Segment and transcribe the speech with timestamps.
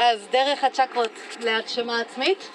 [0.00, 1.10] אז דרך הצ'קרות
[1.40, 2.50] להגשמה עצמית.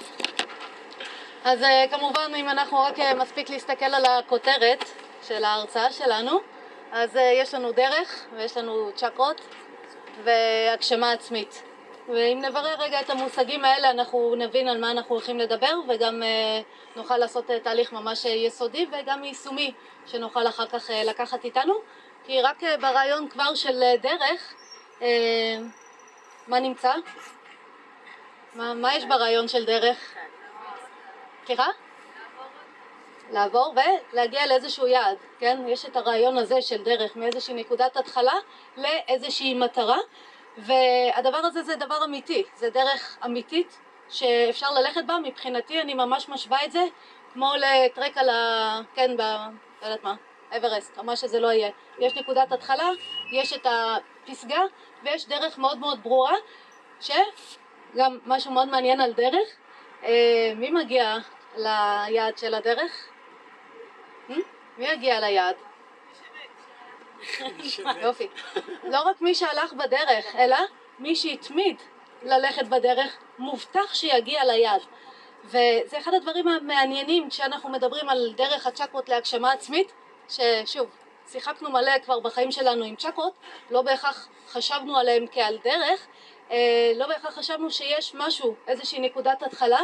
[1.43, 4.83] אז אה, כמובן אם אנחנו רק אה, מספיק להסתכל על הכותרת
[5.27, 6.39] של ההרצאה שלנו,
[6.91, 9.41] אז אה, יש לנו דרך ויש לנו צ'קרות
[10.23, 11.63] והגשמה עצמית.
[12.07, 16.23] ואם נברר רגע את המושגים האלה אנחנו נבין על מה אנחנו הולכים לדבר וגם
[16.95, 19.73] נוכל לעשות תהליך ממש יסודי וגם יישומי
[20.05, 21.73] שנוכל אחר כך לקחת איתנו
[22.25, 24.53] כי רק ברעיון כבר של דרך
[26.47, 26.93] מה נמצא?
[28.55, 30.13] מה, מה יש ברעיון של דרך?
[31.45, 31.67] סליחה?
[33.31, 33.75] לעבור
[34.13, 35.59] ולהגיע לאיזשהו יעד, כן?
[35.67, 38.33] יש את הרעיון הזה של דרך מאיזושהי נקודת התחלה
[38.77, 39.97] לאיזושהי מטרה
[40.57, 46.65] והדבר הזה זה דבר אמיתי, זה דרך אמיתית שאפשר ללכת בה, מבחינתי אני ממש משווה
[46.65, 46.83] את זה
[47.33, 48.79] כמו לטרק על ה...
[48.95, 49.21] כן, ב...
[49.81, 50.15] לא יודעת מה,
[50.57, 51.69] אברסט או מה שזה לא יהיה.
[51.99, 52.89] יש נקודת התחלה,
[53.31, 54.61] יש את הפסגה
[55.03, 56.35] ויש דרך מאוד מאוד ברורה
[57.93, 59.47] שגם משהו מאוד מעניין על דרך
[60.03, 61.17] אה, מי מגיע
[61.57, 63.07] ליעד של הדרך?
[64.29, 64.33] Hmm?
[64.77, 65.55] מי יגיע ליעד?
[68.01, 68.27] יופי.
[68.83, 70.57] לא רק מי שהלך בדרך, אלא
[70.99, 71.81] מי שהתמיד
[72.23, 74.81] ללכת בדרך, מובטח שיגיע ליעד.
[75.45, 79.91] וזה אחד הדברים המעניינים כשאנחנו מדברים על דרך הצ'קרות להגשמה עצמית,
[80.29, 80.89] ששוב,
[81.27, 83.33] שיחקנו מלא כבר בחיים שלנו עם צ'קרות,
[83.71, 86.05] לא בהכרח חשבנו עליהם כעל דרך, אה,
[86.95, 89.81] לא בהכרח חשבנו שיש משהו, איזושהי נקודת התחלה,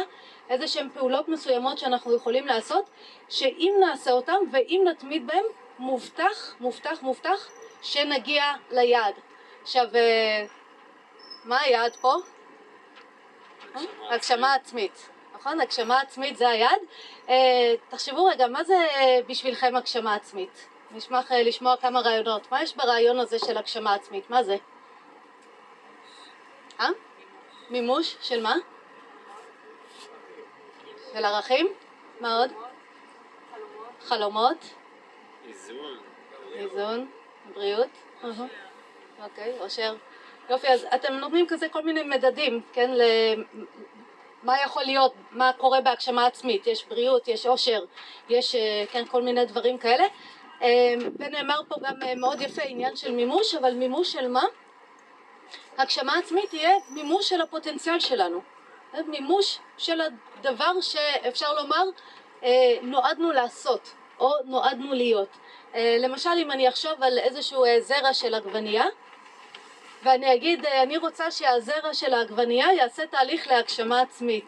[0.50, 2.90] איזה שהן פעולות מסוימות שאנחנו יכולים לעשות,
[3.28, 5.44] שאם נעשה אותן ואם נתמיד בהן,
[5.78, 7.48] מובטח, מובטח, מובטח,
[7.82, 9.14] שנגיע ליעד.
[9.62, 10.44] עכשיו, אה,
[11.44, 12.14] מה היעד פה?
[14.10, 15.60] הגשמה עצמית, נכון?
[15.60, 16.80] הגשמה עצמית זה היעד.
[17.28, 18.76] אה, תחשבו רגע, מה זה
[19.26, 20.66] בשבילכם הגשמה עצמית?
[20.90, 22.52] נשמח לשמוע כמה רעיונות.
[22.52, 24.30] מה יש ברעיון הזה של הגשמה עצמית?
[24.30, 24.56] מה זה?
[26.80, 26.88] אה?
[27.70, 28.54] מימוש של מה?
[31.12, 31.68] של ערכים?
[32.20, 32.50] מה עוד?
[34.00, 34.56] חלומות?
[35.48, 35.98] איזון.
[36.54, 37.10] איזון,
[37.54, 37.88] בריאות?
[39.22, 39.96] אוקיי, אושר.
[40.50, 42.90] יופי, אז אתם נותנים כזה כל מיני מדדים, כן,
[44.42, 47.84] למה יכול להיות, מה קורה בהגשמה עצמית, יש בריאות, יש אושר,
[48.28, 50.04] יש, אה, כן, כל מיני דברים כאלה.
[50.62, 54.44] אה, ונאמר פה גם אה, מאוד יפה עניין של מימוש, אבל מימוש של מה?
[55.80, 58.42] הגשמה עצמית תהיה מימוש של הפוטנציאל שלנו,
[59.06, 61.84] מימוש של הדבר שאפשר לומר
[62.42, 62.48] אה,
[62.82, 65.28] נועדנו לעשות או נועדנו להיות.
[65.74, 68.84] אה, למשל אם אני אחשוב על איזשהו אה, זרע של עגבנייה
[70.02, 74.46] ואני אגיד אני רוצה שהזרע של העגבנייה יעשה תהליך להגשמה עצמית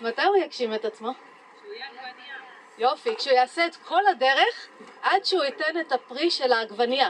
[0.00, 1.10] מתי הוא יגשים את עצמו?
[2.78, 4.68] יופי, כשהוא יעשה את כל הדרך
[5.02, 7.08] עד שהוא ייתן את הפרי של העגבנייה.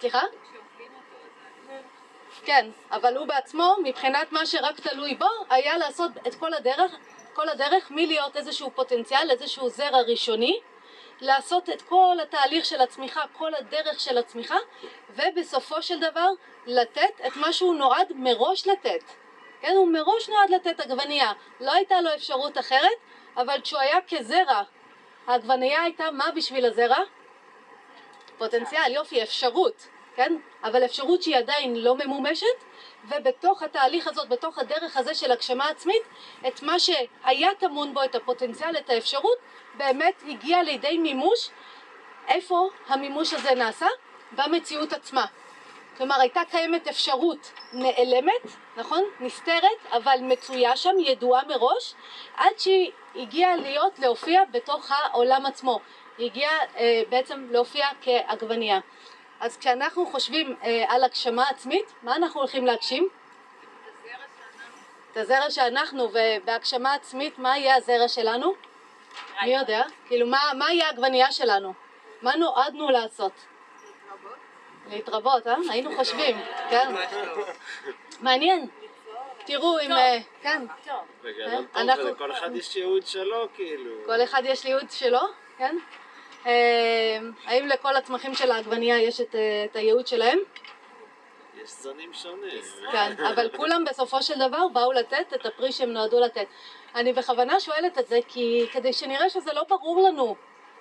[0.00, 0.20] סליחה?
[2.44, 6.92] כן, אבל הוא בעצמו, מבחינת מה שרק תלוי בו, היה לעשות את כל הדרך,
[7.34, 10.60] כל הדרך מלהיות איזשהו פוטנציאל, איזשהו זרע ראשוני,
[11.20, 14.56] לעשות את כל התהליך של הצמיחה, כל הדרך של הצמיחה,
[15.10, 16.28] ובסופו של דבר
[16.66, 19.04] לתת את מה שהוא נועד מראש לתת.
[19.60, 22.98] כן, הוא מראש נועד לתת עגבנייה, לא הייתה לו אפשרות אחרת,
[23.36, 24.62] אבל כשהוא היה כזרע,
[25.26, 26.98] העגבנייה הייתה מה בשביל הזרע?
[28.38, 29.86] פוטנציאל, יופי, אפשרות.
[30.16, 30.36] כן?
[30.64, 32.64] אבל אפשרות שהיא עדיין לא ממומשת
[33.08, 36.02] ובתוך התהליך הזאת, בתוך הדרך הזה של הגשמה עצמית,
[36.48, 39.38] את מה שהיה טמון בו, את הפוטנציאל, את האפשרות,
[39.74, 41.50] באמת הגיע לידי מימוש.
[42.28, 43.86] איפה המימוש הזה נעשה?
[44.32, 45.26] במציאות עצמה.
[45.96, 48.42] כלומר הייתה קיימת אפשרות נעלמת,
[48.76, 49.04] נכון?
[49.20, 51.94] נסתרת, אבל מצויה שם, ידועה מראש,
[52.36, 55.80] עד שהיא הגיעה להיות, להופיע בתוך העולם עצמו.
[56.18, 58.80] היא הגיעה אה, בעצם להופיע כעגבנייה.
[59.44, 63.08] אז כשאנחנו חושבים אה, על הגשמה עצמית, מה אנחנו הולכים להגשים?
[65.12, 68.54] את הזרע שאנחנו, ובהגשמה עצמית, מה יהיה הזרע שלנו?
[69.42, 69.82] מי יודע?
[70.06, 71.74] כאילו, מה, מה יהיה העגבנייה שלנו?
[72.22, 73.32] מה נועדנו לעשות?
[74.90, 75.56] להתרבות, אה?
[75.70, 76.36] היינו חושבים,
[76.70, 76.94] כן.
[78.20, 78.68] מעניין.
[79.46, 79.92] תראו אם...
[79.92, 80.66] אה, כן.
[81.22, 83.90] בגדול טוב, לכל אחד יש ייעוד שלו, כאילו.
[84.06, 85.20] כל אחד יש ייעוד שלו,
[85.58, 85.76] כן?
[86.46, 90.38] אה, האם לכל הצמחים של העגבנייה יש את, אה, את הייעוד שלהם?
[91.62, 92.62] יש זנים שונים.
[92.92, 96.46] כן, אבל כולם בסופו של דבר באו לתת את הפרי שהם נועדו לתת.
[96.94, 100.36] אני בכוונה שואלת את זה כי כדי שנראה שזה לא ברור לנו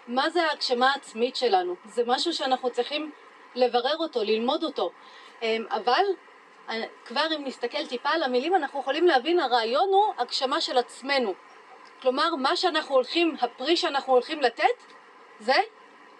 [0.07, 1.75] מה זה ההגשמה העצמית שלנו.
[1.85, 3.11] זה משהו שאנחנו צריכים
[3.55, 4.91] לברר אותו, ללמוד אותו.
[5.43, 6.03] אה, אבל
[7.05, 11.33] כבר אם נסתכל טיפה על המילים אנחנו יכולים להבין הרעיון הוא הגשמה של עצמנו.
[12.01, 14.93] כלומר מה שאנחנו הולכים, הפרי שאנחנו הולכים לתת
[15.43, 15.55] זה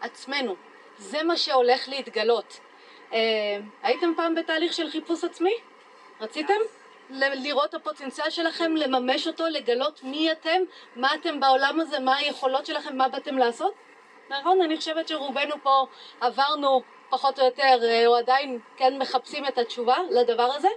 [0.01, 0.55] עצמנו,
[0.97, 2.59] זה מה שהולך להתגלות.
[3.13, 3.19] אה,
[3.83, 5.53] הייתם פעם בתהליך של חיפוש עצמי?
[6.21, 6.53] רציתם?
[7.09, 10.61] ל- לראות את הפוטנציאל שלכם, לממש אותו, לגלות מי אתם,
[10.95, 13.73] מה אתם בעולם הזה, מה היכולות שלכם, מה באתם לעשות?
[14.29, 14.61] נכון?
[14.61, 15.85] אני חושבת שרובנו פה
[16.21, 20.69] עברנו פחות או יותר, אה, או עדיין כן מחפשים את התשובה לדבר הזה,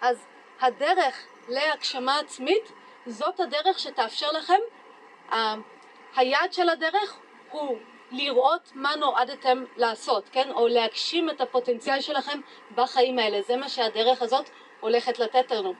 [0.00, 0.26] אז
[0.60, 2.72] הדרך להגשמה עצמית
[3.06, 4.60] זאת הדרך שתאפשר לכם,
[6.16, 7.18] היעד של הדרך
[7.50, 7.78] הוא
[8.12, 10.50] לראות מה נועדתם לעשות, כן?
[10.52, 12.40] או להגשים את הפוטנציאל שלכם
[12.74, 14.50] בחיים האלה, זה מה שהדרך הזאת
[14.80, 15.74] הולכת לתת לנו.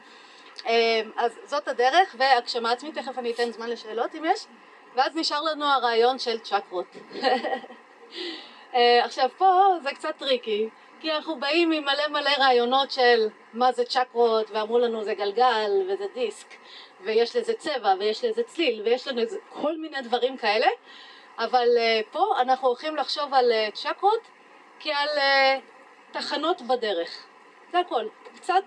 [0.67, 4.47] אה, אז זאת הדרך והגשמה עצמית, תכף אני אתן זמן לשאלות אם יש,
[4.95, 6.97] ואז נשאר לנו הרעיון של צ'קרות.
[8.75, 10.69] אה, עכשיו פה זה קצת טריקי,
[11.01, 15.71] כי אנחנו באים עם מלא מלא רעיונות של מה זה צ'קרות, ואמרו לנו זה גלגל
[15.89, 16.47] וזה דיסק,
[17.01, 20.67] ויש לזה צבע ויש לזה צליל, ויש לנו כל מיני דברים כאלה,
[21.39, 24.21] אבל אה, פה אנחנו הולכים לחשוב על אה, צ'קרות
[24.81, 25.61] כעל אה,
[26.13, 27.27] תחנות בדרך,
[27.73, 28.07] זה הכל,
[28.37, 28.63] קצת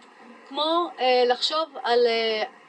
[0.50, 0.90] כמו
[1.26, 2.00] לחשוב על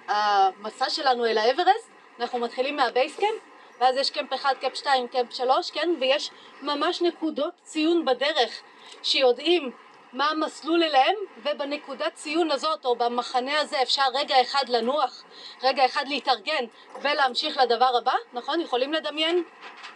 [0.08, 1.90] המסע שלנו אל האברסט,
[2.20, 3.40] אנחנו מתחילים מה base camp
[3.81, 5.88] ואז יש camp 1, camp 2, camp 3, כן?
[6.00, 6.31] ויש
[6.62, 8.62] ממש נקודות ציון בדרך
[9.02, 9.70] שיודעים
[10.12, 15.24] מה המסלול אליהם ובנקודת ציון הזאת או במחנה הזה אפשר רגע אחד לנוח,
[15.62, 16.64] רגע אחד להתארגן
[17.02, 18.60] ולהמשיך לדבר הבא, נכון?
[18.60, 19.42] יכולים לדמיין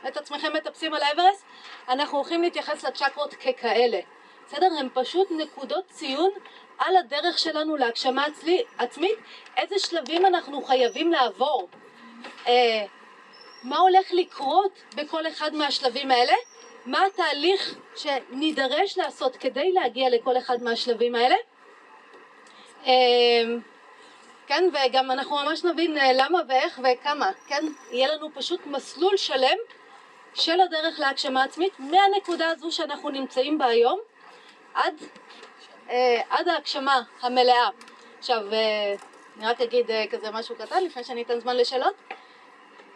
[0.08, 1.44] את עצמכם מטפסים על האברסט?
[1.88, 4.00] אנחנו הולכים להתייחס לצ'קרות ככאלה,
[4.46, 4.68] בסדר?
[4.78, 6.30] הם פשוט נקודות ציון
[6.78, 9.18] על הדרך שלנו להגשמה עצמי, עצמית,
[9.56, 11.68] איזה שלבים אנחנו חייבים לעבור.
[12.46, 12.84] אה,
[13.62, 16.32] מה הולך לקרות בכל אחד מהשלבים האלה,
[16.86, 21.34] מה התהליך שנידרש לעשות כדי להגיע לכל אחד מהשלבים האלה.
[22.84, 23.60] אמ,
[24.46, 27.64] כן, וגם אנחנו ממש נבין אה, למה ואיך וכמה, כן?
[27.90, 29.56] יהיה לנו פשוט מסלול שלם
[30.34, 34.00] של הדרך להגשמה עצמית מהנקודה הזו שאנחנו נמצאים בה היום
[34.74, 34.94] עד,
[35.90, 37.68] אה, עד ההגשמה המלאה.
[38.18, 38.94] עכשיו, אה,
[39.36, 41.94] אני רק אגיד כזה משהו קטן לפני שאני אתן זמן לשאלות.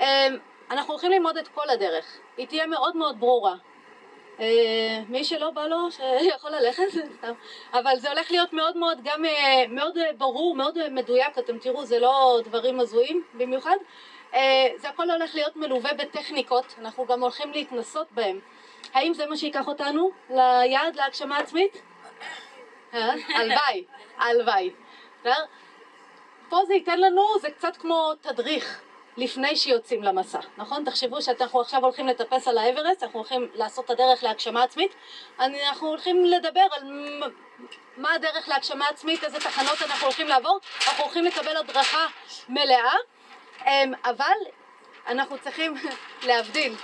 [0.01, 0.39] אמ,
[0.71, 3.55] אנחנו הולכים ללמוד את כל הדרך, היא תהיה מאוד מאוד ברורה.
[4.41, 6.83] אה, מי שלא בא לו שיכול ללכת,
[7.73, 11.85] אבל זה הולך להיות מאוד מאוד גם אה, מאוד אה, ברור, מאוד מדויק, אתם תראו
[11.85, 13.77] זה לא דברים הזויים במיוחד,
[14.77, 18.41] זה הכל הולך להיות מלווה בטכניקות, אנחנו גם הולכים להתנסות בהם.
[18.95, 21.83] האם זה מה שיקח אותנו ליעד, להגשמה עצמית?
[22.93, 23.85] הלוואי,
[24.19, 24.71] הלוואי.
[26.49, 28.81] פה זה ייתן לנו, זה קצת כמו תדריך
[29.16, 30.84] לפני שיוצאים למסע, נכון?
[30.84, 34.94] תחשבו שאנחנו עכשיו הולכים לטפס על האברסט, אנחנו הולכים לעשות את הדרך להגשמה עצמית,
[35.38, 36.82] אנחנו הולכים לדבר על
[37.96, 40.58] מה הדרך להגשמה עצמית, איזה תחנות אנחנו הולכים לעבור,
[40.88, 42.06] אנחנו הולכים לקבל הדרכה
[42.49, 42.94] מלאה,
[43.66, 44.37] אמ, אבל
[45.06, 45.75] אנחנו צריכים
[46.28, 46.75] להבדיל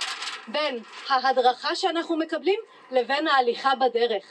[0.47, 2.59] בין ההדרכה שאנחנו מקבלים
[2.91, 4.23] לבין ההליכה בדרך.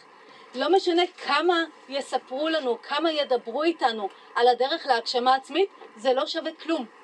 [0.54, 6.50] לא משנה כמה יספרו לנו, כמה ידברו איתנו על הדרך להגשמה עצמית, זה לא שווה
[6.62, 6.99] כלום.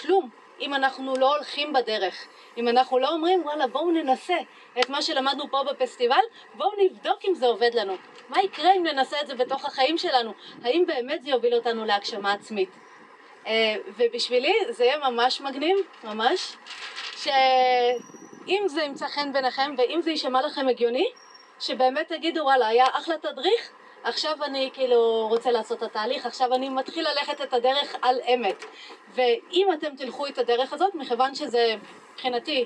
[0.00, 0.30] כלום.
[0.60, 4.36] אם אנחנו לא הולכים בדרך, אם אנחנו לא אומרים וואלה בואו ננסה
[4.80, 6.20] את מה שלמדנו פה בפסטיבל,
[6.54, 7.96] בואו נבדוק אם זה עובד לנו,
[8.28, 10.32] מה יקרה אם ננסה את זה בתוך החיים שלנו,
[10.64, 12.68] האם באמת זה יוביל אותנו להגשמה עצמית.
[13.44, 13.48] Uh,
[13.96, 16.56] ובשבילי זה יהיה ממש מגניב, ממש,
[17.16, 21.10] שאם זה ימצא חן ביניכם ואם זה יישמע לכם הגיוני,
[21.60, 23.70] שבאמת תגידו וואלה היה אחלה תדריך,
[24.02, 28.64] עכשיו אני כאילו רוצה לעשות את התהליך, עכשיו אני מתחיל ללכת את הדרך על אמת.
[29.14, 31.74] ואם אתם תלכו את הדרך הזאת, מכיוון שזה
[32.12, 32.64] מבחינתי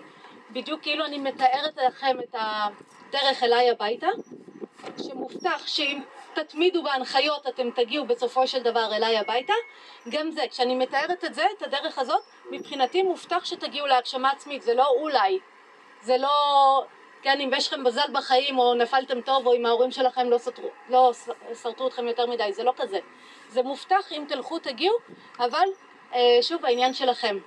[0.51, 4.09] בדיוק כאילו אני מתארת לכם את הדרך אליי הביתה,
[5.03, 6.01] שמובטח שאם
[6.35, 9.53] תתמידו בהנחיות אתם תגיעו בסופו של דבר אליי הביתה,
[10.09, 14.75] גם זה, כשאני מתארת את זה, את הדרך הזאת, מבחינתי מובטח שתגיעו להגשמה עצמית, זה
[14.75, 15.39] לא אולי,
[16.03, 16.85] זה לא
[17.23, 20.69] כן, אם יש לכם מזל בחיים או נפלתם טוב או אם ההורים שלכם לא, סתרו,
[20.89, 21.13] לא
[21.53, 22.99] סרטו אתכם יותר מדי, זה לא כזה.
[23.49, 24.97] זה מובטח אם תלכו תגיעו,
[25.39, 25.67] אבל
[26.15, 27.39] אה, שוב העניין שלכם.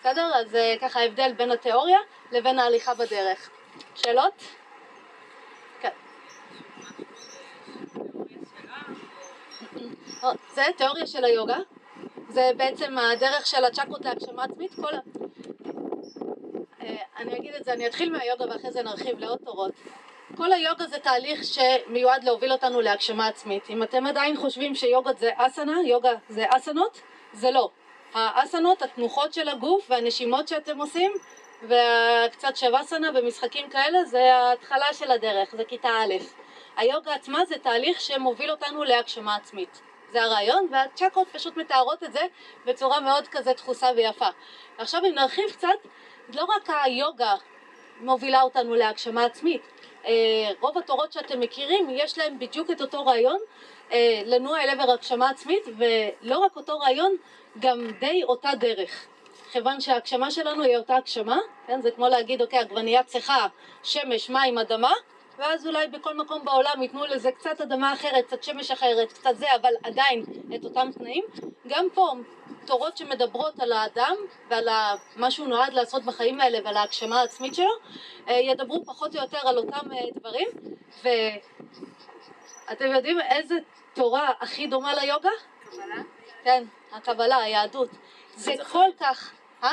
[0.00, 0.30] בסדר?
[0.34, 1.98] אז אה, ככה ההבדל בין התיאוריה
[2.32, 3.50] לבין ההליכה בדרך.
[3.94, 4.42] שאלות?
[5.80, 5.88] כן.
[10.24, 11.58] אה, זה תיאוריה של היוגה,
[12.28, 14.92] זה בעצם הדרך של הצ'קרות להגשמה עצמית, כל,
[17.16, 19.72] אני אגיד את זה, אני אתחיל מהיוגה ואחרי זה נרחיב לעוד תורות.
[20.36, 23.70] כל היוגה זה תהליך שמיועד להוביל אותנו להגשמה עצמית.
[23.70, 27.00] אם אתם עדיין חושבים שיוגה זה אסנה, יוגה זה אסנות,
[27.32, 27.70] זה לא.
[28.14, 31.12] האסנות, התנוחות של הגוף והנשימות שאתם עושים
[31.62, 36.14] וקצת שווסנה ומשחקים כאלה זה ההתחלה של הדרך, זה כיתה א'.
[36.76, 39.80] היוגה עצמה זה תהליך שמוביל אותנו להגשמה עצמית.
[40.12, 42.20] זה הרעיון והצ'קרות פשוט מתארות את זה
[42.66, 44.28] בצורה מאוד כזה דחוסה ויפה.
[44.78, 45.68] עכשיו אם נרחיב קצת
[46.34, 47.34] לא רק היוגה
[48.00, 49.62] מובילה אותנו להגשמה עצמית,
[50.06, 50.12] אה,
[50.60, 53.38] רוב התורות שאתם מכירים יש להם בדיוק את אותו רעיון
[53.92, 57.16] אה, לנוע אל עבר הגשמה עצמית, ולא רק אותו רעיון,
[57.58, 59.06] גם די אותה דרך.
[59.52, 61.80] כיוון שההגשמה שלנו היא אותה הגשמה, כן?
[61.82, 63.46] זה כמו להגיד, אוקיי, עגבנייה צריכה
[63.82, 64.92] שמש, מים, אדמה,
[65.38, 69.46] ואז אולי בכל מקום בעולם ייתנו לזה קצת אדמה אחרת, קצת שמש אחרת, קצת זה,
[69.60, 71.24] אבל עדיין את אותם תנאים.
[71.66, 72.12] גם פה,
[72.70, 74.16] תורות שמדברות על האדם
[74.48, 74.68] ועל
[75.16, 77.72] מה שהוא נועד לעשות בחיים האלה ועל ההגשמה העצמית שלו,
[78.28, 80.48] אה, ידברו פחות או יותר על אותם אה, דברים.
[82.66, 83.54] ואתם יודעים איזה
[83.94, 85.30] תורה הכי דומה ליוגה?
[85.70, 86.02] קבלה?
[86.44, 87.88] כן, הקבלה, היהדות.
[88.34, 89.32] זה כל כך...
[89.64, 89.72] אה?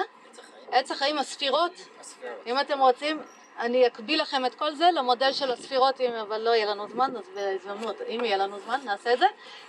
[0.72, 1.72] עץ החיים, הספירות.
[2.48, 3.22] אם אתם רוצים,
[3.60, 7.12] אני אקביל לכם את כל זה למודל של הספירות, אם, אבל לא יהיה לנו זמן,
[7.18, 9.26] אז בהזדמנות, אם יהיה לנו זמן, נעשה את זה.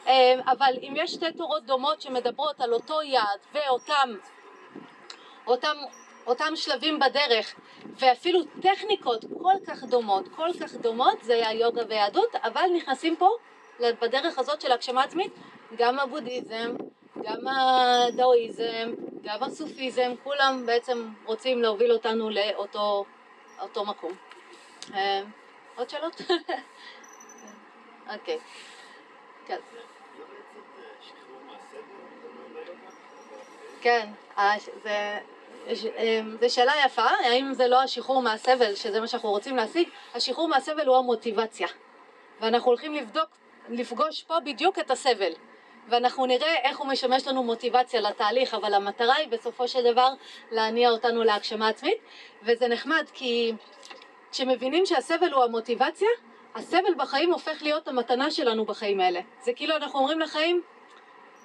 [0.07, 4.17] אה, אבל אם יש שתי תורות דומות שמדברות על אותו יעד ואותם
[5.47, 5.77] אותם,
[6.27, 7.55] אותם שלבים בדרך,
[7.87, 13.31] ואפילו טכניקות כל כך דומות, כל כך דומות, זה היוגה והיהדות, אבל נכנסים פה,
[13.81, 15.33] בדרך הזאת של הגשמה עצמית,
[15.77, 16.75] גם הבודהיזם,
[17.23, 23.05] גם הדאואיזם, גם הסופיזם, כולם בעצם רוצים להוביל אותנו לאותו
[23.61, 24.13] אותו מקום.
[24.95, 25.23] אה,
[25.77, 26.21] עוד שאלות?
[28.13, 28.39] אוקיי.
[29.47, 29.59] כן.
[33.81, 34.09] כן,
[36.41, 39.89] זו שאלה יפה, האם זה לא השחרור מהסבל, שזה מה שאנחנו רוצים להשיג?
[40.15, 41.69] השחרור מהסבל הוא המוטיבציה.
[42.41, 43.29] ואנחנו הולכים לבדוק,
[43.69, 45.33] לפגוש פה בדיוק את הסבל.
[45.89, 50.13] ואנחנו נראה איך הוא משמש לנו מוטיבציה לתהליך, אבל המטרה היא בסופו של דבר
[50.51, 51.99] להניע אותנו להגשמה עצמית,
[52.43, 53.53] וזה נחמד כי
[54.33, 56.09] כשמבינים שהסבל הוא המוטיבציה,
[56.55, 59.21] הסבל בחיים הופך להיות המתנה שלנו בחיים האלה.
[59.41, 60.63] זה כאילו אנחנו אומרים לחיים,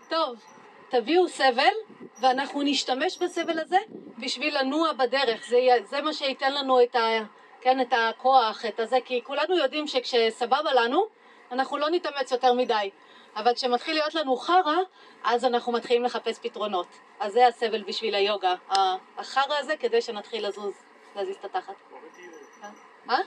[0.09, 0.43] טוב,
[0.89, 1.73] תביאו סבל
[2.19, 3.77] ואנחנו נשתמש בסבל הזה
[4.17, 7.19] בשביל לנוע בדרך, זה, זה מה שייתן לנו את, ה,
[7.61, 11.05] כן, את הכוח, את הזה, כי כולנו יודעים שכשסבבה לנו,
[11.51, 12.89] אנחנו לא נתאמץ יותר מדי.
[13.35, 14.77] אבל כשמתחיל להיות לנו חרא,
[15.23, 16.87] אז אנחנו מתחילים לחפש פתרונות.
[17.19, 18.55] אז זה הסבל בשביל היוגה,
[19.17, 20.73] החרא הזה כדי שנתחיל לזוז,
[21.15, 21.73] להזיז את התחת.
[23.05, 23.17] מה?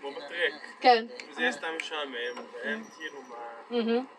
[0.00, 0.52] כמו בטרק.
[0.80, 1.06] כן.
[1.30, 3.36] זה יהיה סתם משעמם, ואין כאילו מה...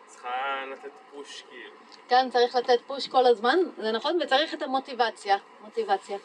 [0.06, 1.74] צריכה לתת פוש כאילו.
[2.08, 5.36] כן, צריך לתת פוש כל הזמן, זה נכון, וצריך את המוטיבציה.
[5.60, 6.18] מוטיבציה.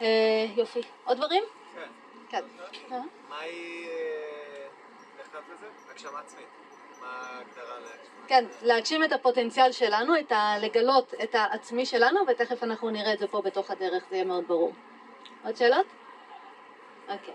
[0.00, 0.06] אה,
[0.56, 0.82] יופי.
[1.04, 1.44] עוד דברים?
[2.28, 2.44] כן.
[2.88, 3.00] כן.
[3.28, 3.88] מה היא...
[3.88, 4.66] אה,
[5.18, 5.66] איך קראת לזה?
[5.90, 6.63] הגשמה עצמית.
[8.26, 10.54] כן, להגשים את הפוטנציאל שלנו, את ה...
[10.60, 14.44] לגלות את העצמי שלנו, ותכף אנחנו נראה את זה פה בתוך הדרך, זה יהיה מאוד
[14.46, 14.72] ברור.
[15.44, 15.86] עוד שאלות?
[17.08, 17.34] אוקיי.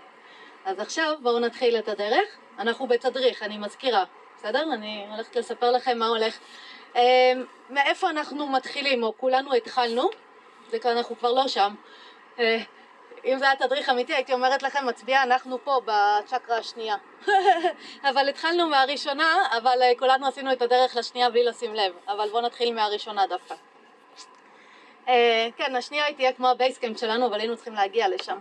[0.64, 2.36] אז עכשיו בואו נתחיל את הדרך.
[2.58, 4.04] אנחנו בתדריך, אני מזכירה,
[4.36, 4.62] בסדר?
[4.74, 6.38] אני הולכת לספר לכם מה הולך.
[6.96, 7.00] אמ,
[7.70, 10.10] מאיפה אנחנו מתחילים, או כולנו התחלנו,
[10.70, 11.74] זה כאן אנחנו כבר לא שם.
[12.38, 12.62] אה,
[13.24, 16.96] אם זה היה תדריך אמיתי הייתי אומרת לכם מצביע אנחנו פה בצ'קרה השנייה
[18.10, 22.42] אבל התחלנו מהראשונה אבל אה, כולנו עשינו את הדרך לשנייה בלי לשים לב אבל בואו
[22.42, 23.54] נתחיל מהראשונה דווקא
[25.08, 28.38] אה, כן השנייה היא תהיה כמו ה base camp שלנו אבל היינו צריכים להגיע לשם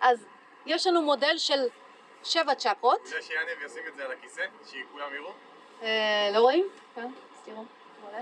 [0.00, 0.26] אז
[0.66, 1.68] יש לנו מודל של
[2.24, 5.32] שבע צ'קרות זה שיאנב ישים את זה על הכיסא שכולם יראו?
[5.82, 6.68] אה, לא רואים?
[6.94, 7.64] כן, אז תראו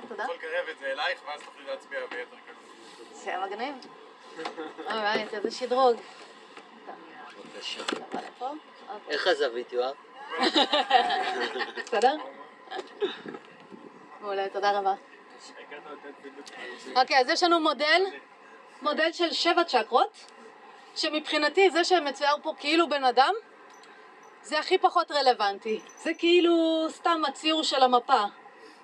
[0.09, 0.23] תודה.
[0.23, 2.57] יכול לקרב את זה אלייך ואז תוכלי להצביע ביתר קלות.
[3.13, 3.75] זה מגניב
[4.91, 5.97] אורייט, איזה שדרוג.
[9.09, 9.95] איך הזווית, יואב?
[11.85, 12.17] בסדר?
[14.21, 14.95] מעולה, תודה רבה.
[16.97, 18.03] אוקיי, אז יש לנו מודל,
[18.83, 20.25] מודל של שבע צ'קרות,
[20.97, 23.35] שמבחינתי זה שמצויר פה כאילו בן אדם,
[24.43, 25.81] זה הכי פחות רלוונטי.
[25.97, 28.25] זה כאילו סתם הציור של המפה.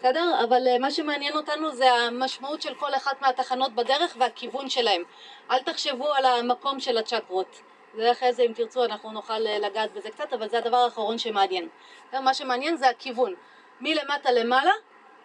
[0.05, 0.45] בסדר?
[0.45, 5.03] אבל אה, מה שמעניין אותנו זה המשמעות של כל אחת מהתחנות בדרך והכיוון שלהם.
[5.51, 7.61] אל תחשבו על המקום של הצ'קרות.
[7.95, 11.19] זה אחרי זה אם תרצו אנחנו נוכל אה, לגעת בזה קצת, אבל זה הדבר האחרון
[11.19, 11.69] שמעניין.
[12.13, 13.35] מה שמעניין זה הכיוון.
[13.81, 14.73] מלמטה למעלה,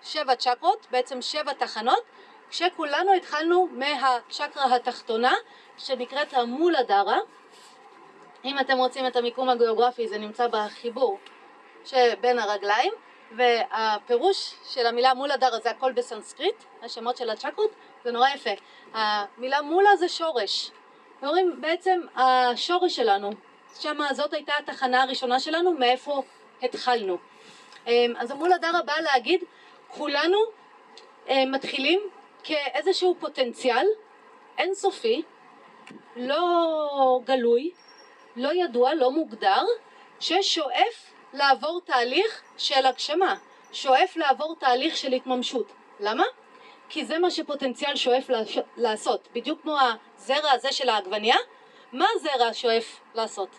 [0.04, 2.04] שבע צ'קרות, בעצם שבע תחנות,
[2.50, 5.34] כשכולנו התחלנו מהצ'קרה התחתונה,
[5.78, 7.18] שנקראת המולה דארה.
[8.46, 11.20] אם אתם רוצים את המיקום הגיאוגרפי זה נמצא בחיבור
[11.86, 12.94] שבין הרגליים.
[13.38, 17.72] והפירוש של המילה מולה דרה זה הכל בסנסקריט, השמות של הצ'קרות,
[18.04, 18.50] זה נורא יפה.
[18.94, 20.72] המילה מולה זה שורש.
[21.24, 23.30] אומרים בעצם השורש שלנו,
[23.80, 26.24] שמה זאת הייתה התחנה הראשונה שלנו, מאיפה
[26.62, 27.18] התחלנו.
[27.88, 29.44] אמ, אז המולה דרה באה להגיד,
[29.88, 30.38] כולנו
[31.28, 32.00] אמ, מתחילים
[32.44, 33.86] כאיזשהו פוטנציאל
[34.58, 35.22] אינסופי,
[36.16, 37.72] לא גלוי,
[38.36, 39.66] לא ידוע, לא מוגדר,
[40.20, 43.36] ששואף לעבור תהליך של הגשמה,
[43.72, 45.72] שואף לעבור תהליך של התממשות.
[46.00, 46.24] למה?
[46.90, 48.30] כי זה מה שפוטנציאל שואף
[48.78, 49.28] לעשות.
[49.34, 51.38] בדיוק כמו הזרע הזה של העגבנייה,
[51.94, 53.50] מה הזרע שואף לעשות?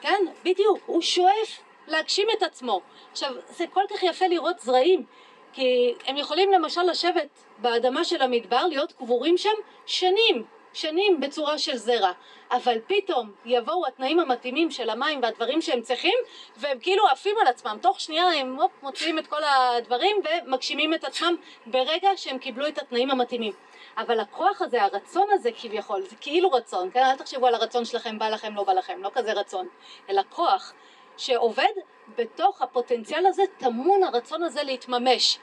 [0.00, 2.80] כן, בדיוק, הוא שואף להגשים את עצמו.
[3.12, 5.06] עכשיו, זה כל כך יפה לראות זרעים,
[5.52, 7.28] כי הם יכולים למשל לשבת
[7.58, 9.54] באדמה של המדבר, להיות קבורים שם
[9.86, 10.44] שנים,
[10.74, 12.12] שנים בצורה של זרע,
[12.50, 16.14] אבל פתאום יבואו התנאים המתאימים של המים והדברים שהם צריכים,
[16.56, 21.04] והם כאילו עפים על עצמם, תוך שנייה הם הופ, מוציאים את כל הדברים ומגשימים את
[21.04, 23.52] עצמם ברגע שהם קיבלו את התנאים המתאימים.
[23.98, 27.02] אבל הכוח הזה, הרצון הזה כביכול, זה כאילו רצון, כן?
[27.02, 29.68] אל תחשבו על הרצון שלכם, בא לכם, לא בא לכם, לא כזה רצון,
[30.08, 30.72] אלא כוח
[31.16, 31.72] שעובד
[32.16, 35.38] בתוך הפוטנציאל הזה, טמון הרצון הזה להתממש.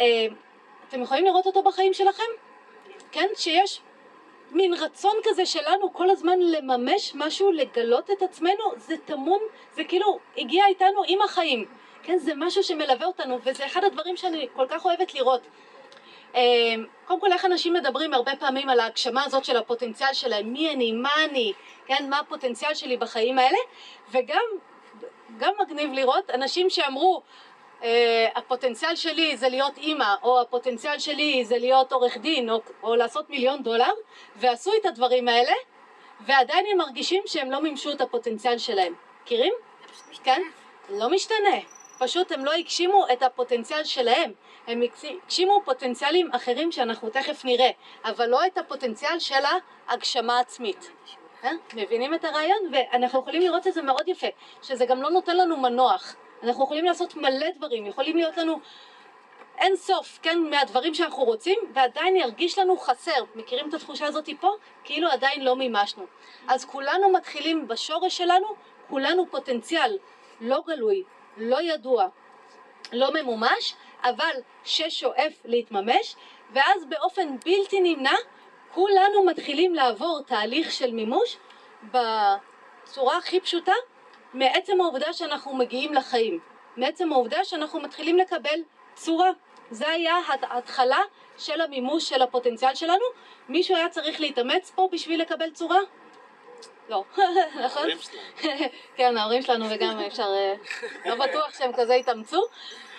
[0.00, 0.26] אה,
[0.88, 2.22] אתם יכולים לראות אותו בחיים שלכם?
[3.12, 3.28] כן?
[3.36, 3.80] שיש
[4.50, 9.40] מין רצון כזה שלנו כל הזמן לממש משהו, לגלות את עצמנו, זה טמון,
[9.72, 11.64] זה כאילו הגיע איתנו עם החיים.
[12.02, 12.18] כן?
[12.18, 15.40] זה משהו שמלווה אותנו, וזה אחד הדברים שאני כל כך אוהבת לראות.
[16.34, 20.74] אמ, קודם כל איך אנשים מדברים הרבה פעמים על ההגשמה הזאת של הפוטנציאל שלהם, מי
[20.74, 21.52] אני, מה אני,
[21.86, 23.58] כן, מה הפוטנציאל שלי בחיים האלה,
[24.10, 24.42] וגם
[25.38, 27.22] גם מגניב לראות אנשים שאמרו
[28.34, 33.30] הפוטנציאל שלי זה להיות אימא, או הפוטנציאל שלי זה להיות עורך דין, או, או לעשות
[33.30, 33.92] מיליון דולר,
[34.36, 35.52] ועשו את הדברים האלה,
[36.20, 38.94] ועדיין הם מרגישים שהם לא מימשו את הפוטנציאל שלהם.
[39.22, 39.52] מכירים?
[40.24, 40.42] כן?
[40.88, 41.56] לא משתנה.
[41.98, 44.32] פשוט הם לא הגשימו את הפוטנציאל שלהם,
[44.66, 47.70] הם הגשימו פוטנציאלים אחרים שאנחנו תכף נראה,
[48.04, 49.42] אבל לא את הפוטנציאל של
[49.88, 50.90] ההגשמה עצמית.
[51.44, 51.50] אה?
[51.74, 52.58] מבינים את הרעיון?
[52.72, 54.26] ואנחנו יכולים לראות את זה מאוד יפה,
[54.62, 56.16] שזה גם לא נותן לנו מנוח.
[56.46, 58.60] אנחנו יכולים לעשות מלא דברים, יכולים להיות לנו
[59.58, 63.24] אין סוף, כן, מהדברים שאנחנו רוצים, ועדיין ירגיש לנו חסר.
[63.34, 64.50] מכירים את התחושה הזאת פה?
[64.84, 66.06] כאילו עדיין לא מימשנו.
[66.48, 68.46] אז כולנו מתחילים בשורש שלנו,
[68.88, 69.98] כולנו פוטנציאל
[70.40, 71.02] לא גלוי,
[71.36, 72.08] לא ידוע,
[72.92, 74.32] לא ממומש, אבל
[74.64, 76.16] ששואף להתממש,
[76.52, 78.16] ואז באופן בלתי נמנע
[78.74, 81.36] כולנו מתחילים לעבור תהליך של מימוש
[81.82, 83.72] בצורה הכי פשוטה
[84.36, 86.38] מעצם העובדה שאנחנו מגיעים לחיים,
[86.76, 88.60] מעצם העובדה שאנחנו מתחילים לקבל
[88.94, 89.30] צורה.
[89.70, 91.00] זה היה ההתחלה
[91.38, 93.04] של המימוש של הפוטנציאל שלנו.
[93.48, 95.78] מישהו היה צריך להתאמץ פה בשביל לקבל צורה?
[96.88, 97.04] לא,
[97.64, 97.88] נכון?
[98.96, 100.54] כן, ההורים שלנו וגם אפשר, אה,
[101.06, 102.42] לא בטוח שהם כזה התאמצו,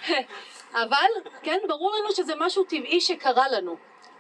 [0.83, 1.09] אבל
[1.43, 3.75] כן, ברור לנו שזה משהו טבעי שקרה לנו.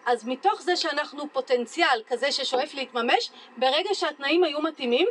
[0.05, 5.07] אז מתוך זה שאנחנו פוטנציאל כזה ששואף להתממש, ברגע שהתנאים היו מתאימים,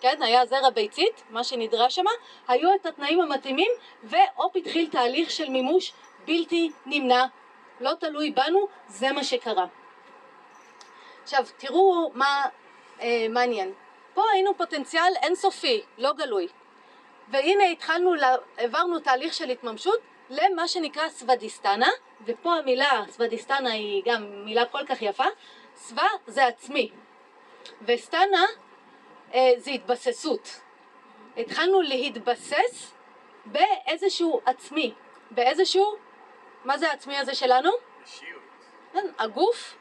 [0.00, 2.10] כן, היה זרע ביצית, מה שנדרש שמה,
[2.48, 3.70] היו את התנאים המתאימים,
[4.02, 5.92] והופ התחיל תהליך של מימוש
[6.24, 7.24] בלתי נמנע,
[7.80, 9.66] לא תלוי בנו, זה מה שקרה.
[11.22, 12.46] עכשיו, תראו מה
[13.00, 13.72] אה, מעניין.
[14.14, 16.48] פה היינו פוטנציאל אינסופי, לא גלוי.
[17.28, 18.14] והנה התחלנו,
[18.58, 21.88] העברנו תהליך של התממשות למה שנקרא סוודיסטנה,
[22.24, 25.24] ופה המילה סוודיסטנה היא גם מילה כל כך יפה,
[25.76, 26.90] סווה זה עצמי,
[27.82, 28.44] וסטנה
[29.32, 30.60] זה התבססות.
[31.36, 32.92] התחלנו להתבסס
[33.44, 34.94] באיזשהו עצמי,
[35.30, 35.94] באיזשהו,
[36.64, 37.70] מה זה העצמי הזה שלנו?
[38.02, 38.42] אישיות.
[38.92, 39.76] כן, הגוף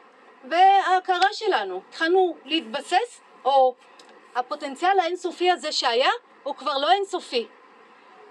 [0.49, 1.81] וההכרה שלנו.
[1.89, 3.75] התחלנו להתבסס, או
[4.35, 6.09] הפוטנציאל האינסופי הזה שהיה,
[6.43, 7.47] הוא כבר לא אינסופי.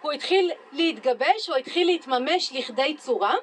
[0.02, 3.34] הוא התחיל להתגבש, הוא התחיל להתממש לכדי צורה,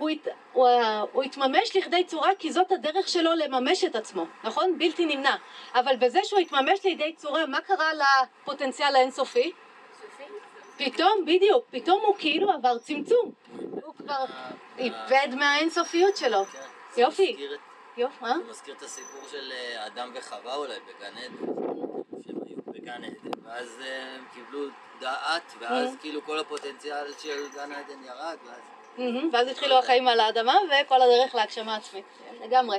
[0.00, 0.28] והוא הת...
[0.52, 0.68] הוא,
[1.12, 4.78] הוא התממש לכדי צורה כי זאת הדרך שלו לממש את עצמו, נכון?
[4.78, 5.36] בלתי נמנע.
[5.74, 9.52] אבל בזה שהוא התממש לידי צורה, מה קרה לפוטנציאל האינסופי?
[10.76, 13.32] פתאום, בדיוק, פתאום הוא כאילו עבר צמצום.
[13.82, 14.24] הוא כבר
[14.78, 16.44] איבד מהאינסופיות שלו.
[16.44, 16.58] כן,
[16.96, 17.36] יופי.
[17.96, 18.38] יופי, אה?
[18.38, 21.52] זה מזכיר את הסיפור של אה, אדם וחווה אולי בגן עדן.
[22.26, 24.68] שהם היו בגן עדן, ואז אה, הם קיבלו
[25.00, 25.96] דעת, ואז.
[26.00, 28.69] כאילו כל הפוטנציאל של גן עדן ירד, ואז...
[28.98, 32.04] מהמם, ואז התחילו החיים על האדמה וכל הדרך להגשמה עצמית,
[32.44, 32.78] לגמרי.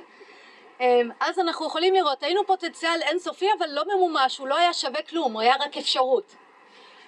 [0.80, 5.02] אמ, אז אנחנו יכולים לראות, היינו פוטנציאל אינסופי אבל לא ממומש, הוא לא היה שווה
[5.02, 6.36] כלום, הוא היה רק אפשרות.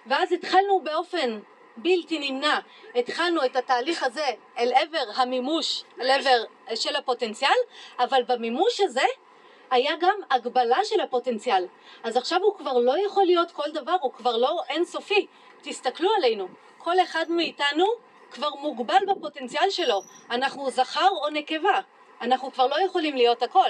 [0.05, 1.39] ואז התחלנו באופן
[1.77, 2.59] בלתי נמנע,
[2.95, 4.25] התחלנו את התהליך הזה
[4.57, 6.43] אל עבר המימוש, אל עבר
[6.75, 7.57] של הפוטנציאל,
[7.99, 9.05] אבל במימוש הזה
[9.71, 11.65] היה גם הגבלה של הפוטנציאל.
[12.03, 15.27] אז עכשיו הוא כבר לא יכול להיות כל דבר, הוא כבר לא אינסופי.
[15.61, 17.85] תסתכלו עלינו, כל אחד מאיתנו
[18.33, 20.01] כבר מוגבל בפוטנציאל שלו.
[20.31, 21.79] אנחנו זכר או נקבה.
[22.21, 23.69] אנחנו כבר לא יכולים להיות הכל.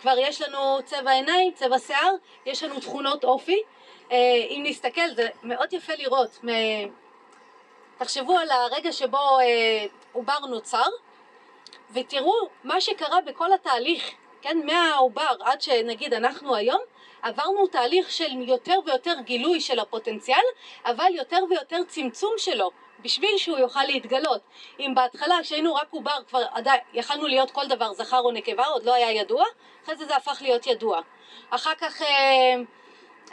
[0.00, 2.14] כבר יש לנו צבע עיניים, צבע שיער,
[2.46, 3.62] יש לנו תכונות אופי.
[4.12, 4.16] אה,
[4.48, 6.38] אם נסתכל, זה מאוד יפה לראות.
[7.98, 10.88] תחשבו על הרגע שבו אה, עובר נוצר,
[11.92, 14.10] ותראו מה שקרה בכל התהליך,
[14.42, 16.80] כן, מהעובר עד שנגיד אנחנו היום,
[17.22, 20.44] עברנו תהליך של יותר ויותר גילוי של הפוטנציאל,
[20.84, 22.70] אבל יותר ויותר צמצום שלו,
[23.02, 24.40] בשביל שהוא יוכל להתגלות.
[24.80, 28.84] אם בהתחלה כשהיינו רק עובר כבר עדיין יכלנו להיות כל דבר זכר או נקבה, עוד
[28.84, 29.44] לא היה ידוע,
[29.84, 31.00] אחרי זה זה הפך להיות ידוע.
[31.50, 32.54] אחר כך אה,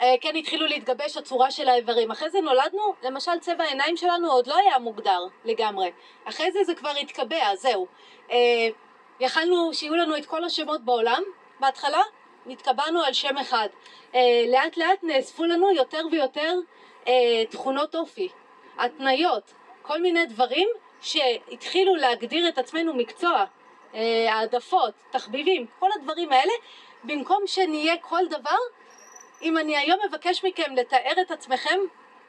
[0.02, 2.10] אה, כן התחילו להתגבש הצורה של האיברים.
[2.10, 5.90] אחרי זה נולדנו, למשל צבע העיניים שלנו עוד לא היה מוגדר לגמרי.
[6.24, 7.86] אחרי זה זה כבר התקבע, זהו.
[8.30, 8.68] אה,
[9.20, 11.22] יכלנו שיהיו לנו את כל השמות בעולם,
[11.60, 12.02] בהתחלה
[12.46, 13.68] נתקבענו על שם אחד.
[14.14, 16.54] אה, לאט לאט נאספו לנו יותר ויותר
[17.08, 18.28] אה, תכונות אופי,
[18.78, 20.68] התניות, כל מיני דברים
[21.00, 23.44] שהתחילו להגדיר את עצמנו מקצוע,
[23.94, 26.52] אה, העדפות, תחביבים, כל הדברים האלה,
[27.04, 28.56] במקום שנהיה כל דבר,
[29.42, 31.78] אם אני היום מבקש מכם לתאר את עצמכם,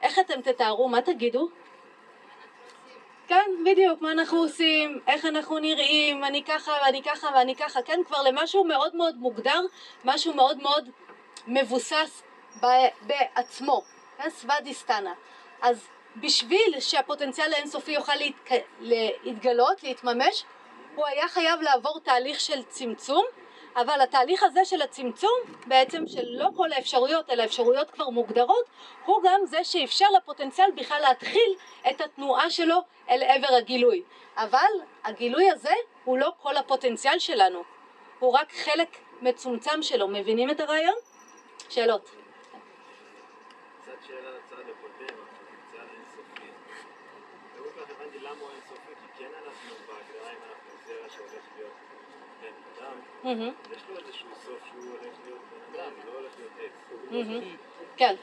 [0.02, 0.88] איך אתם תתארו?
[0.88, 1.48] מה תגידו?
[3.28, 8.00] כן, בדיוק, מה אנחנו עושים, איך אנחנו נראים, אני ככה ואני ככה ואני ככה, כן,
[8.06, 9.60] כבר למשהו מאוד מאוד מוגדר,
[10.04, 10.90] משהו מאוד מאוד
[11.46, 12.22] מבוסס
[12.62, 13.82] ב- בעצמו,
[14.18, 15.12] כן, סוודיסטנה.
[15.62, 15.88] אז
[16.20, 18.50] בשביל שהפוטנציאל האינסופי יוכל להתק...
[18.80, 20.44] להתגלות, להתממש,
[20.94, 23.24] הוא היה חייב לעבור תהליך של צמצום,
[23.76, 28.64] אבל התהליך הזה של הצמצום, בעצם של לא כל האפשרויות, אלא אפשרויות כבר מוגדרות,
[29.04, 31.54] הוא גם זה שאפשר לפוטנציאל בכלל להתחיל
[31.90, 32.76] את התנועה שלו
[33.10, 34.02] אל עבר הגילוי.
[34.36, 34.72] אבל
[35.04, 35.72] הגילוי הזה
[36.04, 37.62] הוא לא כל הפוטנציאל שלנו,
[38.18, 40.08] הוא רק חלק מצומצם שלו.
[40.08, 40.94] מבינים את הרעיון?
[41.68, 42.10] שאלות.
[43.82, 46.50] קצת שאלה לצד הקודם, הפוטנציאל האינסופי.
[47.56, 51.44] לא כל כך הבנתי למה הוא אינסופי, כי כן אנחנו בהגדרה, אם אנחנו זרע שהולך
[51.56, 51.72] להיות
[52.40, 53.50] בן אדם.
[53.76, 56.72] יש לו איזשהו סוף שהוא הולך להיות בן אדם, לא הולך להיות עץ.
[57.96, 58.14] כן,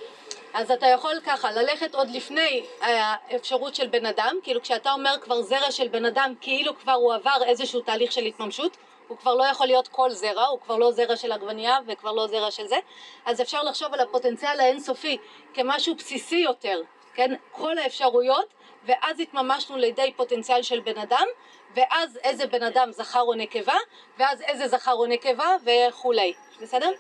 [0.53, 5.41] אז אתה יכול ככה ללכת עוד לפני האפשרות של בן אדם, כאילו כשאתה אומר כבר
[5.41, 8.77] זרע של בן אדם, כאילו כבר הוא עבר איזשהו תהליך של התממשות,
[9.08, 12.27] הוא כבר לא יכול להיות כל זרע, הוא כבר לא זרע של עגבנייה וכבר לא
[12.27, 12.75] זרע של זה,
[13.25, 15.17] אז אפשר לחשוב על הפוטנציאל האינסופי
[15.53, 16.81] כמשהו בסיסי יותר,
[17.13, 18.45] כן, כל האפשרויות,
[18.85, 21.27] ואז התממשנו לידי פוטנציאל של בן אדם,
[21.75, 23.77] ואז איזה בן אדם זכר או נקבה,
[24.17, 26.91] ואז איזה זכר או נקבה וכולי, בסדר?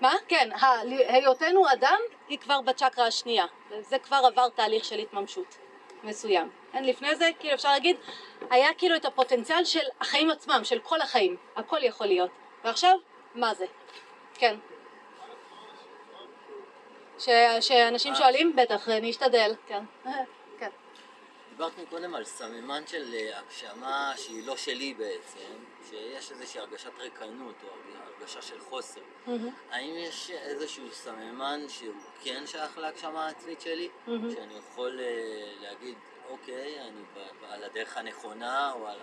[0.00, 0.12] מה?
[0.28, 0.50] כן,
[1.08, 1.98] היותנו אדם
[2.28, 3.46] היא כבר בצ'קרה השנייה,
[3.80, 5.56] זה כבר עבר תהליך של התממשות
[6.04, 6.50] מסוים.
[6.72, 7.96] כן, לפני זה, כאילו אפשר להגיד,
[8.50, 12.30] היה כאילו את הפוטנציאל של החיים עצמם, של כל החיים, הכל יכול להיות.
[12.64, 12.96] ועכשיו,
[13.34, 13.66] מה זה?
[14.34, 14.56] כן.
[17.18, 17.28] ש-
[17.60, 18.56] שאנשים שואלים?
[18.56, 19.84] בטח, אני אשתדל, כן.
[20.58, 20.70] כן.
[21.50, 25.52] דיברת קודם על סממן של אה, הגשמה שהיא לא שלי בעצם,
[25.90, 27.68] שיש איזושהי הרגשת ריקנות או
[28.18, 29.00] הרגשה של חוסר.
[29.70, 33.88] האם יש איזשהו סממן שהוא כן שייך להגשמה העצמית שלי?
[34.06, 35.06] שאני יכול אה,
[35.62, 35.94] להגיד,
[36.28, 38.98] אוקיי, אני ב- על הדרך הנכונה או על.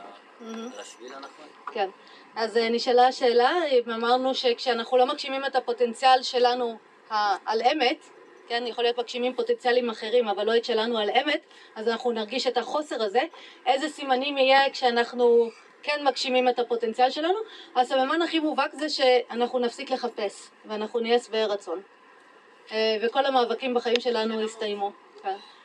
[0.74, 1.46] על השביל הנכון?
[1.72, 1.90] כן,
[2.36, 6.78] אז אה, נשאלה השאלה, אם אמרנו שכשאנחנו לא מגשימים את הפוטנציאל שלנו
[7.46, 8.10] על אמת,
[8.48, 11.42] כן, יכול להיות מגשימים פוטנציאלים אחרים, אבל לא את שלנו על אמת,
[11.76, 13.22] אז אנחנו נרגיש את החוסר הזה.
[13.66, 15.50] איזה סימנים יהיה כשאנחנו
[15.84, 17.40] כן מגשימים את הפוטנציאל שלנו?
[17.76, 21.82] הסממן הכי מובהק זה שאנחנו נפסיק לחפש, ואנחנו נהיה שבעי רצון.
[22.72, 24.92] אה, וכל המאבקים בחיים שלנו יסתיימו.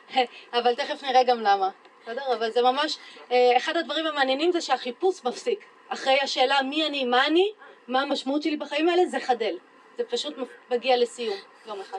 [0.53, 1.69] אבל תכף נראה גם למה.
[2.03, 2.33] בסדר?
[2.33, 2.97] אבל זה ממש,
[3.31, 5.65] אה, אחד הדברים המעניינים זה שהחיפוש מפסיק.
[5.89, 7.51] אחרי השאלה מי אני, מה אני,
[7.87, 9.55] מה המשמעות שלי בחיים האלה, זה חדל.
[9.99, 10.33] זה פשוט
[10.71, 11.97] מגיע לסיום יום אחד.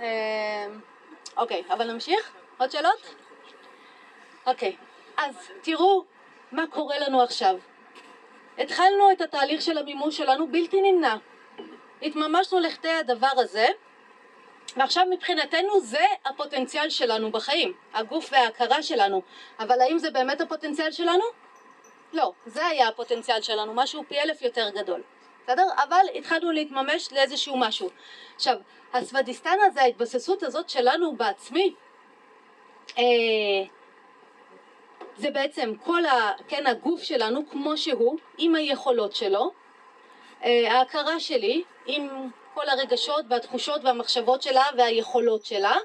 [0.00, 0.66] אה,
[1.36, 2.32] אוקיי, אבל נמשיך?
[2.58, 3.14] עוד שאלות?
[4.46, 4.76] אוקיי,
[5.16, 6.04] אז תראו
[6.52, 7.56] מה קורה לנו עכשיו.
[8.58, 11.16] התחלנו את התהליך של המימוש שלנו בלתי נמנע.
[12.02, 13.66] התממשנו לכדי הדבר הזה,
[14.76, 19.22] ועכשיו מבחינתנו זה הפוטנציאל שלנו בחיים, הגוף וההכרה שלנו.
[19.58, 21.24] אבל האם זה באמת הפוטנציאל שלנו?
[22.12, 25.02] לא, זה היה הפוטנציאל שלנו, משהו פי אלף יותר גדול.
[25.44, 25.66] בסדר?
[25.76, 27.88] אבל התחלנו להתממש לאיזשהו משהו.
[28.36, 28.56] עכשיו,
[28.92, 31.74] הסוודיסטנה זה ההתבססות הזאת שלנו בעצמי.
[32.98, 33.04] אה,
[35.16, 39.52] זה בעצם כל ה, כן, הגוף שלנו כמו שהוא, עם היכולות שלו,
[40.44, 42.08] אה, ההכרה שלי עם
[42.54, 45.76] כל הרגשות והתחושות והמחשבות שלה והיכולות שלה,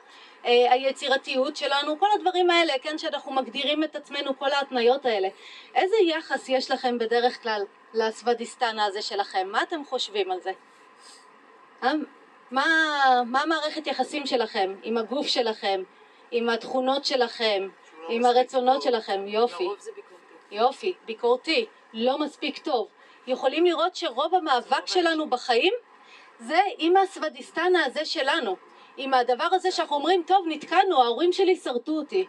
[0.45, 5.27] אה, היצירתיות שלנו, כל הדברים האלה, כן, שאנחנו מגדירים את עצמנו, כל ההתניות האלה.
[5.75, 7.61] איזה יחס יש לכם בדרך כלל
[7.93, 9.47] לסוודיסטנה הזה שלכם?
[9.51, 10.51] מה אתם חושבים על זה?
[11.83, 11.91] אה?
[12.51, 12.65] מה,
[13.25, 15.83] מה המערכת יחסים שלכם עם הגוף שלכם,
[16.31, 17.67] עם התכונות שלכם,
[18.09, 19.27] עם הרצונות שלכם?
[19.27, 19.67] יופי.
[20.51, 22.87] יופי, ביקורתי, לא מספיק טוב.
[23.27, 25.73] יכולים לראות שרוב המאבק שלנו בחיים
[26.39, 28.55] זה עם הסוודיסטנה הזה שלנו.
[28.97, 32.27] עם הדבר הזה שאנחנו אומרים, טוב, נתקענו, ההורים שלי שרטו אותי.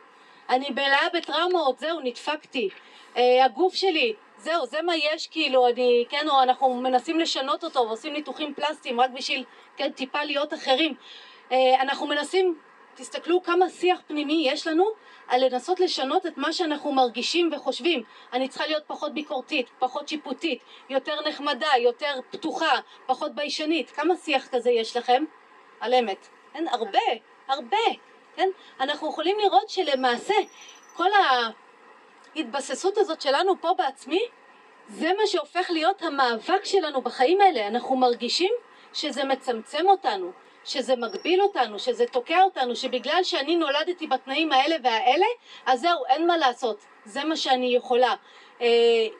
[0.48, 2.68] אני מלאה בטראומות, זהו, נדפקתי.
[3.16, 7.80] אה, הגוף שלי, זהו, זה מה יש, כאילו, אני, כן, או אנחנו מנסים לשנות אותו
[7.80, 9.44] ועושים ניתוחים פלסטיים רק בשביל,
[9.76, 10.94] כן, טיפה להיות אחרים.
[11.52, 12.58] אה, אנחנו מנסים
[12.94, 14.84] תסתכלו כמה שיח פנימי יש לנו
[15.28, 18.02] על לנסות לשנות את מה שאנחנו מרגישים וחושבים.
[18.32, 22.72] אני צריכה להיות פחות ביקורתית, פחות שיפוטית, יותר נחמדה, יותר פתוחה,
[23.06, 23.90] פחות ביישנית.
[23.90, 25.24] כמה שיח כזה יש לכם?
[25.80, 26.28] על אמת.
[26.52, 26.64] כן?
[26.68, 26.98] הרבה,
[27.48, 27.76] הרבה.
[28.36, 28.48] כן?
[28.80, 30.34] אנחנו יכולים לראות שלמעשה
[30.94, 31.10] כל
[32.36, 34.20] ההתבססות הזאת שלנו פה בעצמי
[34.88, 37.66] זה מה שהופך להיות המאבק שלנו בחיים האלה.
[37.66, 38.52] אנחנו מרגישים
[38.92, 40.32] שזה מצמצם אותנו,
[40.64, 45.26] שזה מגביל אותנו, שזה תוקע אותנו, שבגלל שאני נולדתי בתנאים האלה והאלה,
[45.66, 48.14] אז זהו, אין מה לעשות, זה מה שאני יכולה.
[48.60, 48.66] אה,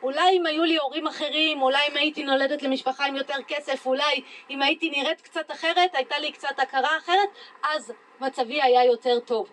[0.03, 4.21] אולי אם היו לי הורים אחרים, אולי אם הייתי נולדת למשפחה עם יותר כסף, אולי
[4.49, 7.29] אם הייתי נראית קצת אחרת, הייתה לי קצת הכרה אחרת,
[7.63, 9.49] אז מצבי היה יותר טוב.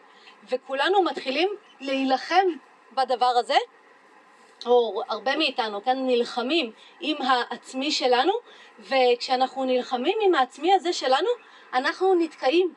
[0.49, 1.49] וכולנו מתחילים
[1.81, 2.47] להילחם
[2.97, 3.57] בדבר הזה,
[4.67, 8.33] או הרבה מאיתנו, כן, נלחמים עם העצמי שלנו,
[8.79, 11.29] וכשאנחנו נלחמים עם העצמי הזה שלנו,
[11.73, 12.75] אנחנו נתקעים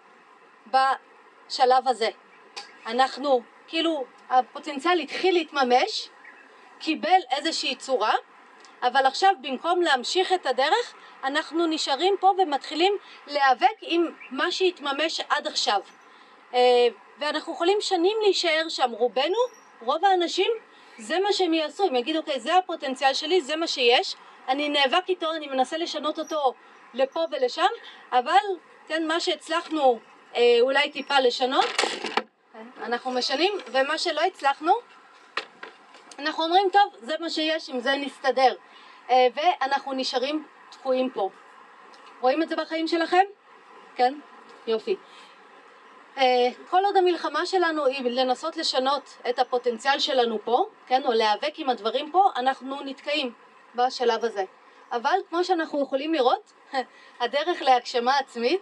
[0.68, 2.10] בשלב הזה.
[2.86, 6.10] אנחנו, כאילו, הפוטנציאל התחיל להתממש,
[6.80, 8.14] קיבל איזושהי צורה,
[8.84, 15.48] אבל עכשיו במקום להמשיך את הדרך, אנחנו נשארים פה ומתחילים להיאבק עם מה שהתממש עד
[15.48, 15.82] עכשיו.
[16.54, 16.88] אה,
[17.20, 19.38] ואנחנו יכולים שנים להישאר שם, רובנו,
[19.82, 20.52] רוב האנשים,
[20.98, 24.16] זה מה שהם יעשו, הם יגידו, אוקיי, זה הפוטנציאל שלי, זה מה שיש,
[24.48, 26.54] אני נאבק איתו, אני מנסה לשנות אותו
[26.94, 27.68] לפה ולשם,
[28.12, 28.38] אבל
[28.88, 30.00] כן, מה שהצלחנו
[30.36, 31.66] אה, אולי טיפה לשנות,
[32.54, 34.74] כן, אנחנו משנים, ומה שלא הצלחנו,
[36.20, 38.56] אנחנו אומרים, טוב, זה מה שיש, עם זה נסתדר,
[39.10, 41.30] אה, ואנחנו נשארים תקועים פה.
[42.22, 43.26] רואים את זה בחיים שלכם?
[43.96, 44.14] כן?
[44.68, 44.96] יופי.
[46.20, 51.54] אה, כל עוד המלחמה שלנו היא לנסות לשנות את הפוטנציאל שלנו פה, כן, או להיאבק
[51.58, 53.34] עם הדברים פה, אנחנו נתקעים
[53.76, 54.44] בשלב הזה.
[54.92, 56.54] אבל כמו שאנחנו יכולים לראות,
[57.22, 58.62] הדרך להגשמה עצמית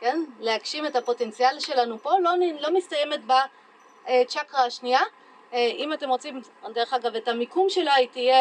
[0.00, 0.20] כן?
[0.40, 5.00] להגשים את הפוטנציאל שלנו פה, לא, לא מסתיימת בצ'קרה השנייה.
[5.52, 6.40] אה, אם אתם רוצים,
[6.74, 8.36] דרך אגב, את המיקום שלה היא תהיה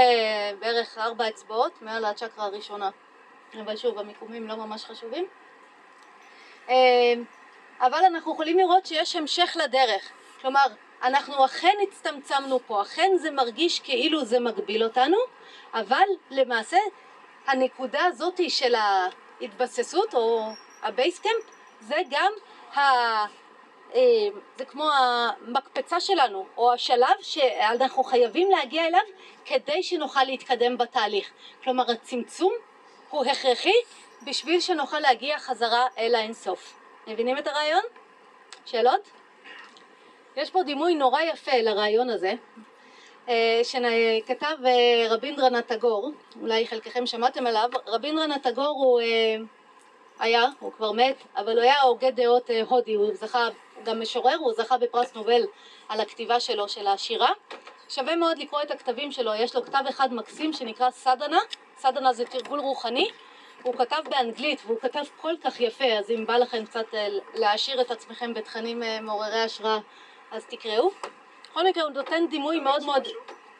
[0.60, 2.90] בערך ארבע אצבעות מעל הצ'קרה הראשונה.
[3.54, 5.28] אבל שוב, המיקומים לא ממש חשובים.
[7.80, 10.12] אבל אנחנו יכולים לראות שיש המשך לדרך.
[10.42, 10.66] כלומר,
[11.04, 15.18] אנחנו אכן הצטמצמנו פה, אכן זה מרגיש כאילו זה מגביל אותנו,
[15.74, 16.78] אבל למעשה
[17.48, 20.50] הנקודה הזאתי של ההתבססות או
[20.84, 21.44] ה base camp
[21.82, 22.32] זה גם
[22.76, 22.80] ה...
[23.96, 24.02] אה,
[24.58, 29.02] זה כמו המקפצה שלנו, או השלב שאנחנו חייבים להגיע אליו
[29.46, 31.30] כדי שנוכל להתקדם בתהליך.
[31.64, 32.54] כלומר הצמצום
[33.10, 33.76] הוא הכרחי
[34.24, 36.74] בשביל שנוכל להגיע חזרה אל האינסוף.
[37.08, 37.84] מבינים את הרעיון?
[38.66, 39.10] שאלות?
[40.36, 42.34] יש פה דימוי נורא יפה לרעיון הזה,
[43.30, 49.00] אה, שכתב אה, רבינדרנת טגור, אולי חלקכם שמעתם עליו, רבינדרנת טגור הוא
[50.20, 54.02] היה, הוא כבר מת, אבל הוא היה הוגה דעות אה, הודי, הוא זכה, הוא גם
[54.02, 55.42] משורר, הוא זכה בפרס נובל
[55.90, 57.30] על הכתיבה שלו, של השירה.
[57.90, 61.40] שווה מאוד לקרוא את הכתבים שלו, יש לו כתב אחד מקסים שנקרא סדנה,
[61.78, 63.10] סדנה זה תרגול רוחני,
[63.64, 67.82] הוא כתב באנגלית והוא כתב כל כך יפה, אז אם בא לכם קצת אה, להעשיר
[67.82, 69.80] את עצמכם בתכנים אה, מעוררי השראה,
[70.32, 70.92] אז תקראו.
[71.52, 73.08] בכל מקרה הוא נותן דימוי מאוד מאוד...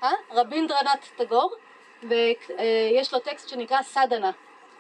[0.04, 0.12] אה?
[0.32, 1.56] רבינדרנת טגור,
[2.04, 4.32] ויש לו טקסט שנקרא סדנה,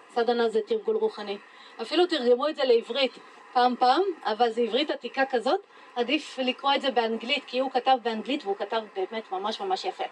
[0.09, 1.37] סדנה זה תרגול רוחני.
[1.81, 3.17] אפילו תרגמו את זה לעברית
[3.53, 5.59] פעם פעם, אבל זו עברית עתיקה כזאת,
[5.95, 10.03] עדיף לקרוא את זה באנגלית, כי הוא כתב באנגלית והוא כתב באמת ממש ממש יפה.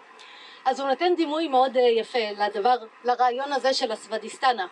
[0.66, 4.66] אז הוא נותן דימוי מאוד אה, יפה לדבר, לרעיון הזה של הסוודיסטנה.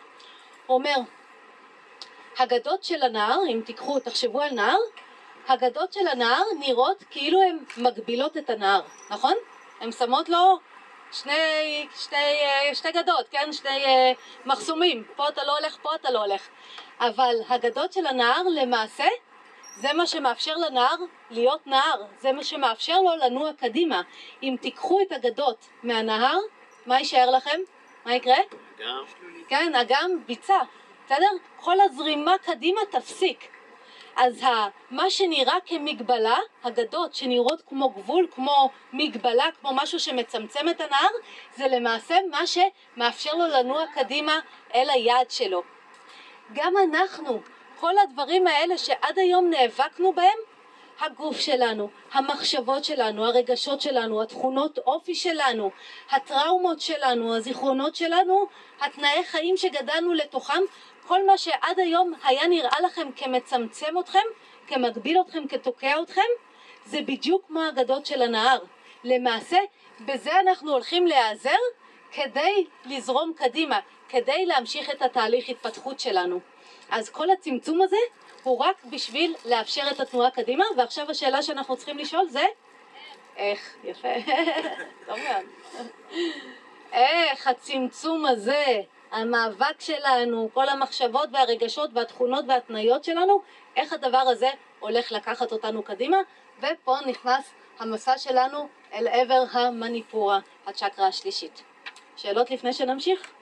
[0.66, 0.96] הוא אומר,
[2.38, 4.78] הגדות של הנהר, אם תיקחו, תחשבו על נהר,
[5.48, 8.80] הגדות של הנהר נראות כאילו הן מגבילות את הנהר,
[9.10, 9.34] נכון?
[9.80, 10.58] הן שמות לו
[11.12, 13.52] שני, שתי, אה, שתי גדות, כן?
[13.52, 14.12] שני אה,
[14.46, 16.48] מחסומים, פה אתה לא הולך, פה אתה לא הולך.
[17.00, 19.06] אבל הגדות של הנהר למעשה
[19.76, 20.96] זה מה שמאפשר לנהר
[21.30, 24.02] להיות נהר, זה מה שמאפשר לו לנוע קדימה.
[24.42, 26.38] אם תיקחו את הגדות מהנהר,
[26.86, 27.60] מה יישאר לכם?
[28.04, 28.36] מה יקרה?
[28.78, 29.04] אגם.
[29.48, 30.58] כן, אגם ביצה,
[31.06, 31.30] בסדר?
[31.56, 33.48] כל הזרימה קדימה תפסיק.
[34.16, 34.42] אז
[34.90, 41.10] מה שנראה כמגבלה, הגדות שנראות כמו גבול, כמו מגבלה, כמו משהו שמצמצם את הנהר,
[41.56, 44.40] זה למעשה מה שמאפשר לו לנוע קדימה
[44.74, 45.62] אל היעד שלו.
[46.52, 47.40] גם אנחנו,
[47.84, 50.38] כל הדברים האלה שעד היום נאבקנו בהם,
[51.00, 55.70] הגוף שלנו, המחשבות שלנו, הרגשות שלנו, התכונות אופי שלנו,
[56.10, 58.46] הטראומות שלנו, הזיכרונות שלנו,
[58.80, 60.62] התנאי חיים שגדלנו לתוכם,
[61.06, 64.24] כל מה שעד היום היה נראה לכם כמצמצם אתכם,
[64.66, 66.30] כמגביל אתכם, כתוקע אתכם,
[66.84, 68.58] זה בדיוק כמו האגדות של הנהר.
[69.04, 69.58] למעשה,
[70.00, 71.58] בזה אנחנו הולכים להיעזר
[72.12, 76.53] כדי לזרום קדימה, כדי להמשיך את התהליך התפתחות שלנו.
[76.90, 77.96] אז כל הצמצום הזה
[78.42, 82.44] הוא רק בשביל לאפשר את התנועה קדימה, ועכשיו השאלה שאנחנו צריכים לשאול זה
[83.36, 84.08] איך, יפה,
[85.06, 85.46] טוב מאוד.
[86.92, 93.42] איך הצמצום הזה, המאבק שלנו, כל המחשבות והרגשות והתכונות וההתניות שלנו,
[93.76, 96.16] איך הדבר הזה הולך לקחת אותנו קדימה,
[96.58, 101.62] ופה נכנס המסע שלנו אל עבר המניפורה, הצ'קרה השלישית.
[102.16, 103.32] שאלות לפני שנמשיך?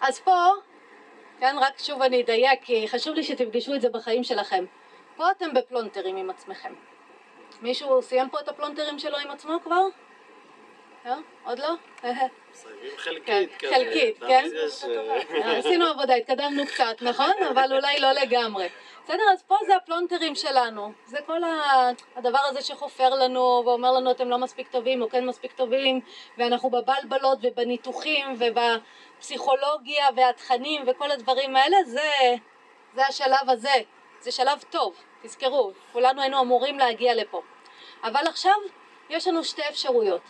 [0.00, 0.36] אז פה,
[1.40, 4.64] כן, רק שוב אני אדייק, כי חשוב לי שתפגשו את זה בחיים שלכם.
[5.16, 6.74] פה אתם בפלונטרים עם עצמכם.
[7.62, 9.82] מישהו סיים פה את הפלונטרים שלו עם עצמו כבר?
[11.06, 11.14] לא?
[11.44, 11.74] עוד לא?
[12.96, 13.68] חלקית כן.
[13.74, 14.44] חלקית, אתה כן?
[14.46, 14.84] מזה ש-
[15.58, 17.32] עשינו עבודה, התקדמנו קצת, נכון?
[17.52, 18.68] אבל אולי לא לגמרי.
[19.04, 20.92] בסדר, אז פה זה הפלונטרים שלנו.
[21.06, 25.26] זה כל ה- הדבר הזה שחופר לנו ואומר לנו אתם לא מספיק טובים או כן
[25.26, 26.00] מספיק טובים
[26.38, 28.26] ואנחנו בבלבלות ובניתוחים
[29.18, 32.10] ובפסיכולוגיה והתכנים וכל הדברים האלה, זה,
[32.94, 33.74] זה השלב הזה.
[34.20, 37.42] זה שלב טוב, תזכרו, כולנו היינו אמורים להגיע לפה.
[38.04, 38.54] אבל עכשיו
[39.10, 40.20] יש לנו שתי אפשרויות.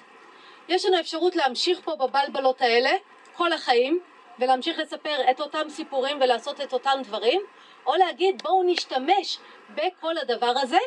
[0.68, 2.90] יש לנו אפשרות להמשיך פה בבלבלות האלה
[3.32, 4.00] כל החיים
[4.38, 7.40] ולהמשיך לספר את אותם סיפורים ולעשות את אותם דברים
[7.86, 9.38] או להגיד בואו נשתמש
[9.74, 10.78] בכל הדבר הזה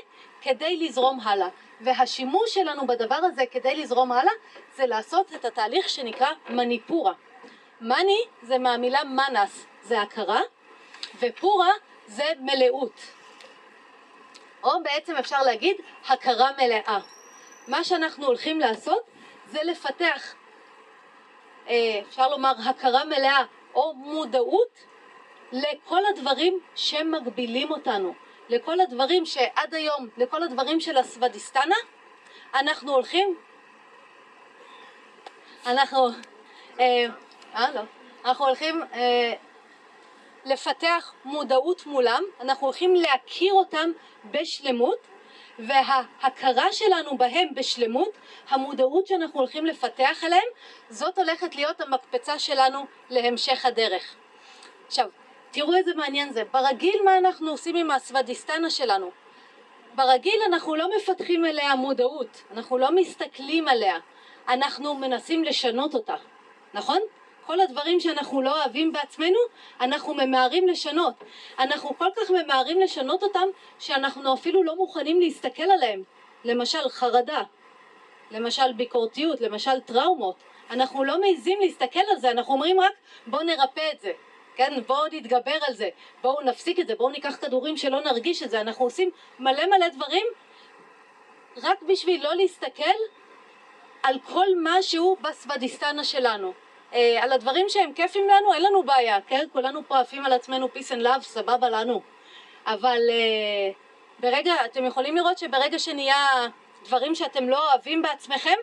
[0.42, 1.48] כדי לזרום הלאה
[1.82, 4.34] והשימוש שלנו בדבר הזה כדי לזרום הלאה
[4.76, 7.14] זה לעשות את התהליך שנקרא מניפורה
[7.82, 10.42] מני זה מהמילה מנס זה הכרה
[11.20, 11.72] ופורה
[12.08, 13.02] זה מלאות.
[14.64, 15.76] או בעצם אפשר להגיד
[16.08, 17.00] הכרה מלאה.
[17.68, 19.02] מה שאנחנו הולכים לעשות
[19.48, 20.36] זה לפתח,
[21.68, 23.44] אה, אפשר לומר, הכרה מלאה
[23.76, 24.86] או מודעות
[25.52, 28.14] לכל הדברים שמגבילים אותנו,
[28.50, 31.76] לכל הדברים שעד היום, לכל הדברים של הסוודיסטנה,
[32.56, 33.38] אנחנו הולכים,
[35.66, 36.08] אנחנו,
[36.80, 37.06] אה,
[37.56, 37.82] אה לא,
[38.26, 39.34] אנחנו הולכים אה,
[40.46, 43.92] לפתח מודעות מולם, אנחנו הולכים להכיר אותם
[44.26, 44.98] בשלמות
[45.60, 48.10] וההכרה שלנו בהם בשלמות,
[48.50, 50.48] המודעות שאנחנו הולכים לפתח עליהם,
[50.90, 54.16] זאת הולכת להיות המקפצה שלנו להמשך הדרך.
[54.88, 55.10] עכשיו,
[55.52, 56.44] תראו איזה מעניין זה.
[56.52, 59.12] ברגיל מה אנחנו עושים עם הסוודיסטנה שלנו?
[59.96, 63.98] ברגיל אנחנו לא מפתחים אליה מודעות, אנחנו לא מסתכלים עליה,
[64.48, 66.16] אנחנו מנסים לשנות אותה,
[66.74, 67.00] נכון?
[67.46, 69.40] כל הדברים שאנחנו לא אוהבים בעצמנו,
[69.82, 71.14] אנחנו ממהרים לשנות.
[71.60, 73.48] אנחנו כל כך ממהרים לשנות אותם,
[73.80, 76.04] שאנחנו אפילו לא מוכנים להסתכל עליהם.
[76.44, 77.42] למשל חרדה,
[78.32, 80.36] למשל ביקורתיות, למשל טראומות.
[80.70, 82.94] אנחנו לא מעיזים להסתכל על זה, אנחנו אומרים רק
[83.28, 84.12] בואו נרפא את זה.
[84.56, 85.90] כן, בואו נתגבר על זה,
[86.22, 89.88] בואו נפסיק את זה, בואו ניקח כדורים שלא נרגיש את זה, אנחנו עושים מלא מלא
[89.88, 90.26] דברים
[91.64, 92.84] רק בשביל לא להסתכל
[94.04, 96.54] על כל משהו בסוודיסטנה שלנו.
[96.94, 99.46] אה, על הדברים שהם כיפים לנו, אין לנו בעיה, כן?
[99.54, 102.02] כולנו פה עפים על עצמנו peace and love, סבבה לנו.
[102.66, 103.72] אבל אה,
[104.20, 106.48] ברגע, אתם יכולים לראות שברגע שנהיה
[106.86, 108.56] דברים שאתם לא אוהבים בעצמכם,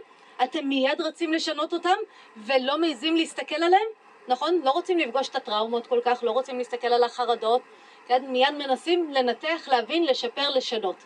[0.44, 1.96] אתם מיד רצים לשנות אותם
[2.36, 3.88] ולא מעיזים להסתכל עליהם,
[4.28, 4.60] נכון?
[4.64, 7.62] לא רוצים לפגוש את הטראומות כל כך, לא רוצים להסתכל על החרדות,
[8.06, 8.24] כן?
[8.26, 11.04] מיד מנסים לנתח, להבין, לשפר, לשנות.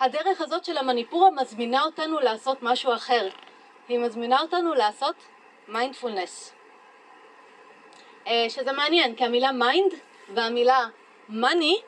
[0.00, 3.28] הדרך הזאת של המניפורה מזמינה אותנו לעשות משהו אחר.
[3.88, 5.14] היא מזמינה אותנו לעשות
[5.68, 6.52] מיינדפולנס.
[8.48, 9.94] שזה מעניין, כי המילה mind
[10.34, 10.86] והמילה
[11.28, 11.80] מאני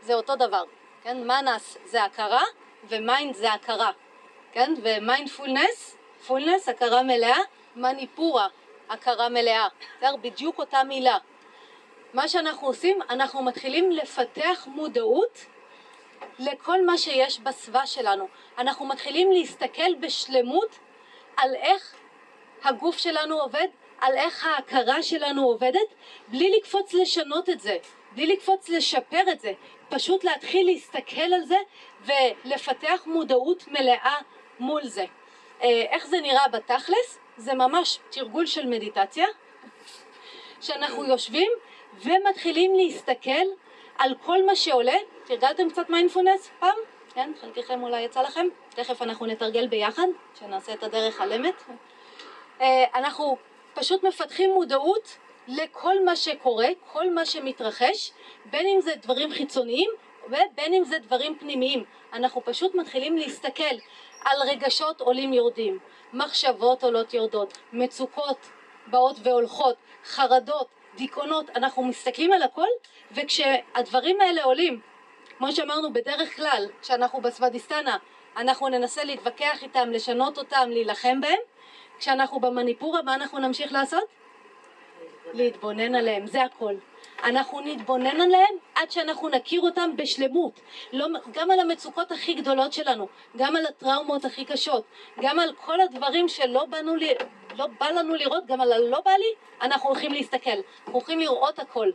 [0.00, 0.64] זה אותו דבר,
[1.02, 1.26] כן?
[1.26, 2.42] מנס זה הכרה
[2.88, 3.90] ו mind זה הכרה,
[4.52, 4.74] כן?
[4.82, 7.38] ומיינדפולנס, fullness, הכרה מלאה,
[7.76, 8.48] מניפורה,
[8.88, 10.16] הכרה מלאה, בסדר?
[10.16, 11.18] בדיוק אותה מילה.
[12.14, 15.46] מה שאנחנו עושים, אנחנו מתחילים לפתח מודעות
[16.38, 18.28] לכל מה שיש בסביבה שלנו.
[18.58, 20.78] אנחנו מתחילים להסתכל בשלמות
[21.36, 21.94] על איך
[22.64, 23.68] הגוף שלנו עובד,
[24.00, 25.94] על איך ההכרה שלנו עובדת,
[26.28, 27.76] בלי לקפוץ לשנות את זה,
[28.12, 29.52] בלי לקפוץ לשפר את זה,
[29.88, 31.56] פשוט להתחיל להסתכל על זה
[32.04, 34.16] ולפתח מודעות מלאה
[34.58, 35.04] מול זה.
[35.60, 37.18] איך זה נראה בתכלס?
[37.36, 39.26] זה ממש תרגול של מדיטציה,
[40.60, 41.52] שאנחנו יושבים
[42.02, 43.46] ומתחילים להסתכל
[43.98, 44.96] על כל מה שעולה.
[45.24, 46.76] תרגלתם קצת מיינדפולנס פעם?
[47.16, 50.06] כן, חלקכם אולי יצא לכם, תכף אנחנו נתרגל ביחד,
[50.38, 51.62] שנעשה את הדרך על אמת.
[52.94, 53.36] אנחנו
[53.74, 58.12] פשוט מפתחים מודעות לכל מה שקורה, כל מה שמתרחש,
[58.44, 59.90] בין אם זה דברים חיצוניים
[60.26, 61.84] ובין אם זה דברים פנימיים.
[62.12, 63.74] אנחנו פשוט מתחילים להסתכל
[64.24, 65.78] על רגשות עולים יורדים,
[66.12, 68.50] מחשבות עולות יורדות, מצוקות
[68.86, 72.68] באות והולכות, חרדות, דיכאונות, אנחנו מסתכלים על הכל
[73.12, 74.80] וכשהדברים האלה עולים
[75.38, 77.96] כמו שאמרנו בדרך כלל, כשאנחנו בסוודיסטנה,
[78.36, 81.38] אנחנו ננסה להתווכח איתם, לשנות אותם, להילחם בהם.
[81.98, 84.04] כשאנחנו במניפורה, מה אנחנו נמשיך לעשות?
[85.34, 86.74] להתבונן עליהם, זה הכל.
[87.24, 90.60] אנחנו נתבונן עליהם עד שאנחנו נכיר אותם בשלמות.
[90.92, 94.84] לא, גם על המצוקות הכי גדולות שלנו, גם על הטראומות הכי קשות,
[95.20, 97.14] גם על כל הדברים שלא באנו, לי,
[97.56, 100.50] לא בא לנו לראות, גם על הלא בא לי, אנחנו הולכים להסתכל.
[100.50, 101.90] אנחנו הולכים לראות הכל.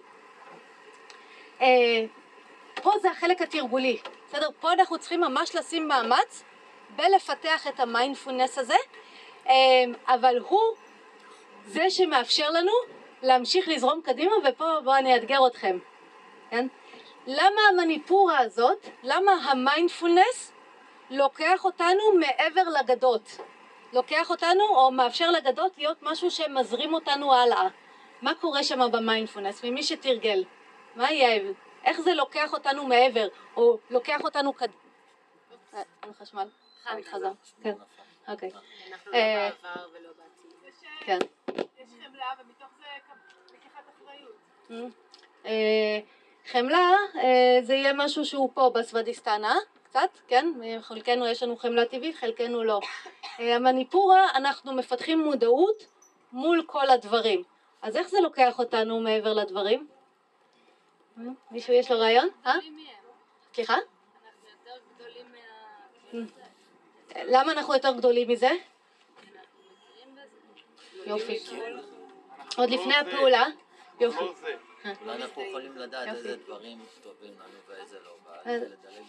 [2.82, 4.48] פה זה החלק התרגולי, בסדר?
[4.60, 6.44] פה אנחנו צריכים ממש לשים מאמץ
[6.96, 8.76] בלפתח את המיינדפולנס הזה,
[9.48, 9.54] אה,
[10.08, 10.62] אבל הוא
[11.66, 12.72] זה שמאפשר לנו
[13.22, 15.78] להמשיך לזרום קדימה, ופה בואו אני אאתגר אתכם,
[16.50, 16.68] כן?
[17.28, 20.52] למה המניפורה הזאת, למה המיינדפולנס
[21.10, 23.38] לוקח אותנו מעבר לגדות?
[23.94, 27.68] לוקח אותנו או מאפשר לגדות להיות משהו שמזרים אותנו הלאה.
[28.22, 29.64] מה קורה שם במיינדפולנס?
[29.64, 30.44] ממי שתרגל.
[30.96, 31.42] מה יהיה?
[31.86, 34.68] איך זה לוקח אותנו מעבר, או לוקח אותנו קד...
[35.74, 36.48] אה, אין חשמל?
[36.84, 37.04] חזר.
[37.12, 37.32] חזר.
[37.64, 37.74] כן,
[38.28, 38.52] אוקיי.
[38.92, 40.52] אנחנו לא אה, בעבר ולא בעתיד.
[41.00, 41.18] כן.
[41.48, 42.86] יש חמלה ומתוך זה
[43.54, 44.92] לקיחת אחריות.
[45.46, 46.00] אה,
[46.52, 50.46] חמלה אה, זה יהיה משהו שהוא פה בסוודיסטנה קצת, כן?
[50.82, 52.80] חלקנו יש לנו חמלה טבעית, חלקנו לא.
[53.40, 55.86] אה, המניפורה אנחנו מפתחים מודעות
[56.32, 57.44] מול כל הדברים.
[57.82, 59.88] אז איך זה לוקח אותנו מעבר לדברים?
[61.18, 62.30] אה, מישהו יש לו רעיון?
[62.46, 62.54] אה?
[63.54, 63.74] סליחה?
[63.74, 65.26] אנחנו יותר גדולים
[66.14, 66.26] מה...
[67.24, 68.50] למה אנחנו יותר גדולים מזה?
[71.06, 71.40] יופי.
[72.58, 73.46] עוד לפני הפעולה?
[74.00, 74.24] יופי.
[74.24, 74.56] לא זה.
[75.02, 76.18] אולי אנחנו יכולים לדעת יופי.
[76.18, 79.04] איזה דברים טובים לנו ואיזה לא, לדלג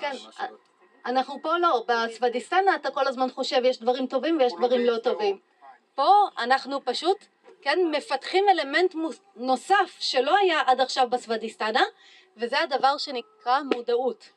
[0.00, 0.58] כן, טוב.
[1.06, 5.38] אנחנו פה לא, בסוודיסטנה אתה כל הזמן חושב יש דברים טובים ויש דברים לא טובים.
[5.94, 7.26] פה אנחנו פשוט,
[7.64, 8.94] כן, מפתחים אלמנט
[9.36, 11.82] נוסף שלא היה עד עכשיו בסוודיסטנה,
[12.36, 14.30] וזה הדבר שנקרא מודעות.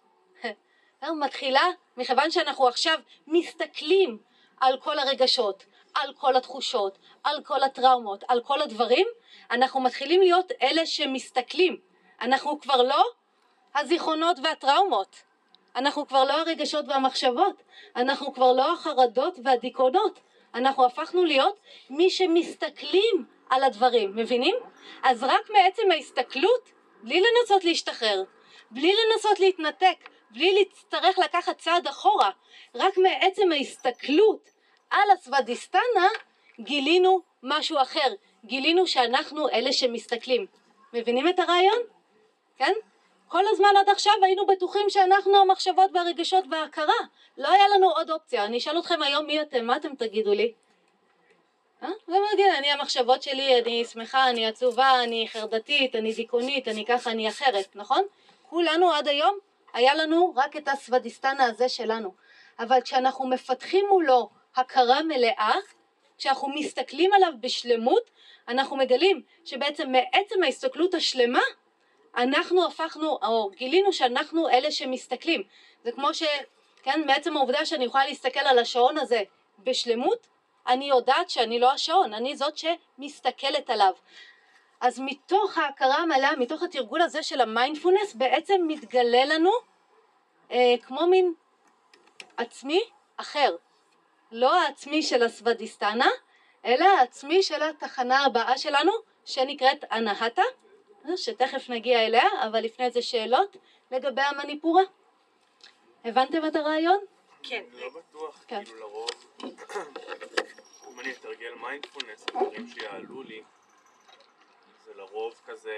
[1.25, 1.63] מתחילה,
[1.97, 4.17] מכיוון שאנחנו עכשיו מסתכלים
[4.59, 9.07] על כל הרגשות, על כל התחושות, על כל הטראומות, על כל הדברים,
[9.51, 11.77] אנחנו מתחילים להיות אלה שמסתכלים.
[12.21, 13.05] אנחנו כבר לא
[13.75, 15.23] הזיכרונות והטראומות.
[15.75, 17.63] אנחנו כבר לא הרגשות והמחשבות,
[17.95, 20.19] אנחנו כבר לא החרדות והדיכאונות,
[20.57, 24.55] אנחנו הפכנו להיות מי שמסתכלים על הדברים, מבינים?
[25.03, 26.71] אז רק מעצם ההסתכלות,
[27.03, 28.23] בלי לנסות להשתחרר,
[28.71, 32.29] בלי לנסות להתנתק, בלי להצטרך לקחת צעד אחורה,
[32.75, 34.49] רק מעצם ההסתכלות
[34.89, 36.07] על הסוודיסטנה,
[36.59, 38.13] גילינו משהו אחר,
[38.45, 40.45] גילינו שאנחנו אלה שמסתכלים.
[40.93, 41.79] מבינים את הרעיון?
[42.57, 42.73] כן?
[43.27, 46.93] כל הזמן עד עכשיו היינו בטוחים שאנחנו המחשבות והרגשות וההכרה.
[47.37, 48.45] לא היה לנו עוד אופציה.
[48.45, 50.53] אני אשאל אתכם היום מי אתם, מה אתם תגידו לי?
[51.83, 51.89] אה?
[52.07, 52.17] לא
[52.57, 57.75] אני המחשבות שלי, אני שמחה, אני עצובה, אני חרדתית, אני דיכאונית, אני ככה, אני אחרת,
[57.75, 58.03] נכון?
[58.49, 59.37] כולנו עד היום,
[59.73, 62.13] היה לנו רק את הסוודיסטנה הזה שלנו.
[62.59, 65.55] אבל כשאנחנו מפתחים מולו הכרה מלאה,
[66.17, 68.03] כשאנחנו מסתכלים עליו בשלמות,
[68.47, 71.41] אנחנו מגלים שבעצם מעצם ההסתכלות השלמה,
[72.17, 75.43] אנחנו הפכנו, או גילינו שאנחנו אלה שמסתכלים.
[75.83, 76.23] זה כמו ש...
[76.83, 79.21] כן, מעצם העובדה שאני יכולה להסתכל על השעון הזה
[79.59, 80.27] בשלמות,
[80.67, 83.91] אני יודעת שאני לא השעון, אני זאת שמסתכלת עליו.
[84.81, 89.51] אז מתוך ההכרה המלאה, מתוך התרגול הזה של המיינדפולנס, בעצם מתגלה לנו
[90.51, 91.33] אה, כמו מין
[92.37, 92.81] עצמי
[93.17, 93.55] אחר.
[94.31, 96.09] לא העצמי של הסוודיסטנה,
[96.65, 98.91] אלא העצמי של התחנה הבאה שלנו,
[99.25, 100.41] שנקראת אנהטה,
[101.15, 103.57] שתכף נגיע אליה, אבל לפני זה שאלות
[103.91, 104.83] לגבי המניפורה.
[106.05, 106.99] הבנתם את הרעיון?
[107.43, 107.63] כן.
[107.73, 108.65] אני לא בטוח, כן.
[108.65, 109.09] כאילו לרוב,
[110.93, 113.41] אם אני אתרגל מיינדפולנס, הדברים שיעלו לי,
[114.85, 115.73] זה לרוב כזה,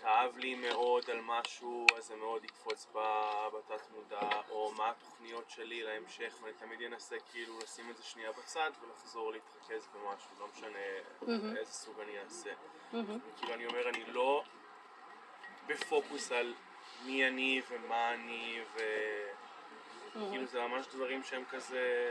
[0.00, 2.86] כאב לי מאוד על משהו, אז זה מאוד יקפוץ
[3.52, 8.32] בתת מודע, או מה התוכניות שלי להמשך, ואני תמיד אנסה כאילו לשים את זה שנייה
[8.32, 10.78] בצד ולחזור להתרכז במשהו, לא משנה
[11.58, 12.50] איזה סוג אני אעשה.
[13.36, 14.42] כאילו אני אומר, אני לא
[15.66, 16.54] בפוקוס על
[17.04, 18.80] מי אני ומה אני ו...
[20.12, 22.10] כאילו זה ממש דברים שהם כזה...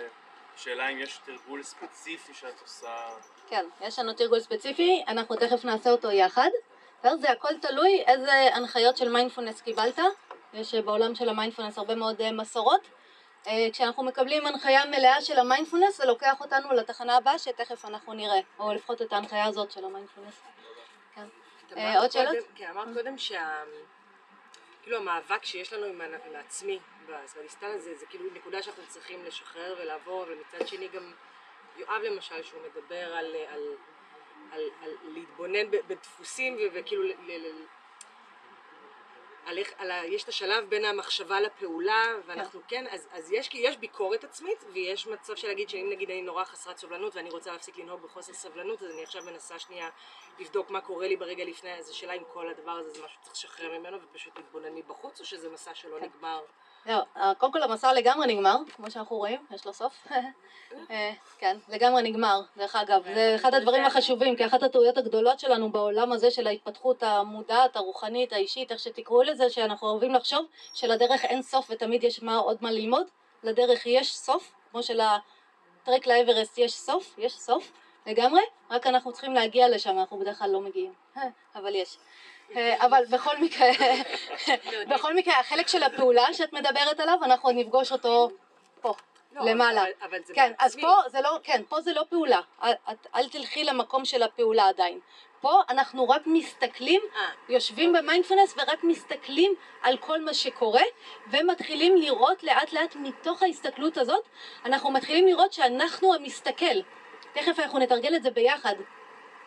[0.57, 3.09] שאלה אם יש תרגול ספציפי שאת עושה...
[3.49, 6.49] כן, יש לנו תרגול ספציפי, אנחנו תכף נעשה אותו יחד.
[7.01, 9.99] זה הכל תלוי איזה הנחיות של מיינדפולנס קיבלת.
[10.53, 12.81] יש אה, בעולם של המיינדפולנס הרבה מאוד אה, מסורות.
[13.47, 18.39] אה, כשאנחנו מקבלים הנחיה מלאה של המיינדפולנס זה לוקח אותנו לתחנה הבאה שתכף אנחנו נראה,
[18.59, 20.41] או לפחות את ההנחיה הזאת של המיינדפולנס.
[21.15, 21.25] כן.
[21.97, 22.35] עוד שאלות?
[22.55, 23.63] כן, אמרת קודם שה...
[24.83, 26.01] כאילו המאבק שיש לנו עם,
[26.35, 31.13] העצמי בסוודיסטן הזה, זה כאילו נקודה שאנחנו צריכים לשחרר ולעבור, ומצד שני גם
[31.77, 33.61] יואב למשל, שהוא מדבר על, על,
[34.51, 37.65] על, על להתבונן בדפוסים וכאילו ל, ל, ל,
[39.45, 43.49] על איך, על ה, יש את השלב בין המחשבה לפעולה, ואנחנו כן, אז, אז יש,
[43.53, 47.51] יש ביקורת עצמית, ויש מצב של להגיד שאם נגיד אני נורא חסרת סובלנות ואני רוצה
[47.51, 49.89] להפסיק לנהוג בחוסר סבלנות, אז אני עכשיו מנסה שנייה
[50.39, 53.35] לבדוק מה קורה לי ברגע לפני, אז השאלה אם כל הדבר הזה זה משהו שצריך
[53.35, 56.05] לשחרר ממנו ופשוט להתבונן מבחוץ, או שזה מסע שלא כן.
[56.05, 56.41] נגמר?
[56.85, 60.07] לא, אה, קודם כל המסע לגמרי נגמר, כמו שאנחנו רואים, יש לו סוף.
[60.91, 63.03] אה, כן, לגמרי נגמר, דרך אגב.
[63.03, 68.33] זה אחד הדברים החשובים, כי אחת הטעויות הגדולות שלנו בעולם הזה של ההתפתחות המודעת, הרוחנית,
[68.33, 72.71] האישית, איך שתקראו לזה, שאנחנו אוהבים לחשוב שלדרך אין סוף ותמיד יש מה, עוד מה
[72.71, 73.07] ללמוד.
[73.43, 77.71] לדרך יש סוף, כמו שלטרק לאברסט יש סוף, יש סוף
[78.05, 80.93] לגמרי, רק אנחנו צריכים להגיע לשם, אנחנו בדרך כלל לא מגיעים,
[81.55, 81.97] אבל יש.
[82.55, 83.67] אה, אבל בכל מקרה,
[84.95, 88.31] בכל מקרה, החלק של הפעולה שאת מדברת עליו, אנחנו עוד נפגוש אותו
[88.81, 88.93] פה,
[89.35, 89.81] לא, למעלה.
[89.81, 90.75] אבל, אבל זה כן, אז.
[90.81, 92.39] פה זה לא, כן, פה זה לא פעולה.
[93.15, 94.99] אל תלכי למקום של הפעולה עדיין.
[95.41, 100.83] פה אנחנו רק מסתכלים, אה, יושבים במיינדפלנס ורק מסתכלים על כל מה שקורה,
[101.31, 104.25] ומתחילים לראות לאט לאט מתוך ההסתכלות הזאת,
[104.65, 106.81] אנחנו מתחילים לראות שאנחנו המסתכל.
[107.33, 108.75] תכף אנחנו נתרגל את זה ביחד.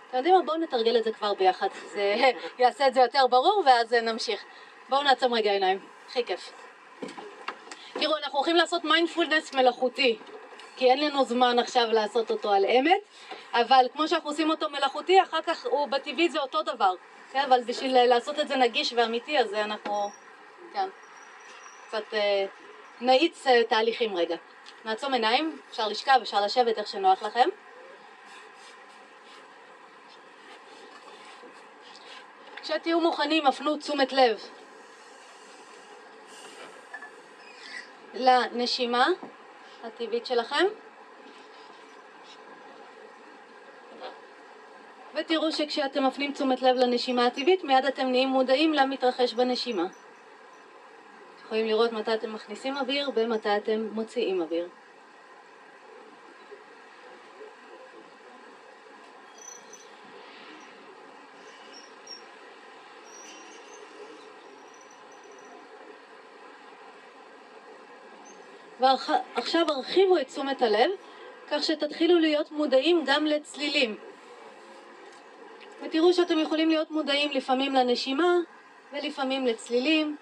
[0.09, 0.43] אתם יודעים מה?
[0.43, 1.69] בואו נתרגל את זה כבר ביחד.
[1.93, 2.15] זה
[2.59, 4.45] יעשה את זה יותר ברור ואז נמשיך.
[4.89, 5.79] בואו נעצום רגע עיניים.
[6.09, 6.53] הכי כיף.
[7.93, 10.19] תראו, אנחנו הולכים לעשות מיינדפולנס מלאכותי,
[10.77, 13.01] כי אין לנו זמן עכשיו לעשות אותו על אמת,
[13.53, 16.95] אבל כמו שאנחנו עושים אותו מלאכותי, אחר כך הוא בטבעי זה אותו דבר,
[17.33, 17.41] כן?
[17.49, 20.11] אבל בשביל לעשות את זה נגיש ואמיתי, אז אנחנו,
[20.73, 20.89] כן,
[21.89, 22.47] קצת אה,
[23.01, 24.37] נאיץ אה, תהליכים רגע.
[24.85, 27.49] נעצום עיניים, אפשר לשכב, אפשר לשבת, איך שנוח לכם.
[32.65, 34.41] כשתהיו מוכנים, הפנו תשומת לב
[38.15, 39.07] לנשימה
[39.85, 40.67] הטבעית שלכם
[45.15, 49.87] ותראו שכשאתם מפנים תשומת לב לנשימה הטבעית מיד אתם נהיים מודעים למתרחש בנשימה.
[51.45, 54.69] יכולים לראות מתי אתם מכניסים אוויר ומתי אתם מוציאים אוויר.
[68.85, 70.91] ועכשיו הרחיבו את תשומת הלב
[71.51, 73.97] כך שתתחילו להיות מודעים גם לצלילים.
[75.82, 78.37] ותראו שאתם יכולים להיות מודעים לפעמים לנשימה
[78.93, 80.16] ולפעמים לצלילים.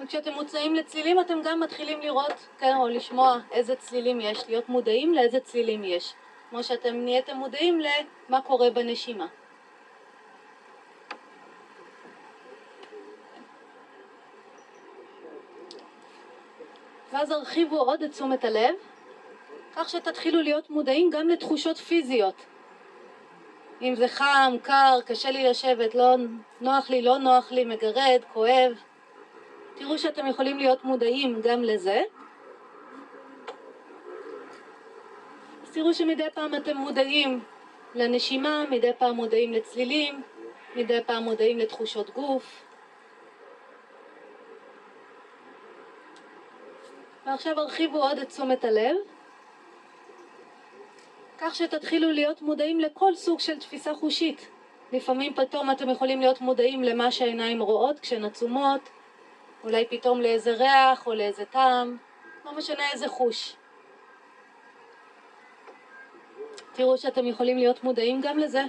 [0.00, 5.14] וכשאתם מוצאים לצלילים אתם גם מתחילים לראות, כן, או לשמוע איזה צלילים יש, להיות מודעים
[5.14, 6.14] לאיזה צלילים יש.
[6.50, 9.26] כמו שאתם נהייתם מודעים למה קורה בנשימה.
[17.14, 18.74] ואז הרחיבו עוד את תשומת הלב,
[19.76, 22.34] כך שתתחילו להיות מודעים גם לתחושות פיזיות.
[23.82, 26.16] אם זה חם, קר, קשה לי לשבת, לא
[26.60, 28.72] נוח לי, לא נוח לי, מגרד, כואב.
[29.74, 32.02] תראו שאתם יכולים להיות מודעים גם לזה.
[35.62, 37.40] אז תראו שמדי פעם אתם מודעים
[37.94, 40.22] לנשימה, מדי פעם מודעים לצלילים,
[40.76, 42.63] מדי פעם מודעים לתחושות גוף.
[47.26, 48.96] ועכשיו הרחיבו עוד את תשומת הלב,
[51.38, 54.48] כך שתתחילו להיות מודעים לכל סוג של תפיסה חושית.
[54.92, 58.80] לפעמים פתאום אתם יכולים להיות מודעים למה שהעיניים רואות כשהן עצומות,
[59.64, 61.96] אולי פתאום לאיזה ריח או לאיזה טעם,
[62.44, 63.56] לא משנה איזה חוש.
[66.72, 68.62] תראו שאתם יכולים להיות מודעים גם לזה.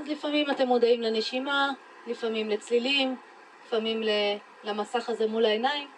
[0.00, 1.70] אז לפעמים אתם מודעים לנשימה,
[2.06, 3.16] לפעמים לצלילים,
[3.66, 4.00] לפעמים
[4.64, 5.97] למסך הזה מול העיניים.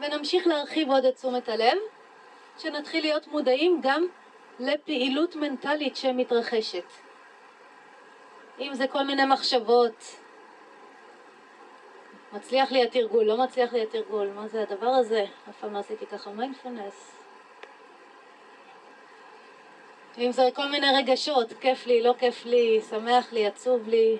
[0.00, 1.78] ונמשיך להרחיב עוד את תשומת הלב,
[2.58, 4.06] שנתחיל להיות מודעים גם
[4.60, 6.84] לפעילות מנטלית שמתרחשת.
[8.60, 10.16] אם זה כל מיני מחשבות,
[12.32, 15.24] מצליח לי התרגול, לא מצליח לי התרגול, מה זה הדבר הזה?
[15.50, 17.12] אף פעם לא עשיתי ככה מיינדפולנס.
[20.18, 24.18] אם זה כל מיני רגשות, כיף לי, לא כיף לי, שמח לי, עצוב לי.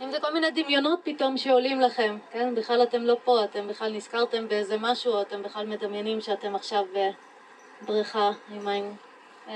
[0.00, 2.54] אם זה כל מיני דמיונות פתאום שעולים לכם, כן?
[2.54, 6.84] בכלל אתם לא פה, אתם בכלל נזכרתם באיזה משהו, או אתם בכלל מדמיינים שאתם עכשיו
[7.82, 8.96] בבריכה עם מים,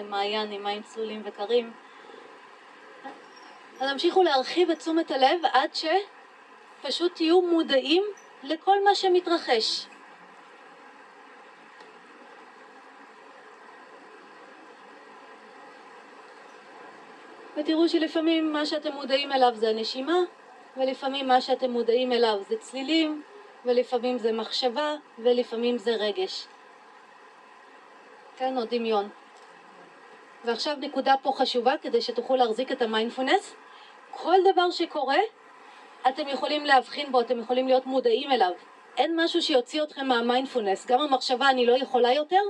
[0.09, 1.73] מעיין עם מים צלולים וקרים.
[3.81, 8.03] אז המשיכו להרחיב את תשומת הלב עד שפשוט תהיו מודעים
[8.43, 9.87] לכל מה שמתרחש.
[17.61, 20.19] ותראו שלפעמים מה שאתם מודעים אליו זה הנשימה,
[20.77, 23.23] ולפעמים מה שאתם מודעים אליו זה צלילים,
[23.65, 26.47] ולפעמים זה מחשבה, ולפעמים זה רגש.
[28.37, 29.09] כן, או דמיון.
[30.45, 33.55] ועכשיו נקודה פה חשובה כדי שתוכלו להחזיק את המיינדפולנס.
[34.11, 35.19] כל דבר שקורה,
[36.09, 38.51] אתם יכולים להבחין בו, אתם יכולים להיות מודעים אליו.
[38.97, 40.87] אין משהו שיוציא אתכם מהמיינדפולנס.
[40.87, 42.43] גם המחשבה אני לא יכולה יותר,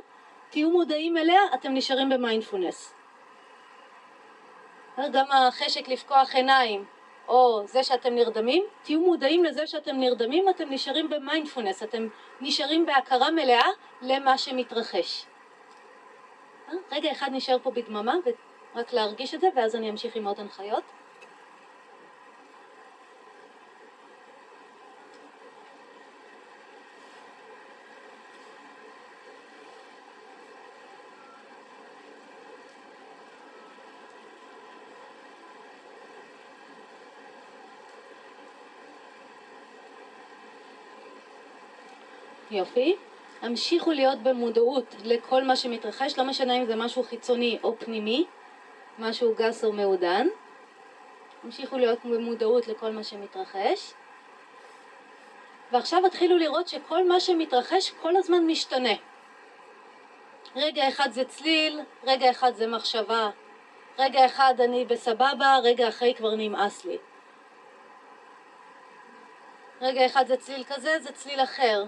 [0.51, 3.00] תהיו מודעים אליה, אתם נשארים במיינדפולנס.
[4.99, 6.84] גם החשק לפקוח עיניים,
[7.28, 12.09] או זה שאתם נרדמים, תהיו מודעים לזה שאתם נרדמים, אתם נשארים במיינדפולנס, אתם
[12.41, 13.68] נשארים בהכרה מלאה
[14.03, 15.26] למה שמתרחש.
[16.93, 18.14] רגע אחד נשאר פה בדממה,
[18.74, 20.84] רק להרגיש את זה, ואז אני אמשיך עם עוד הנחיות.
[42.51, 42.97] יופי.
[43.43, 48.25] המשיכו להיות במודעות לכל מה שמתרחש, לא משנה אם זה משהו חיצוני או פנימי,
[48.99, 50.27] משהו גס או מעודן.
[51.45, 53.93] המשיכו להיות במודעות לכל מה שמתרחש.
[55.73, 58.95] ועכשיו התחילו לראות שכל מה שמתרחש כל הזמן משתנה.
[60.57, 63.31] רגע אחד זה צליל, רגע אחד זה מחשבה,
[63.99, 66.99] רגע אחד אני בסבבה, רגע אחרי כבר נמאס לי.
[69.81, 71.85] רגע אחד זה צליל כזה, זה צליל אחר.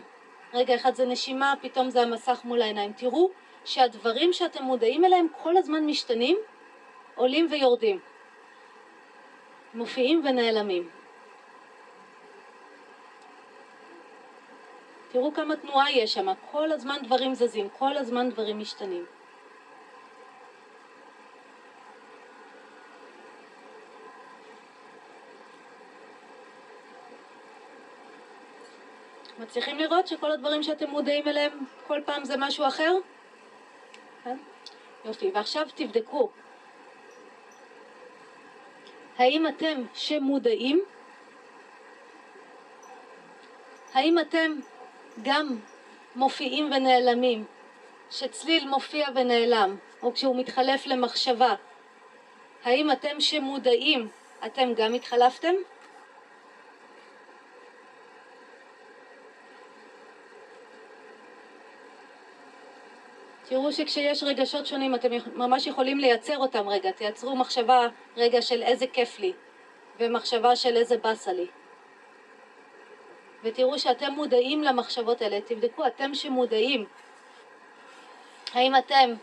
[0.55, 2.93] רגע אחד זה נשימה, פתאום זה המסך מול העיניים.
[2.93, 3.31] תראו
[3.65, 6.37] שהדברים שאתם מודעים אליהם כל הזמן משתנים,
[7.15, 7.99] עולים ויורדים.
[9.75, 10.89] מופיעים ונעלמים.
[15.13, 19.05] תראו כמה תנועה יש שם, כל הזמן דברים זזים, כל הזמן דברים משתנים.
[29.39, 31.53] מצליחים לראות שכל הדברים שאתם מודעים אליהם
[31.87, 32.93] כל פעם זה משהו אחר?
[34.25, 34.37] כן?
[35.05, 36.31] יופי, ועכשיו תבדקו
[39.19, 40.83] האם אתם שמודעים?
[43.95, 44.53] האם אתם
[45.23, 45.59] גם
[46.17, 47.45] מופיעים ונעלמים?
[48.11, 51.55] שצליל מופיע ונעלם, או כשהוא מתחלף למחשבה,
[52.65, 54.09] האם אתם שמודעים,
[54.47, 55.55] אתם גם התחלפתם?
[63.53, 67.87] תראו שכשיש רגשות שונים אתם ממש יכולים לייצר אותם רגע, תייצרו מחשבה
[68.17, 69.33] רגע של איזה כיף לי
[70.01, 71.47] ומחשבה של איזה באסה לי.
[73.43, 76.85] ותראו שאתם מודעים למחשבות האלה, תבדקו אתם שמודעים.
[78.53, 79.15] האם אתם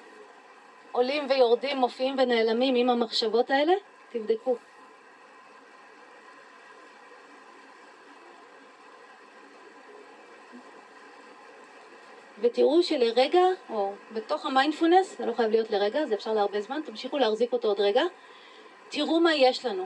[0.91, 3.73] עולים ויורדים, מופיעים ונעלמים עם המחשבות האלה?
[4.09, 4.55] תבדקו
[12.41, 17.17] ותראו שלרגע, או בתוך המיינדפולנס, זה לא חייב להיות לרגע, זה אפשר להרבה זמן, תמשיכו
[17.17, 18.03] להחזיק אותו עוד רגע,
[18.89, 19.85] תראו מה יש לנו.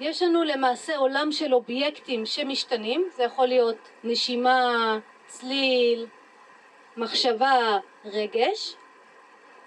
[0.00, 6.06] יש לנו למעשה עולם של אובייקטים שמשתנים, זה יכול להיות נשימה, צליל,
[6.96, 8.74] מחשבה, רגש,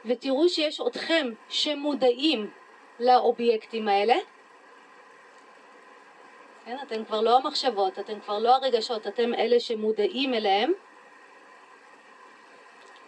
[0.05, 2.49] ותראו שיש אתכם שמודעים
[2.99, 4.15] לאובייקטים האלה.
[6.65, 10.73] כן, אתם כבר לא המחשבות, אתם כבר לא הרגשות, אתם אלה שמודעים אליהם.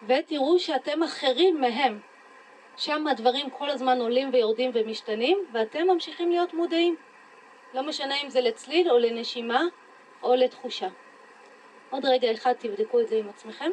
[0.07, 1.99] ותראו שאתם אחרים מהם.
[2.77, 6.95] שם הדברים כל הזמן עולים ויורדים ומשתנים, ואתם ממשיכים להיות מודעים.
[7.73, 9.61] לא משנה אם זה לצליל או לנשימה
[10.23, 10.87] או לתחושה.
[11.89, 13.71] עוד רגע אחד תבדקו את זה עם עצמכם.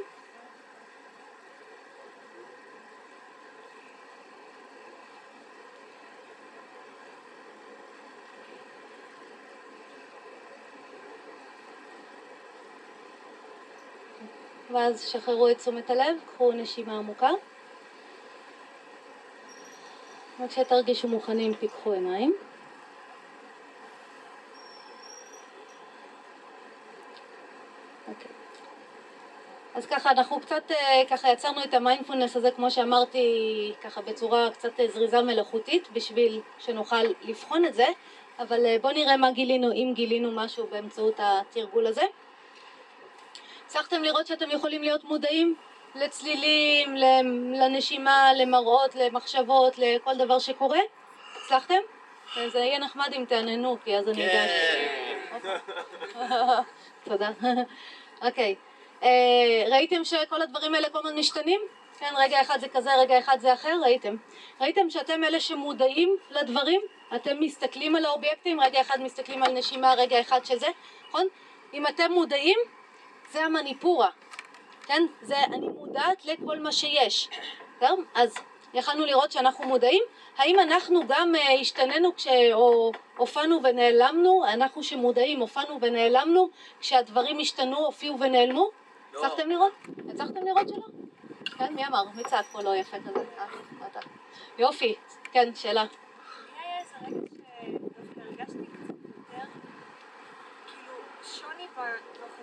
[14.82, 17.30] ואז שחררו את תשומת הלב, קחו נשימה עמוקה.
[20.44, 22.34] וכשתרגישו מוכנים פיקחו עיניים.
[28.08, 28.30] אוקיי.
[29.74, 34.80] אז ככה אנחנו קצת אה, ככה יצרנו את המיינדפולנס הזה כמו שאמרתי ככה בצורה קצת
[34.80, 37.86] אה, זריזה מלאכותית בשביל שנוכל לבחון את זה
[38.38, 42.02] אבל אה, בואו נראה מה גילינו אם גילינו משהו באמצעות התרגול הזה
[43.72, 45.54] הצלחתם לראות שאתם יכולים להיות מודעים
[45.94, 46.96] לצלילים,
[47.54, 50.78] לנשימה, למראות, למחשבות, לכל דבר שקורה?
[51.36, 51.78] הצלחתם?
[52.52, 54.60] זה יהיה נחמד אם תעננו, כי אז אני אדע ש...
[57.04, 57.30] תודה.
[58.22, 58.54] אוקיי.
[59.70, 61.60] ראיתם שכל הדברים האלה כל הזמן משתנים?
[61.98, 64.16] כן, רגע אחד זה כזה, רגע אחד זה אחר, ראיתם?
[64.60, 66.80] ראיתם שאתם אלה שמודעים לדברים?
[67.14, 70.68] אתם מסתכלים על האובייקטים, רגע אחד מסתכלים על נשימה, רגע אחד שזה,
[71.08, 71.26] נכון?
[71.74, 72.58] אם אתם מודעים,
[73.32, 74.08] זה המניפורה,
[74.86, 75.02] כן?
[75.22, 77.28] זה אני מודעת לכל מה שיש,
[77.80, 77.94] כן?
[78.14, 78.34] אז
[78.74, 80.02] יכלנו לראות שאנחנו מודעים,
[80.36, 82.26] האם אנחנו גם אה, השתננו כש...
[82.52, 86.48] או הופענו ונעלמנו, אנחנו שמודעים הופענו ונעלמנו
[86.80, 88.70] כשהדברים השתנו, הופיעו ונעלמו?
[89.12, 89.18] לא.
[89.18, 89.72] הצלחתם לראות?
[90.08, 90.86] הצלחתם לראות שלא?
[91.58, 92.02] כן, מי אמר?
[92.14, 93.20] מי צעק פה לא יפה כזה?
[93.38, 93.46] אה,
[93.90, 94.00] אתה.
[94.58, 94.94] יופי,
[95.32, 95.84] כן, שאלה.
[101.58, 102.41] לי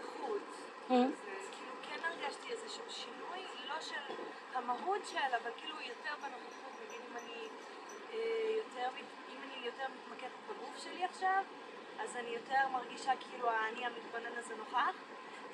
[0.90, 4.14] איזה קצת יותר, כאילו, כן הרגשתי איזשהו שינוי, לא של
[4.54, 7.48] המהות של, אבל כאילו יותר בנוכחות, נגיד אם אני
[8.14, 8.88] אה, יותר,
[9.32, 11.44] אם אני יותר מתמקדת בגוף שלי עכשיו,
[12.00, 14.96] אז אני יותר מרגישה כאילו האני המתבונן הזה נוכח,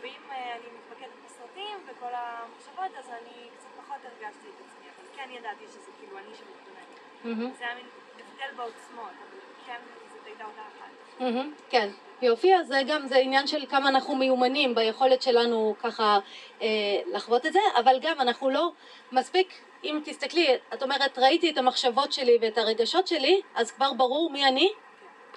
[0.01, 5.07] ואם אה, אני מתמקדת בסרטים וכל המחשבות, אז אני קצת פחות הרגשתי את עצמי, אבל
[5.15, 6.99] כן ידעתי שזה כאילו אני שמתבוננת.
[7.23, 7.53] מהמם.
[7.57, 9.79] זה היה מין הבדל בעוצמות, אבל כן,
[10.13, 11.21] זאת הייתה אותה אחת.
[11.69, 11.89] כן,
[12.21, 16.19] יופי, אז זה גם זה עניין של כמה אנחנו מיומנים ביכולת שלנו ככה
[16.61, 16.67] אה,
[17.13, 18.71] לחוות את זה, אבל גם אנחנו לא
[19.11, 19.53] מספיק,
[19.83, 24.47] אם תסתכלי, את אומרת ראיתי את המחשבות שלי ואת הרגשות שלי, אז כבר ברור מי
[24.47, 24.69] אני?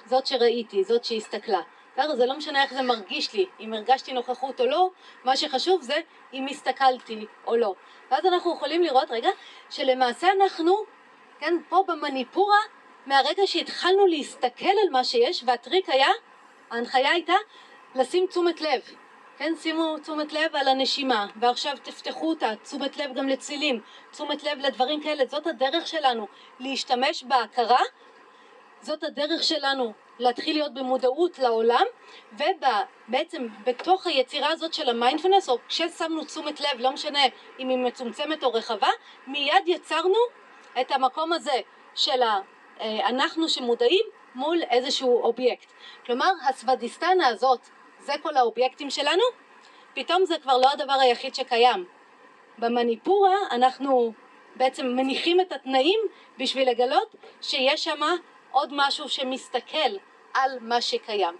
[0.05, 1.61] זאת שראיתי, זאת שהסתכלה.
[1.97, 2.15] בסדר?
[2.15, 4.89] זה לא משנה איך זה מרגיש לי, אם הרגשתי נוכחות או לא,
[5.23, 5.95] מה שחשוב זה
[6.33, 7.73] אם הסתכלתי או לא.
[8.11, 9.29] ואז אנחנו יכולים לראות, רגע,
[9.69, 10.75] שלמעשה אנחנו,
[11.39, 12.59] כן, פה במניפורה,
[13.05, 16.09] מהרגע שהתחלנו להסתכל על מה שיש, והטריק היה,
[16.71, 17.33] ההנחיה הייתה,
[17.95, 18.81] לשים תשומת לב.
[19.37, 24.59] כן, שימו תשומת לב על הנשימה, ועכשיו תפתחו אותה, תשומת לב גם לצלילים, תשומת לב
[24.59, 26.27] לדברים כאלה, זאת הדרך שלנו
[26.59, 27.81] להשתמש בהכרה,
[28.81, 31.85] זאת הדרך שלנו להתחיל להיות במודעות לעולם,
[32.33, 37.19] ובעצם בתוך היצירה הזאת של המיינדפלנס, או כששמנו תשומת לב, לא משנה
[37.59, 38.89] אם היא מצומצמת או רחבה,
[39.27, 40.19] מיד יצרנו
[40.81, 41.59] את המקום הזה
[41.95, 42.39] של ה...
[42.81, 44.05] אה, אנחנו שמודעים
[44.39, 45.71] מול איזשהו אובייקט.
[46.05, 47.59] כלומר, הסוודיסטנה הזאת,
[47.99, 49.23] זה כל האובייקטים שלנו,
[49.93, 51.85] פתאום זה כבר לא הדבר היחיד שקיים.
[52.57, 54.13] במניפורה אנחנו
[54.55, 55.99] בעצם מניחים את התנאים
[56.37, 57.99] בשביל לגלות שיש שם
[58.51, 59.91] עוד משהו שמסתכל
[60.33, 61.37] על מה שקיים.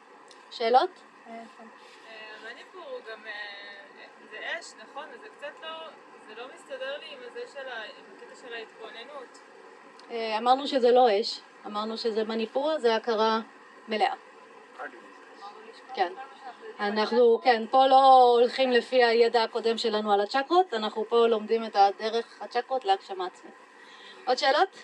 [0.51, 0.89] שאלות?
[1.25, 5.05] המניפור הוא גם, אה, זה אש, נכון?
[5.11, 5.69] וזה קצת לא,
[6.27, 7.19] זה לא מסתדר לי עם
[8.17, 9.39] הקטע של ההתבוננות.
[10.11, 13.39] אה, אמרנו שזה לא אש, אמרנו שזה מניפורה, זה הכרה
[13.87, 14.13] מלאה.
[15.93, 16.13] כן.
[16.79, 21.75] אנחנו, כן, פה לא הולכים לפי הידע הקודם שלנו על הצ'קרות, אנחנו פה לומדים את
[21.75, 23.53] הדרך הצ'קרות להגשמה עצמית.
[24.25, 24.83] עוד שאלות?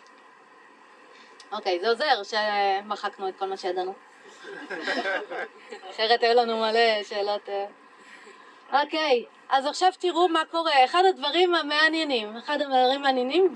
[1.52, 3.94] אוקיי, זה עוזר שמחקנו את כל מה שידענו.
[5.90, 7.50] אחרת היו לנו מלא שאלות.
[7.50, 7.66] אה.
[8.82, 10.86] אוקיי, אז עכשיו תראו מה קורה.
[10.86, 13.56] אחד הדברים המעניינים, אחד הדברים המעניינים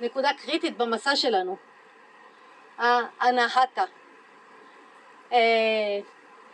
[0.00, 1.56] ונקודה קריטית במסע שלנו,
[2.82, 3.84] האנהטה.
[5.32, 5.38] אה,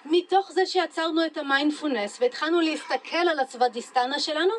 [0.04, 4.54] מתוך זה שיצרנו את המיינדפולנס והתחלנו להסתכל על הסוודיסטנה שלנו,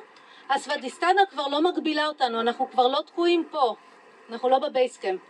[0.50, 3.76] הסוודיסטנה כבר לא מגבילה אותנו, אנחנו כבר לא תקועים פה,
[4.30, 5.22] אנחנו לא בבייסקאמפ,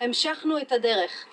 [0.00, 1.24] המשכנו את הדרך.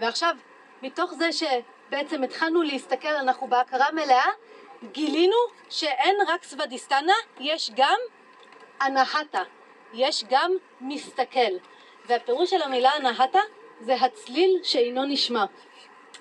[0.00, 0.36] ועכשיו,
[0.82, 4.26] מתוך זה שבעצם התחלנו להסתכל, אנחנו בהכרה מלאה,
[4.92, 5.36] גילינו
[5.70, 7.98] שאין רק סוודיסטנה, יש גם
[8.82, 9.42] אנהטה,
[9.94, 11.52] יש גם מסתכל.
[12.06, 13.40] והפירוש של המילה אנהטה
[13.80, 15.44] זה הצליל שאינו נשמע.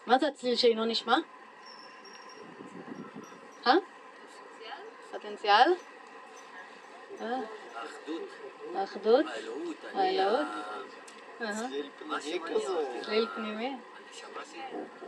[0.05, 1.15] מה זה הצליל שאינו נשמע?
[3.67, 3.73] אה?
[5.11, 5.73] פוטנציאל?
[7.19, 8.29] האחדות,
[8.75, 9.25] האחדות?
[9.93, 10.47] האלוהות,
[13.01, 13.75] צליל פנימי?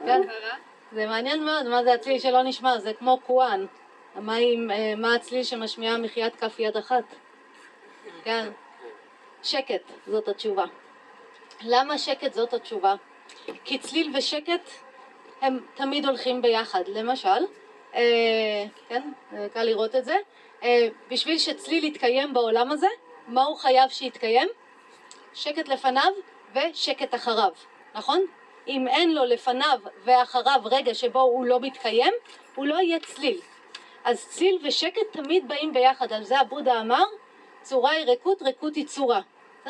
[0.05, 0.21] כן.
[0.91, 2.79] זה מעניין מאוד, מה זה הצליל שלא נשמע?
[2.79, 3.19] זה כמו
[4.35, 7.03] עם, אה, מה הצליל שמשמיעה מחיית כף יד אחת?
[8.23, 8.49] כן.
[9.43, 10.65] שקט, זאת התשובה.
[11.61, 12.95] למה שקט זאת התשובה?
[13.63, 14.69] כי צליל ושקט
[15.41, 16.81] הם תמיד הולכים ביחד.
[16.87, 17.45] למשל,
[17.95, 20.15] אה, כן, אה, קל לראות את זה,
[20.63, 22.87] אה, בשביל שצליל יתקיים בעולם הזה,
[23.27, 24.47] מה הוא חייב שיתקיים?
[25.33, 26.11] שקט לפניו
[26.55, 27.51] ושקט אחריו,
[27.95, 28.21] נכון?
[28.67, 32.13] אם אין לו לפניו ואחריו רגע שבו הוא לא מתקיים,
[32.55, 33.39] הוא לא יהיה צליל.
[34.03, 37.03] אז צליל ושקט תמיד באים ביחד, על זה הבודה אמר,
[37.61, 39.21] צורה היא ריקות, ריקות היא צורה.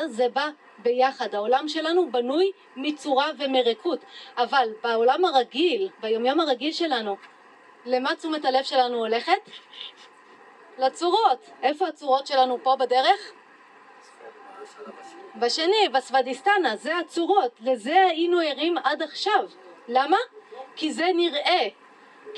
[0.06, 0.48] זה בא
[0.78, 4.00] ביחד, העולם שלנו בנוי מצורה ומריקות,
[4.36, 7.16] אבל בעולם הרגיל, ביומיום הרגיל שלנו,
[7.86, 9.50] למה תשומת הלב שלנו הולכת?
[10.78, 11.50] לצורות.
[11.62, 13.32] איפה הצורות שלנו פה בדרך?
[15.36, 19.44] בשני, בסוודיסטנה, זה הצורות, לזה היינו ערים עד עכשיו.
[19.88, 20.16] למה?
[20.76, 21.68] כי זה נראה,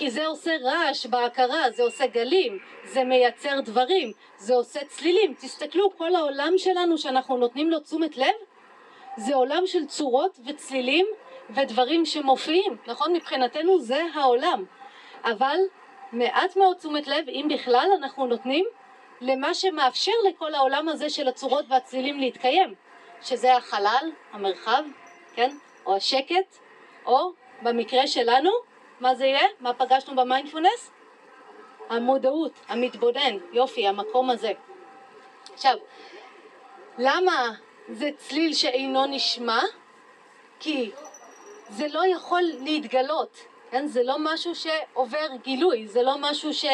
[0.00, 5.34] כי זה עושה רעש בהכרה, זה עושה גלים, זה מייצר דברים, זה עושה צלילים.
[5.34, 8.34] תסתכלו, כל העולם שלנו שאנחנו נותנים לו תשומת לב,
[9.16, 11.06] זה עולם של צורות וצלילים
[11.50, 13.12] ודברים שמופיעים, נכון?
[13.12, 14.64] מבחינתנו זה העולם.
[15.24, 15.56] אבל
[16.12, 18.64] מעט מאוד תשומת לב, אם בכלל, אנחנו נותנים
[19.20, 22.74] למה שמאפשר לכל העולם הזה של הצורות והצלילים להתקיים,
[23.22, 24.82] שזה החלל, המרחב,
[25.34, 25.50] כן?
[25.86, 26.58] או השקט,
[27.06, 27.32] או
[27.62, 28.69] במקרה שלנו,
[29.00, 29.48] מה זה יהיה?
[29.60, 30.90] מה פגשנו במיינדפולנס?
[31.88, 34.52] המודעות, המתבונן, יופי, המקום הזה.
[35.54, 35.76] עכשיו,
[36.98, 37.50] למה
[37.88, 39.60] זה צליל שאינו נשמע?
[40.60, 40.90] כי
[41.68, 43.38] זה לא יכול להתגלות,
[43.70, 43.86] כן?
[43.86, 46.64] זה לא משהו שעובר גילוי, זה לא משהו ש...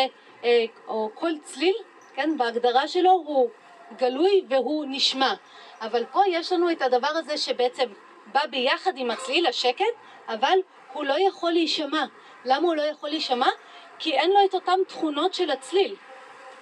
[0.45, 1.77] אה, או כל צליל,
[2.15, 2.39] כן?
[2.39, 3.51] בהגדרה שלו הוא
[3.97, 5.35] גלוי והוא נשמע.
[5.81, 7.85] אבל פה יש לנו את הדבר הזה שבעצם
[8.33, 9.85] בא ביחד עם הצליל, השקט,
[10.29, 10.59] אבל
[10.97, 12.05] הוא לא יכול להישמע.
[12.45, 13.49] למה הוא לא יכול להישמע?
[13.99, 15.97] כי אין לו את אותן תכונות של הצליל.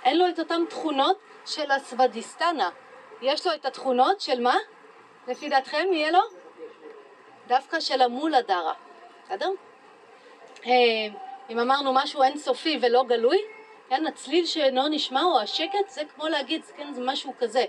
[0.04, 2.70] אין לו את אותן תכונות של הסוודיסטנה.
[3.22, 4.56] יש לו את התכונות של מה?
[5.28, 6.20] לפי דעתכם יהיה לו?
[7.46, 8.72] דווקא של המולה דרה,
[9.24, 9.50] בסדר?
[10.66, 10.72] אה,
[11.50, 13.38] אם אמרנו משהו אינסופי ולא גלוי,
[13.88, 17.64] כן, הצליל שאינו נשמע או השקט זה כמו להגיד, כן, זה משהו כזה.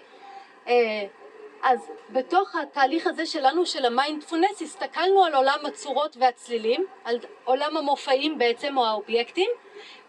[1.66, 8.38] אז בתוך התהליך הזה שלנו של המיינדפולנס הסתכלנו על עולם הצורות והצלילים, על עולם המופעים
[8.38, 9.50] בעצם או האובייקטים,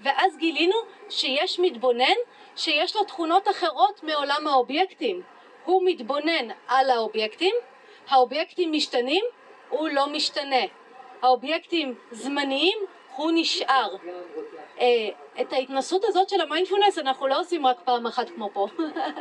[0.00, 0.76] ואז גילינו
[1.08, 2.14] שיש מתבונן
[2.56, 5.22] שיש לו תכונות אחרות מעולם האובייקטים.
[5.64, 7.54] הוא מתבונן על האובייקטים,
[8.08, 9.24] האובייקטים משתנים,
[9.68, 10.64] הוא לא משתנה.
[11.22, 12.78] האובייקטים זמניים,
[13.16, 13.96] הוא נשאר.
[14.80, 14.86] אה,
[15.40, 18.68] את ההתנסות הזאת של המיינדפולנס אנחנו לא עושים רק פעם אחת כמו פה,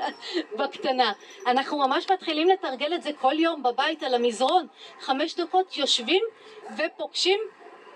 [0.59, 1.13] בקטנה.
[1.47, 4.67] אנחנו ממש מתחילים לתרגל את זה כל יום בבית על המזרון.
[4.99, 6.23] חמש דקות יושבים
[6.77, 7.39] ופוגשים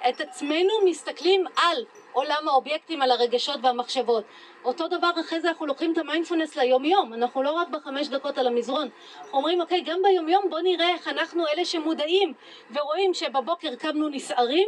[0.10, 4.24] את עצמנו מסתכלים על עולם האובייקטים, על הרגשות והמחשבות.
[4.64, 8.38] אותו דבר אחרי זה אנחנו לוקחים את המיינדפולנס ליום יום, אנחנו לא רק בחמש דקות
[8.38, 8.90] על המזרון.
[9.20, 12.34] אנחנו אומרים אוקיי, גם ביום יום בוא נראה איך אנחנו אלה שמודעים
[12.76, 14.68] ורואים שבבוקר קמנו נסערים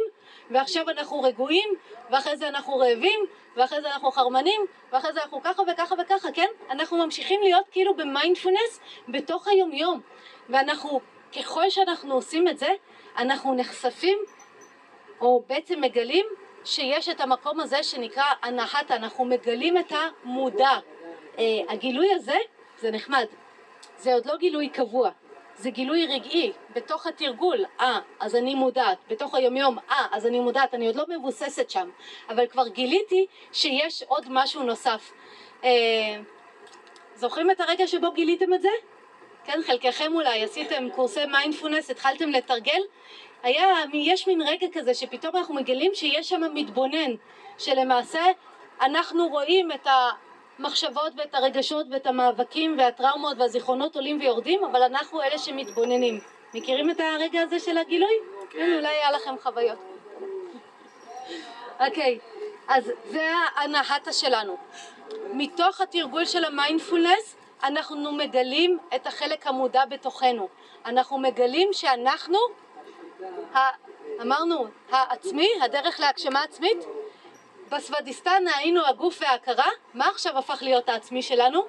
[0.50, 1.68] ועכשיו אנחנו רגועים
[2.10, 3.20] ואחרי זה אנחנו רעבים
[3.56, 4.60] ואחרי זה אנחנו חרמנים
[4.92, 6.48] ואחרי זה אנחנו ככה וככה וככה, כן?
[6.70, 10.00] אנחנו ממשיכים להיות כאילו במיינדפולנס בתוך היום יום
[10.48, 11.00] ואנחנו,
[11.38, 12.68] ככל שאנחנו עושים את זה,
[13.16, 14.18] אנחנו נחשפים
[15.20, 16.26] או בעצם מגלים
[16.64, 20.78] שיש את המקום הזה שנקרא אנהתה, אנחנו מגלים את המודע.
[21.38, 22.36] אה, הגילוי הזה
[22.78, 23.26] זה נחמד,
[23.96, 25.10] זה עוד לא גילוי קבוע,
[25.62, 30.74] זה גילוי רגעי, בתוך התרגול, אה, אז אני מודעת, בתוך היומיום, אה, אז אני מודעת,
[30.74, 31.90] אני עוד לא מבוססת שם,
[32.28, 35.12] אבל כבר גיליתי שיש עוד משהו נוסף.
[35.64, 35.70] אה,
[37.14, 38.68] זוכרים את הרגע שבו גיליתם את זה?
[39.44, 42.80] כן, חלקכם אולי עשיתם קורסי מיינדפולנס, התחלתם לתרגל,
[43.42, 47.14] היה, יש מין רגע כזה שפתאום אנחנו מגלים שיש שם מתבונן,
[47.58, 48.22] שלמעשה
[48.80, 49.86] אנחנו רואים את
[50.58, 56.20] המחשבות ואת הרגשות ואת המאבקים והטראומות והזיכרונות עולים ויורדים, אבל אנחנו אלה שמתבוננים.
[56.54, 58.14] מכירים את הרגע הזה של הגילוי?
[58.50, 59.78] כן, אולי היה לכם חוויות.
[61.86, 64.56] אוקיי, okay, אז זה האנהטה שלנו.
[65.32, 70.48] מתוך התרגול של המיינדפולנס אנחנו מגלים את החלק המודע בתוכנו.
[70.86, 72.38] אנחנו מגלים שאנחנו
[74.20, 76.78] אמרנו העצמי, הדרך להגשמה עצמית,
[77.72, 81.62] בסוודיסטן היינו הגוף וההכרה, מה עכשיו הפך להיות העצמי שלנו?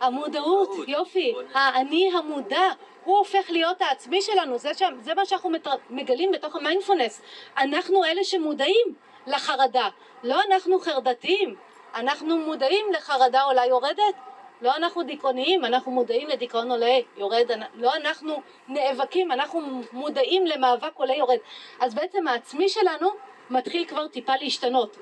[0.00, 2.70] המודעות, יופי, האני המודע,
[3.04, 5.50] הוא הופך להיות העצמי שלנו, זה, שם, זה מה שאנחנו
[5.90, 7.22] מגלים בתוך המיינדפולנס,
[7.58, 8.86] אנחנו אלה שמודעים
[9.26, 9.88] לחרדה,
[10.22, 11.56] לא אנחנו חרדתיים,
[11.94, 14.14] אנחנו מודעים לחרדה אולי יורדת,
[14.62, 21.14] לא אנחנו דיכאוניים, אנחנו מודעים לדיכאון עולה יורד, לא אנחנו נאבקים, אנחנו מודעים למאבק עולה
[21.14, 21.38] יורד.
[21.80, 23.08] אז בעצם העצמי שלנו
[23.50, 24.96] מתחיל כבר טיפה להשתנות.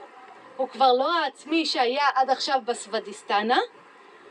[0.56, 3.58] הוא כבר לא העצמי שהיה עד עכשיו בסוודיסטנה,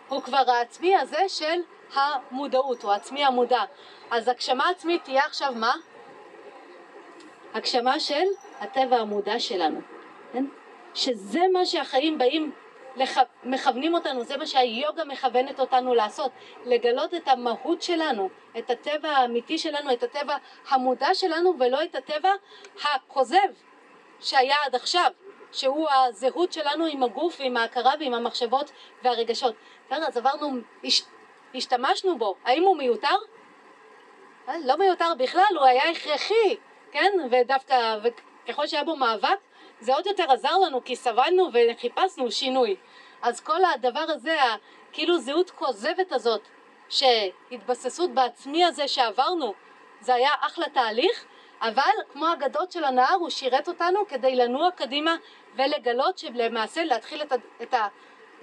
[0.07, 1.61] הוא כבר העצמי הזה של
[1.93, 3.61] המודעות, הוא העצמי המודע.
[4.11, 5.73] אז הגשמה עצמית תהיה עכשיו מה?
[7.53, 8.23] הגשמה של
[8.59, 9.81] הטבע המודע שלנו,
[10.33, 10.45] כן?
[10.93, 12.51] שזה מה שהחיים באים
[12.95, 13.17] לח...
[13.43, 16.31] מכוונים אותנו, זה מה שהיוגה מכוונת אותנו לעשות,
[16.65, 20.35] לגלות את המהות שלנו, את הטבע האמיתי שלנו, את הטבע
[20.69, 22.29] המודע שלנו ולא את הטבע
[22.83, 23.47] הכוזב
[24.25, 25.11] שהיה עד עכשיו,
[25.51, 28.71] שהוא הזהות שלנו עם הגוף ועם ההכרה ועם המחשבות
[29.03, 29.55] והרגשות.
[29.89, 31.03] אז עברנו, הש...
[31.55, 33.15] השתמשנו בו, האם הוא מיותר?
[34.49, 36.55] אה, לא מיותר בכלל, הוא היה הכרחי,
[36.91, 37.11] כן?
[37.31, 39.37] ודווקא, וככל שהיה בו מאבק,
[39.79, 42.75] זה עוד יותר עזר לנו כי סבלנו וחיפשנו שינוי.
[43.21, 44.37] אז כל הדבר הזה,
[44.91, 46.41] כאילו זהות כוזבת הזאת,
[46.89, 49.53] שהתבססות בעצמי הזה שעברנו,
[50.01, 51.25] זה היה אחלה תהליך,
[51.61, 55.15] אבל כמו אגדות של הנהר הוא שירת אותנו כדי לנוע קדימה
[55.55, 57.75] ולגלות שלמעשה להתחיל את, את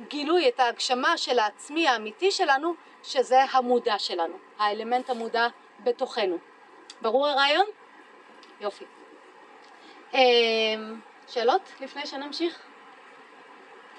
[0.00, 5.46] הגילוי, את ההגשמה של העצמי האמיתי שלנו, שזה המודע שלנו, האלמנט המודע
[5.80, 6.38] בתוכנו.
[7.02, 7.66] ברור הרעיון?
[8.60, 8.84] יופי.
[10.14, 12.62] אמ, שאלות לפני שנמשיך?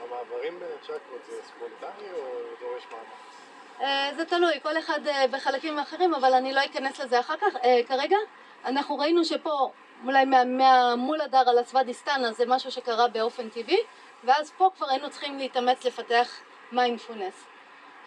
[0.04, 2.26] המעברים בין הצ'קרות זה ספונטני או
[2.60, 3.34] דורש מאמץ?
[3.82, 7.56] אה, זה תלוי, כל אחד אה, בחלקים אחרים, אבל אני לא אכנס לזה אחר כך.
[7.64, 8.18] אה, כרגע,
[8.66, 9.72] אנחנו ראינו שפה,
[10.06, 13.80] אולי מה- מה- מולדהרה אל הסוודיסטנה זה משהו שקרה באופן טבעי,
[14.24, 16.40] ואז פה כבר היינו צריכים להתאמץ לפתח
[16.72, 17.46] מיינדפולנס.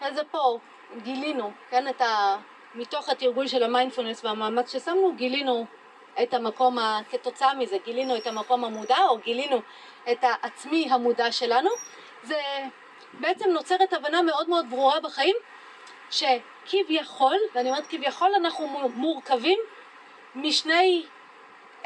[0.00, 0.58] אז זה פה
[1.02, 2.36] גילינו, כן, את ה...
[2.74, 5.66] מתוך התרגול של המיינדפולנס והמאמץ ששמנו, גילינו
[6.22, 7.00] את המקום, ה...
[7.10, 9.60] כתוצאה מזה, גילינו את המקום המודע, או גילינו
[10.12, 11.70] את העצמי המודע שלנו.
[12.22, 12.40] זה
[13.12, 15.36] בעצם נוצרת הבנה מאוד מאוד ברורה בחיים,
[16.10, 19.58] שכביכול, ואני אומרת כביכול, אנחנו מורכבים
[20.36, 21.04] משני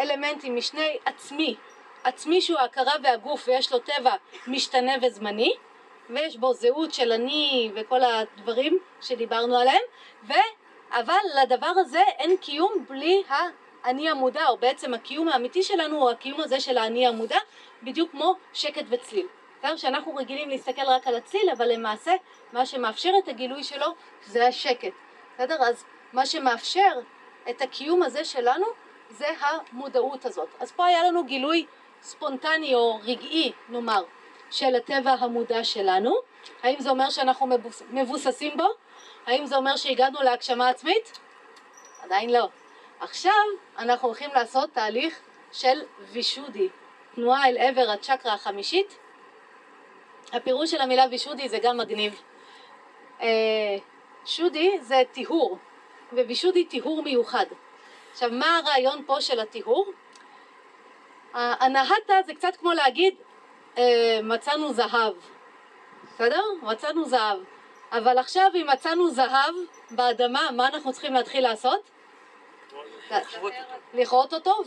[0.01, 1.57] אלמנטים, משני עצמי.
[2.05, 4.15] עצמי שהוא ההכרה והגוף ויש לו טבע
[4.47, 5.53] משתנה וזמני,
[6.11, 9.83] ויש בו זהות של אני וכל הדברים שדיברנו עליהם,
[10.29, 10.33] ו...
[10.93, 16.41] אבל לדבר הזה אין קיום בלי האני המודע, או בעצם הקיום האמיתי שלנו הוא הקיום
[16.41, 17.39] הזה של האני המודע,
[17.83, 19.27] בדיוק כמו שקט וצליל.
[19.59, 19.77] בסדר?
[19.77, 22.13] שאנחנו רגילים להסתכל רק על הצליל, אבל למעשה
[22.53, 23.87] מה שמאפשר את הגילוי שלו
[24.27, 24.93] זה השקט.
[25.35, 25.63] בסדר?
[25.63, 27.01] אז מה שמאפשר
[27.51, 28.67] את הקיום הזה שלנו
[29.11, 30.49] זה המודעות הזאת.
[30.61, 31.67] אז פה היה לנו גילוי
[32.03, 34.05] ספונטני או רגעי, נאמר,
[34.51, 36.15] של הטבע המודע שלנו.
[36.63, 38.67] האם זה אומר שאנחנו מבוס- מבוססים בו?
[39.27, 41.19] האם זה אומר שהגענו להגשמה עצמית?
[42.03, 42.49] עדיין לא.
[43.01, 43.33] עכשיו
[43.79, 45.21] אנחנו הולכים לעשות תהליך
[45.53, 45.83] של
[46.13, 46.69] וישודי,
[47.15, 48.99] תנועה אל עבר הצ'קרה החמישית.
[50.33, 52.23] הפירוש של המילה וישודי זה גם מגניב.
[53.21, 53.27] אה,
[54.25, 55.59] שודי זה טיהור,
[56.13, 57.47] ווישודי טיהור מיוחד.
[58.13, 59.93] עכשיו, מה הרעיון פה של הטיהור?
[61.35, 63.15] הנהטה זה קצת כמו להגיד
[63.79, 65.15] אה, מצאנו זהב,
[66.15, 66.43] בסדר?
[66.63, 67.39] מצאנו זהב.
[67.93, 69.55] אבל עכשיו אם מצאנו זהב
[69.91, 71.91] באדמה, מה אנחנו צריכים להתחיל לעשות?
[73.95, 74.63] לכרות אותו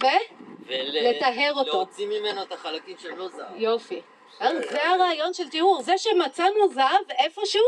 [0.67, 1.71] ולטהר אותו.
[1.71, 3.55] ולהוציא ממנו את החלקים שהם לא זהב.
[3.55, 4.01] יופי.
[4.39, 5.81] זה הרעיון של טיהור.
[5.81, 7.63] זה שמצאנו זהב איפשהו,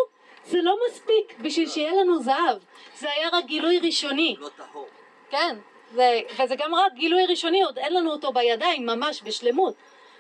[0.46, 2.58] זה לא מספיק בשביל שיהיה לנו זהב.
[2.96, 4.36] זה היה רק גילוי ראשוני.
[4.40, 4.88] לא טהור.
[5.30, 5.58] כן,
[5.92, 9.76] זה, וזה גם רק גילוי ראשוני, עוד אין לנו אותו בידיים ממש בשלמות,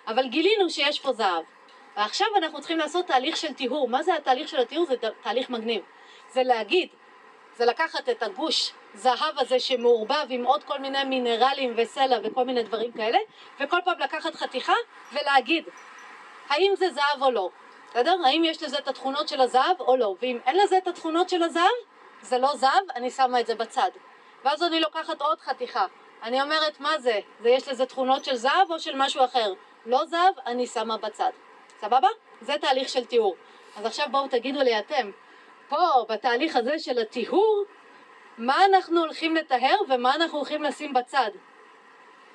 [0.07, 1.43] אבל גילינו שיש פה זהב.
[1.97, 3.89] ועכשיו אנחנו צריכים לעשות תהליך של טיהור.
[3.89, 4.85] מה זה התהליך של הטיהור?
[4.85, 5.81] זה תהליך מגניב.
[6.31, 6.89] זה להגיד,
[7.57, 12.63] זה לקחת את הגוש זהב הזה שמעורבב עם עוד כל מיני מינרלים וסלע וכל מיני
[12.63, 13.17] דברים כאלה,
[13.59, 14.73] וכל פעם לקחת חתיכה
[15.13, 15.63] ולהגיד,
[16.49, 17.49] האם זה זהב או לא,
[17.95, 18.15] בסדר?
[18.25, 21.43] האם יש לזה את התכונות של הזהב או לא, ואם אין לזה את התכונות של
[21.43, 21.71] הזהב,
[22.21, 23.89] זה לא זהב, אני שמה את זה בצד.
[24.43, 25.85] ואז אני לוקחת עוד חתיכה.
[26.23, 27.19] אני אומרת, מה זה?
[27.41, 29.53] זה יש לזה תכונות של זהב או של משהו אחר?
[29.85, 31.29] לא זהב, אני שמה בצד.
[31.79, 32.07] סבבה?
[32.41, 33.35] זה תהליך של טיהור.
[33.77, 35.11] אז עכשיו בואו תגידו לי אתם,
[35.69, 37.63] פה, בתהליך הזה של הטיהור,
[38.37, 41.31] מה אנחנו הולכים לטהר ומה אנחנו הולכים לשים בצד?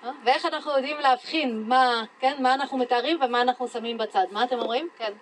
[0.04, 0.11] אה?
[0.24, 4.24] ואיך אנחנו יודעים להבחין מה, כן, מה אנחנו מטהרים ומה אנחנו שמים בצד?
[4.30, 4.88] מה אתם אומרים?
[4.98, 5.12] כן.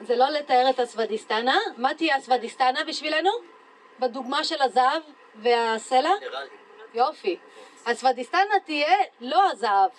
[0.00, 1.58] זה לא לתאר את הסוודיסטנה.
[1.76, 3.30] מה תהיה הסוודיסטנה בשבילנו?
[3.98, 5.02] בדוגמה של הזהב
[5.34, 6.10] והסלע?
[6.94, 7.38] יופי.
[7.86, 9.90] הסוודיסטנה תהיה לא הזהב.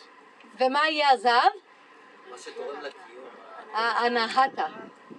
[0.60, 1.52] ומה יהיה הזהב?
[2.32, 3.26] מה שתורם לקיום.
[3.74, 4.66] האנהטה.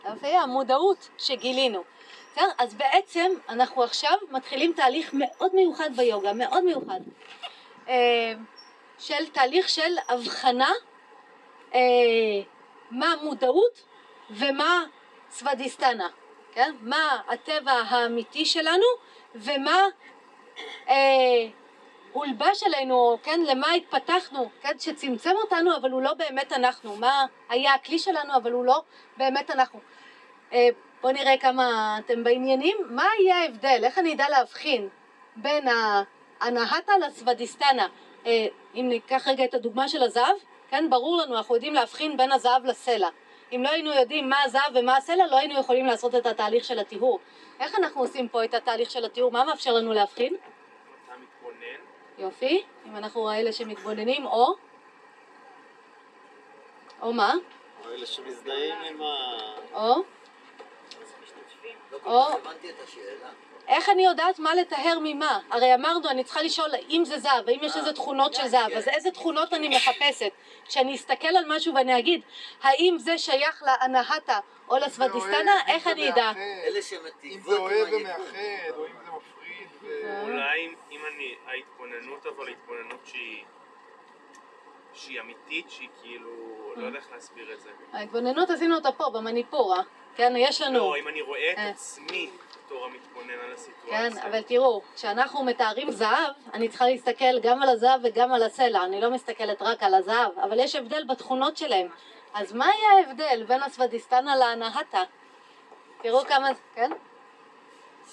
[0.04, 1.84] יופי, המודעות שגילינו.
[2.32, 2.48] בסדר?
[2.58, 7.00] אז בעצם אנחנו עכשיו מתחילים תהליך מאוד מיוחד ביוגה, מאוד מיוחד.
[7.88, 8.32] אה,
[8.98, 10.72] של תהליך של הבחנה
[11.74, 11.80] אה,
[12.90, 13.84] מה מודעות
[14.30, 14.84] ומה
[15.30, 16.08] סוודיסטנה,
[16.52, 16.74] כן?
[16.80, 18.86] מה הטבע האמיתי שלנו
[19.34, 19.86] ומה
[20.88, 20.94] אה,
[22.12, 27.74] הולבש עלינו, כן, למה התפתחנו, כן, שצמצם אותנו, אבל הוא לא באמת אנחנו, מה היה
[27.74, 28.82] הכלי שלנו, אבל הוא לא
[29.16, 29.80] באמת אנחנו.
[30.52, 30.68] אה,
[31.00, 34.88] בואו נראה כמה אתם בעניינים, מה יהיה ההבדל, איך אני אדע להבחין
[35.36, 35.68] בין
[36.40, 37.86] האנהטה לסוודיסטנה,
[38.26, 40.36] אה, אם ניקח רגע את הדוגמה של הזהב,
[40.72, 43.08] כן, ברור לנו, אנחנו יודעים להבחין בין הזהב לסלע.
[43.52, 46.78] אם לא היינו יודעים מה הזהב ומה הסלע, לא היינו יכולים לעשות את התהליך של
[46.78, 47.20] הטיהור.
[47.60, 49.32] איך אנחנו עושים פה את התהליך של הטיהור?
[49.32, 50.34] מה מאפשר לנו להבחין?
[50.34, 51.80] אתה מתבונן,
[52.18, 54.54] יופי, אם אנחנו אלה שמתבוננים, או?
[57.02, 57.34] או מה?
[57.84, 59.06] או אלה שמזדהים עם ה...
[59.74, 60.02] או?
[61.92, 62.26] לא כל או.
[62.28, 63.28] כך הבנתי את השאלה.
[63.72, 65.38] איך אני יודעת מה לטהר ממה?
[65.50, 68.88] הרי אמרנו, אני צריכה לשאול אם זה זהב, האם יש לזה תכונות של זהב, אז
[68.88, 70.30] איזה תכונות אני מחפשת?
[70.68, 72.20] כשאני אסתכל על משהו ואני אגיד,
[72.62, 76.32] האם זה שייך לאנהטה או לסוודיסטנה, איך אני אדע?
[77.24, 77.88] אם זה אוהב.
[77.92, 78.22] ומאחד,
[78.76, 79.92] או אם זה מפריד.
[80.22, 83.44] אולי אם- אני, ההתבוננות אבל התבוננות שהיא,
[84.94, 86.30] שהיא אמיתית, שהיא כאילו,
[86.76, 87.70] לא יודע איך להסביר את זה.
[87.92, 89.82] ההתבוננות עשינו אותה פה, במניפור, אה?
[90.16, 90.78] כן, יש לנו...
[90.78, 91.68] לא, אם אני רואה את אה.
[91.68, 92.30] עצמי
[92.72, 94.10] בתור המתבונן על הסיטואציה.
[94.10, 98.84] כן, אבל תראו, כשאנחנו מתארים זהב, אני צריכה להסתכל גם על הזהב וגם על הסלע.
[98.84, 101.88] אני לא מסתכלת רק על הזהב, אבל יש הבדל בתכונות שלהם.
[102.34, 105.02] אז מה היה ההבדל בין הסוודיסטנה לאנהטה?
[106.02, 106.48] תראו כמה...
[106.74, 106.90] כן?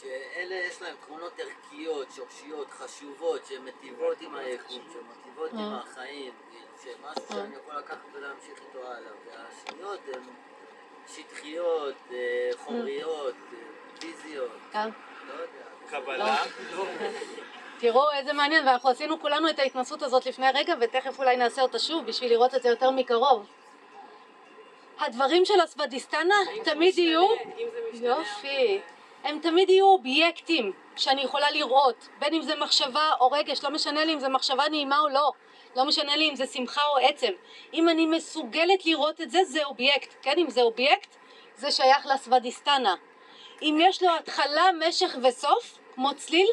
[0.01, 5.79] שאלה יש להם תכונות ערכיות, שורשיות, חשובות, שמטיבות עם היקום, שמטיבות עם אה.
[5.79, 6.31] החיים,
[6.83, 9.11] שמשהו שאני יכול לקחת ולהמשיך איתו הלאה.
[9.25, 10.23] והשניות הן
[11.15, 13.57] שטחיות, אה, חומריות, אה,
[13.99, 14.89] פיזיות, כן.
[15.27, 15.33] לא.
[15.89, 16.43] קבלה.
[17.79, 21.79] תראו איזה מעניין, ואנחנו עשינו כולנו את ההתנסות הזאת לפני רגע, ותכף אולי נעשה אותה
[21.79, 23.45] שוב בשביל לראות את זה יותר מקרוב.
[24.99, 27.27] הדברים של הסוודיסטנה תמיד יהיו...
[27.93, 28.81] יופי.
[29.23, 34.05] הם תמיד יהיו אובייקטים שאני יכולה לראות, בין אם זה מחשבה או רגש, לא משנה
[34.05, 35.31] לי אם זה מחשבה נעימה או לא,
[35.75, 37.31] לא משנה לי אם זה שמחה או עצב.
[37.73, 40.33] אם אני מסוגלת לראות את זה, זה אובייקט, כן?
[40.37, 41.15] אם זה אובייקט,
[41.55, 42.95] זה שייך לסוודיסטנה.
[43.61, 46.49] אם יש לו התחלה, משך וסוף, כמו צליל,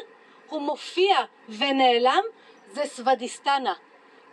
[0.49, 1.17] הוא מופיע
[1.49, 2.23] ונעלם,
[2.71, 3.73] זה סוודיסטנה.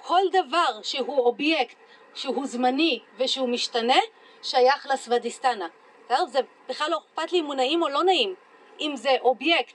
[0.03, 1.77] כל דבר שהוא אובייקט,
[2.15, 3.99] שהוא זמני ושהוא משתנה,
[4.43, 5.69] שייך לסוודיסטנה.
[6.09, 8.35] זה בכלל לא אכפת לי אם הוא נעים או לא נעים.
[8.81, 9.75] אם זה אובייקט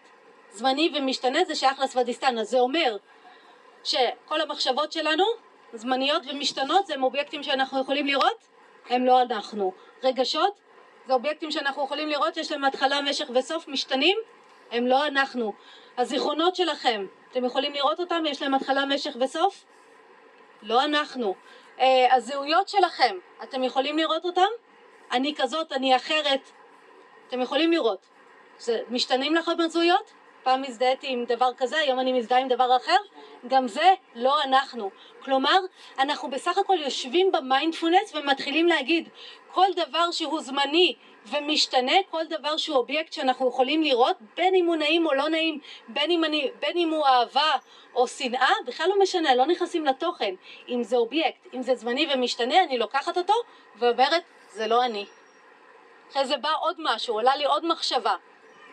[0.52, 2.44] זמני ומשתנה, זה שייך לסוודיסטנה.
[2.44, 2.98] זה אומר
[3.84, 5.24] שכל המחשבות שלנו,
[5.74, 8.48] זמניות ומשתנות, זה הם אובייקטים שאנחנו יכולים לראות?
[8.90, 9.74] הם לא אנחנו.
[10.04, 10.60] רגשות,
[11.08, 14.18] זה אובייקטים שאנחנו יכולים לראות, יש להם התחלה, משך וסוף, משתנים?
[14.72, 15.54] הם לא אנחנו.
[15.98, 18.24] הזיכרונות שלכם, אתם יכולים לראות אותם?
[18.28, 19.66] יש להם התחלה, משך וסוף?
[20.62, 21.36] לא אנחנו.
[21.78, 24.48] Uh, הזהויות שלכם, אתם יכולים לראות אותם?
[25.12, 26.52] אני כזאת, אני אחרת.
[27.28, 28.06] אתם יכולים לראות.
[28.58, 30.12] זה משתנים לכם הזהויות?
[30.44, 32.98] פעם הזדהיתי עם דבר כזה, היום אני מזדהה עם דבר אחר?
[33.48, 34.92] גם זה לא אנחנו.
[35.24, 35.60] כלומר,
[36.00, 39.10] אנחנו בסך הכל יושבים במיינדפולנס ומתחילים להגיד
[39.52, 44.76] כל דבר שהוא זמני ומשתנה, כל דבר שהוא אובייקט שאנחנו יכולים לראות, בין אם הוא
[44.76, 47.56] נעים או לא נעים, בין אם, אני, בין אם הוא אהבה
[47.96, 50.36] או שנאה, בכלל לא משנה, לא נכנסים לתוכן.
[50.70, 53.34] אם זה אובייקט, אם זה זמני ומשתנה, אני לוקחת אותו
[53.76, 55.06] ואומרת, זה לא אני.
[56.12, 58.16] אחרי זה בא עוד משהו, עולה לי עוד מחשבה,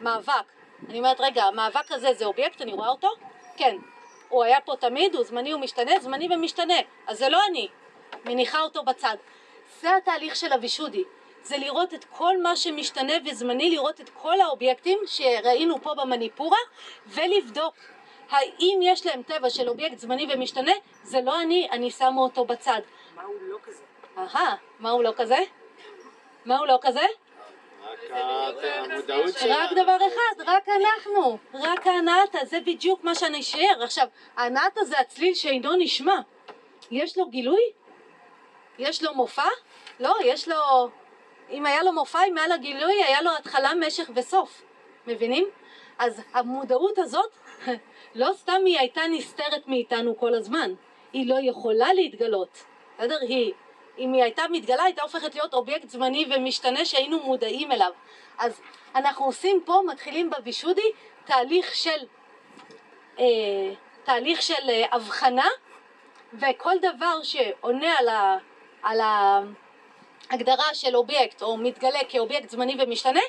[0.00, 0.55] מאבק.
[0.88, 3.08] אני אומרת, רגע, המאבק הזה זה אובייקט, אני רואה אותו?
[3.56, 3.76] כן.
[4.28, 6.74] הוא היה פה תמיד, הוא זמני, הוא משתנה, זמני ומשתנה.
[7.06, 7.68] אז זה לא אני.
[8.24, 9.16] מניחה אותו בצד.
[9.80, 11.04] זה התהליך של הווישודי.
[11.42, 16.58] זה לראות את כל מה שמשתנה וזמני, לראות את כל האובייקטים שראינו פה במניפורה,
[17.06, 17.74] ולבדוק
[18.30, 20.72] האם יש להם טבע של אובייקט זמני ומשתנה,
[21.02, 22.80] זה לא אני, אני שמה אותו בצד.
[23.16, 23.82] מה הוא לא כזה?
[24.18, 25.38] אהה, מה הוא לא כזה?
[26.44, 27.06] מה הוא לא כזה?
[28.10, 29.54] רק המודעות שלנו.
[29.58, 33.82] רק דבר אחד, רק אנחנו, רק ההנאתה, זה בדיוק מה שאני אשאר.
[33.82, 36.16] עכשיו, ההנאתה זה הצליל שאינו נשמע.
[36.90, 37.60] יש לו גילוי?
[38.78, 39.48] יש לו מופע?
[40.00, 40.88] לא, יש לו...
[41.50, 44.62] אם היה לו מופע, אם היה לו גילוי, היה לו התחלה, משך וסוף.
[45.06, 45.48] מבינים?
[45.98, 47.30] אז המודעות הזאת,
[48.14, 50.70] לא סתם היא הייתה נסתרת מאיתנו כל הזמן.
[51.12, 52.64] היא לא יכולה להתגלות.
[52.98, 53.18] בסדר?
[53.20, 53.52] היא
[53.98, 57.90] אם היא הייתה מתגלה, הייתה הופכת להיות אובייקט זמני ומשתנה שהיינו מודעים אליו.
[58.38, 58.60] אז
[58.94, 60.92] אנחנו עושים פה, מתחילים בווישודי,
[61.24, 62.06] תהליך של,
[63.18, 63.24] אה,
[64.04, 65.48] תהליך של אה, הבחנה,
[66.32, 68.38] וכל דבר שעונה על, ה,
[68.82, 69.00] על
[70.30, 73.20] ההגדרה של אובייקט, או מתגלה כאובייקט זמני ומשתנה,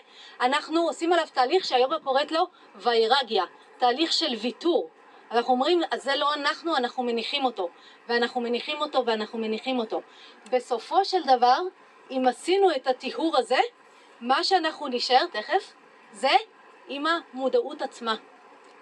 [0.42, 3.44] אנחנו עושים עליו תהליך שהיוגה קוראת לו ויירגיה,
[3.78, 4.90] תהליך של ויתור.
[5.32, 7.70] אנחנו אומרים, אז זה לא אנחנו, אנחנו מניחים אותו,
[8.08, 10.02] ואנחנו מניחים אותו ואנחנו מניחים אותו.
[10.52, 11.60] בסופו של דבר,
[12.12, 13.60] אם עשינו את הטיהור הזה,
[14.22, 15.74] מה שאנחנו נשאר תכף,
[16.12, 16.32] זה
[16.88, 18.16] עם המודעות עצמה.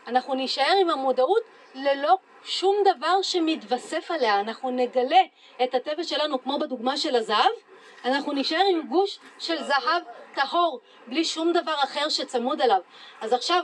[0.08, 1.44] אנחנו נישאר עם המודעות
[1.76, 4.40] ללא שום דבר שמתווסף עליה.
[4.40, 5.22] אנחנו נגלה
[5.64, 7.52] את הטבע שלנו, כמו בדוגמה של הזהב,
[8.06, 10.04] אנחנו נישאר עם גוש של זהב
[10.36, 12.82] טהור, בלי שום דבר אחר שצמוד אליו.
[13.22, 13.64] אז עכשיו,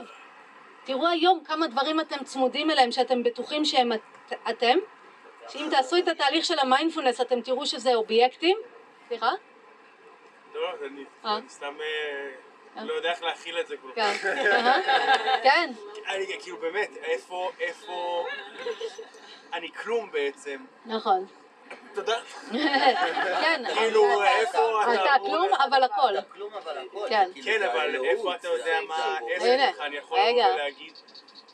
[0.84, 4.00] תראו היום כמה דברים אתם צמודים אליהם שאתם בטוחים שהם את,
[4.50, 4.78] אתם
[5.48, 8.58] שאם תעשו את התהליך של המיינדפולנס אתם תראו שזה אובייקטים
[9.08, 9.30] סליחה?
[10.54, 11.38] לא, אני אה.
[11.48, 11.74] סתם
[12.76, 14.22] אה, לא יודע איך להכיל את זה כל כך.
[15.42, 15.72] כן,
[16.08, 18.26] אני כאילו באמת, איפה, איפה...
[19.52, 20.64] אני כלום בעצם.
[20.86, 21.26] נכון
[21.94, 22.16] תודה.
[23.40, 25.14] כן, כאילו, איפה אתה אתה...
[25.24, 27.06] כלום אבל הכל אתה כלום אבל הכל.
[27.08, 27.30] כן.
[27.32, 29.18] כאילו כן, זה אבל איפה אתה יודע מה...
[29.28, 30.18] איזה אני יכול
[30.54, 30.92] ולהגיד,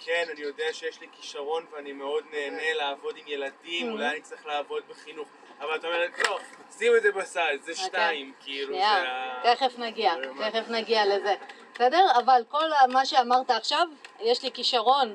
[0.04, 3.92] כן, אני יודע שיש לי כישרון ואני מאוד נהנה לעבוד עם ילדים, Mhm.
[3.92, 5.28] אולי אני צריך לעבוד בחינוך.
[5.60, 6.38] אבל את אומרת, לא,
[6.78, 9.40] שים את זה בצד, זה שתיים, כאילו, זה ה...
[9.54, 10.14] תכף נגיע,
[10.50, 11.34] תכף נגיע לזה
[11.74, 12.06] בסדר?
[12.24, 13.86] אבל כל מה שאמרת עכשיו,
[14.20, 15.12] יש לי כישרון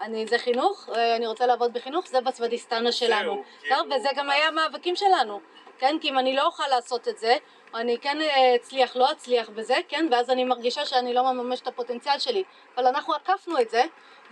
[0.00, 3.42] אני, זה חינוך, אה, אני רוצה לעבוד בחינוך, זה בסוודיסטנה שלנו.
[3.60, 3.96] כאילו- בסדר?
[3.96, 5.40] וזה גם היה המאבקים שלנו,
[5.78, 5.96] כן?
[6.00, 7.36] כי אם אני לא אוכל לעשות את זה,
[7.74, 11.66] אני כן אה, אצליח, לא אצליח בזה, כן, ואז אני מרגישה שאני לא מממש את
[11.66, 12.44] הפוטנציאל שלי.
[12.76, 13.82] אבל אנחנו עקפנו את זה,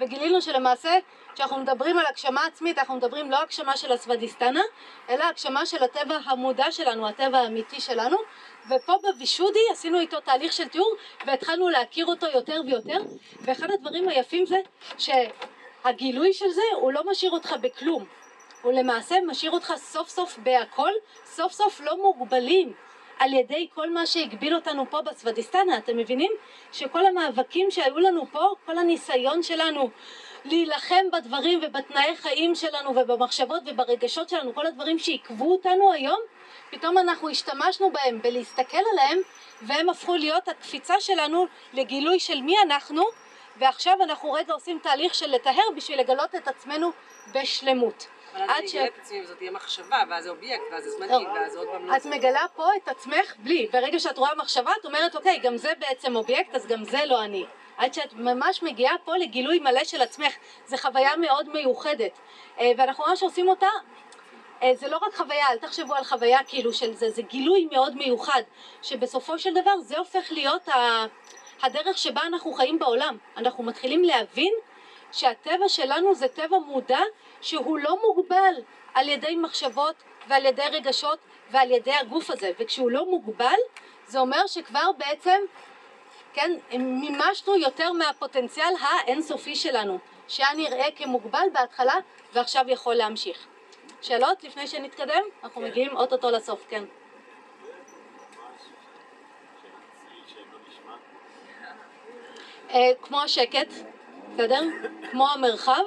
[0.00, 0.98] וגילינו שלמעשה,
[1.34, 4.62] כשאנחנו מדברים על הגשמה עצמית, אנחנו מדברים לא הגשמה של הסוודיסטנה,
[5.10, 8.16] אלא הגשמה של הטבע המודע שלנו, הטבע האמיתי שלנו,
[8.70, 10.94] ופה בווישודי עשינו איתו תהליך של תיאור,
[11.26, 12.98] והתחלנו להכיר אותו יותר ויותר,
[13.40, 14.56] ואחד הדברים היפים זה
[15.86, 18.04] שהגילוי של זה, הוא לא משאיר אותך בכלום.
[18.62, 20.90] הוא למעשה משאיר אותך סוף סוף בהכל,
[21.24, 22.72] סוף סוף לא מוגבלים
[23.18, 26.32] על ידי כל מה שהגביל אותנו פה בסוודיסטנה, אתם מבינים?
[26.72, 29.90] שכל המאבקים שהיו לנו פה, כל הניסיון שלנו
[30.44, 36.20] להילחם בדברים ובתנאי חיים שלנו ובמחשבות וברגשות שלנו, כל הדברים שעיכבו אותנו היום,
[36.70, 39.18] פתאום אנחנו השתמשנו בהם בלהסתכל עליהם
[39.62, 43.02] והם הפכו להיות הקפיצה שלנו לגילוי של מי אנחנו
[43.58, 46.90] ועכשיו אנחנו רגע עושים תהליך של לטהר בשביל לגלות את עצמנו
[47.32, 48.06] בשלמות.
[48.34, 51.26] אבל אז אני אגלה את עצמי, וזאת תהיה מחשבה, ואז זה אובייקט, ואז זה זמני.
[51.34, 52.04] ואז עוד פעם לא את.
[52.06, 56.16] מגלה פה את עצמך בלי, ברגע שאת רואה מחשבה את אומרת אוקיי גם זה בעצם
[56.16, 57.44] אובייקט אז גם זה לא אני
[57.76, 60.34] עד שאת ממש מגיעה פה לגילוי מלא של עצמך
[60.66, 62.18] זו חוויה מאוד מיוחדת
[62.60, 63.66] אה, ואנחנו ממש עושים אותה
[64.62, 67.96] אה, זה לא רק חוויה, אל תחשבו על חוויה כאילו של זה, זה גילוי מאוד
[67.96, 68.42] מיוחד
[68.82, 71.04] שבסופו של דבר זה הופך להיות ה-
[71.62, 74.52] הדרך שבה אנחנו חיים בעולם אנחנו מתחילים להבין
[75.12, 77.00] שהטבע שלנו זה טבע מודע
[77.40, 78.54] שהוא לא מוגבל
[78.94, 79.94] על ידי מחשבות
[80.28, 81.18] ועל ידי רגשות
[81.50, 83.58] ועל ידי הגוף הזה וכשהוא לא מוגבל
[84.06, 85.40] זה אומר שכבר בעצם
[86.32, 91.94] כן מימשנו יותר מהפוטנציאל האינסופי שלנו שהיה נראה כמוגבל בהתחלה
[92.32, 93.46] ועכשיו יכול להמשיך
[94.02, 95.22] שאלות לפני שנתקדם?
[95.44, 96.84] אנחנו מגיעים אוטוטו לסוף, כן.
[96.84, 96.88] אה,
[103.02, 103.72] כמו השקט,
[104.34, 104.60] בסדר?
[105.10, 105.82] כמו המרחב.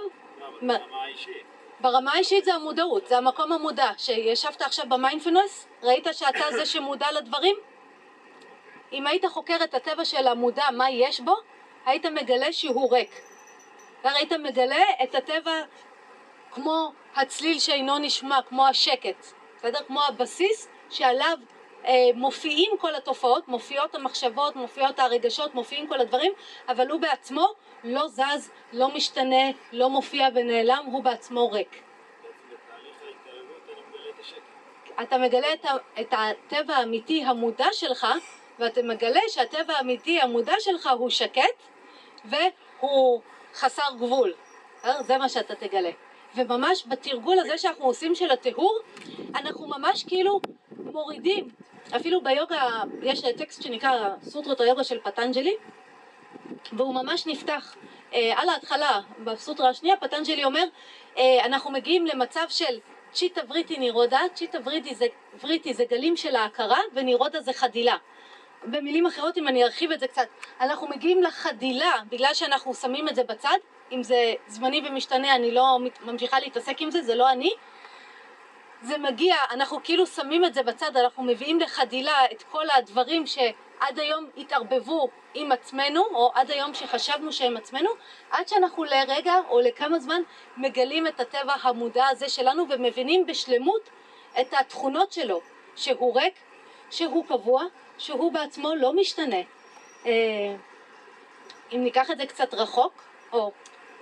[0.61, 1.34] מה- ברמה האישית.
[1.80, 3.89] ברמה האישית זה המודעות, זה המקום המודע.
[3.97, 7.56] שישבת עכשיו במיינדפלנס, ראית שאתה זה שמודע לדברים?
[8.91, 11.35] אם היית חוקר את הטבע של המודע, מה יש בו,
[11.85, 13.22] היית מגלה שהוא ריק.
[14.03, 15.61] והיית מגלה את הטבע
[16.51, 19.26] כמו הצליל שאינו נשמע, כמו השקט,
[19.57, 19.80] בסדר?
[19.88, 21.59] כמו הבסיס שעליו אה,
[22.15, 26.34] מופיעים כל התופעות, מופיעות המחשבות, מופיעות הרגשות, מופיעים כל הדברים,
[26.69, 27.47] אבל הוא בעצמו
[27.84, 31.81] לא זז, לא משתנה, לא מופיע ונעלם, הוא בעצמו ריק.
[35.01, 35.65] אתה מגלה את,
[35.99, 38.07] את הטבע האמיתי המודע שלך,
[38.60, 41.64] ואתה מגלה שהטבע האמיתי המודע שלך הוא שקט,
[42.26, 43.22] והוא
[43.53, 44.34] חסר גבול.
[44.85, 45.03] אה?
[45.03, 45.89] זה מה שאתה תגלה.
[46.35, 48.80] וממש בתרגול הזה שאנחנו עושים של הטיהור,
[49.35, 50.39] אנחנו ממש כאילו
[50.77, 51.47] מורידים.
[51.95, 55.56] אפילו ביוגה יש טקסט שנקרא סוטרות היוגה של פטנג'לי,
[56.73, 57.76] והוא ממש נפתח
[58.14, 60.64] אה, על ההתחלה, בסוטרה השנייה, פטנג'לי אומר,
[61.18, 62.80] אה, אנחנו מגיעים למצב של
[63.11, 65.06] צ'יטה וריטי נירודה, צ'יטה וריטי זה,
[65.43, 67.97] וריטי זה גלים של ההכרה, ונירודה זה חדילה.
[68.64, 70.27] במילים אחרות, אם אני ארחיב את זה קצת,
[70.61, 73.57] אנחנו מגיעים לחדילה בגלל שאנחנו שמים את זה בצד,
[73.91, 77.53] אם זה זמני ומשתנה, אני לא ממשיכה להתעסק עם זה, זה לא אני.
[78.82, 83.99] זה מגיע, אנחנו כאילו שמים את זה בצד, אנחנו מביאים לחדילה את כל הדברים שעד
[83.99, 87.90] היום התערבבו עם עצמנו, או עד היום שחשבנו שהם עצמנו,
[88.32, 90.22] עד שאנחנו לרגע או לכמה זמן
[90.57, 93.90] מגלים את הטבע המודע הזה שלנו ומבינים בשלמות
[94.41, 95.41] את התכונות שלו,
[95.76, 96.34] שהוא ריק,
[96.91, 97.64] שהוא קבוע,
[97.98, 99.41] שהוא בעצמו לא משתנה.
[100.06, 100.56] אה,
[101.72, 102.94] אם ניקח את זה קצת רחוק,
[103.32, 103.52] או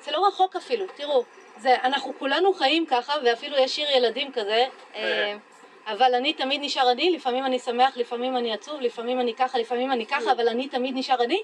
[0.07, 1.23] זה לא רחוק אפילו, תראו,
[1.57, 4.65] זה, אנחנו כולנו חיים ככה, ואפילו יש שיר ילדים כזה,
[4.95, 5.35] אה,
[5.87, 9.91] אבל אני תמיד נשאר אני, לפעמים אני שמח, לפעמים אני עצוב, לפעמים אני ככה, לפעמים
[9.91, 11.41] אני ככה, אבל אני תמיד נשאר אני,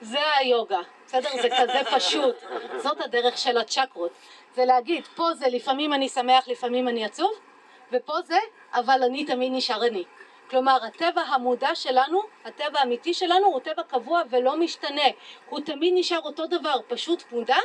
[0.00, 1.28] זה היוגה, בסדר?
[1.42, 2.36] זה כזה פשוט,
[2.76, 4.10] זאת הדרך של הצ'קרות,
[4.54, 7.32] זה להגיד, פה זה לפעמים אני שמח, לפעמים אני עצוב,
[7.92, 8.38] ופה זה,
[8.74, 10.04] אבל אני תמיד נשאר אני.
[10.50, 15.08] כלומר, הטבע המודע שלנו, הטבע האמיתי שלנו, הוא טבע קבוע ולא משתנה.
[15.48, 17.56] הוא תמיד נשאר אותו דבר, פשוט מודע,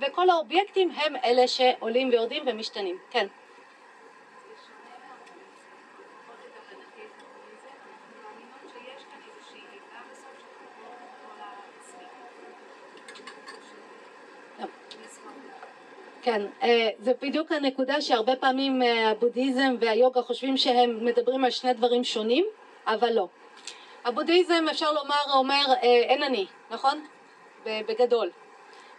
[0.00, 2.96] וכל האובייקטים הם אלה שעולים ויורדים ומשתנים.
[3.10, 3.26] כן.
[16.22, 21.72] כן, אה, זה בדיוק הנקודה שהרבה פעמים אה, הבודהיזם והיוגה חושבים שהם מדברים על שני
[21.72, 22.44] דברים שונים,
[22.86, 23.28] אבל לא.
[24.04, 27.06] הבודהיזם אפשר לומר אומר אה, אין אני, נכון?
[27.64, 28.30] בגדול.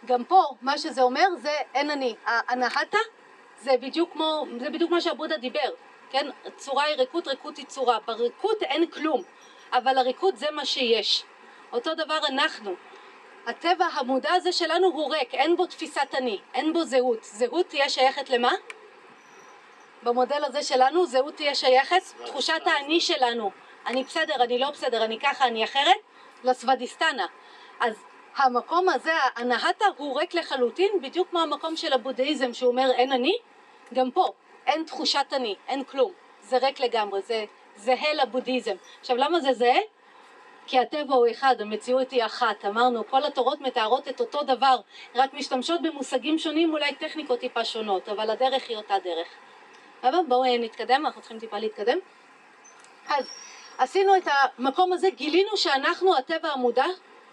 [0.04, 2.14] גם פה מה שזה אומר זה אין אני.
[2.26, 2.98] האנהטה
[3.60, 5.70] זה בדיוק כמו, זה בדיוק מה שהבודה דיבר,
[6.10, 6.26] כן?
[6.56, 7.98] צורה היא ריקות, ריקות היא צורה.
[8.06, 9.22] בריקות אין כלום,
[9.72, 11.24] אבל הריקות זה מה שיש.
[11.72, 12.74] אותו דבר אנחנו.
[13.46, 17.24] הטבע המודע הזה שלנו הוא ריק, אין בו תפיסת אני, אין בו זהות.
[17.24, 18.52] זהות תהיה שייכת למה?
[20.02, 23.50] במודל הזה שלנו זהות תהיה שייכת, תחושת האני שלנו
[23.86, 25.96] אני בסדר, אני לא בסדר, אני ככה, אני אחרת,
[26.44, 27.26] לסוודיסטנה.
[27.80, 28.04] אז
[28.36, 33.32] המקום הזה, הנהטה, הוא ריק לחלוטין, בדיוק כמו המקום של הבודהיזם שהוא אומר אין אני,
[33.94, 34.32] גם פה
[34.66, 37.44] אין תחושת אני, אין כלום, זה ריק לגמרי, זה
[37.76, 38.74] זהה לבודהיזם.
[39.00, 39.80] עכשיו למה זה זהה?
[40.66, 44.76] כי הטבע הוא אחד, המציאות היא אחת, אמרנו כל התורות מתארות את אותו דבר,
[45.14, 49.28] רק משתמשות במושגים שונים, אולי טכניקות טיפה שונות, אבל הדרך היא אותה דרך.
[50.02, 51.98] אבל בואו נתקדם, אנחנו צריכים טיפה להתקדם.
[53.08, 53.24] אז
[53.78, 54.28] עשינו את
[54.58, 56.86] המקום הזה, גילינו שאנחנו הטבע המודע,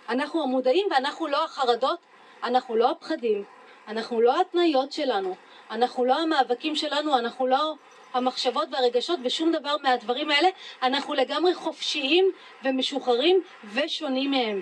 [0.10, 2.00] אנחנו המודעים ואנחנו לא החרדות,
[2.44, 3.44] אנחנו לא הפחדים,
[3.88, 5.36] אנחנו לא ההתניות שלנו,
[5.72, 7.74] אנחנו לא המאבקים שלנו, אנחנו לא
[8.14, 10.50] המחשבות והרגשות ושום דבר מהדברים האלה,
[10.84, 12.32] אנחנו לגמרי חופשיים
[12.64, 13.42] ומשוחררים
[13.74, 14.62] ושונים מהם.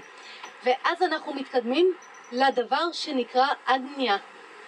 [0.64, 1.94] ואז אנחנו מתקדמים
[2.32, 4.18] לדבר שנקרא אגניה,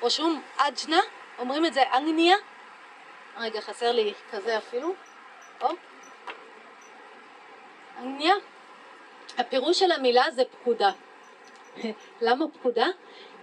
[0.01, 0.99] או שום אג'נה,
[1.39, 2.35] אומרים את זה אגניה,
[3.37, 4.93] רגע חסר לי כזה אפילו,
[5.61, 5.69] או,
[7.99, 8.33] אגניה,
[9.37, 10.91] הפירוש של המילה זה פקודה.
[12.21, 12.87] למה פקודה?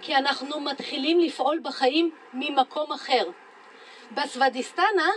[0.00, 3.30] כי אנחנו מתחילים לפעול בחיים ממקום אחר.
[4.10, 5.08] בסוודיסטנה,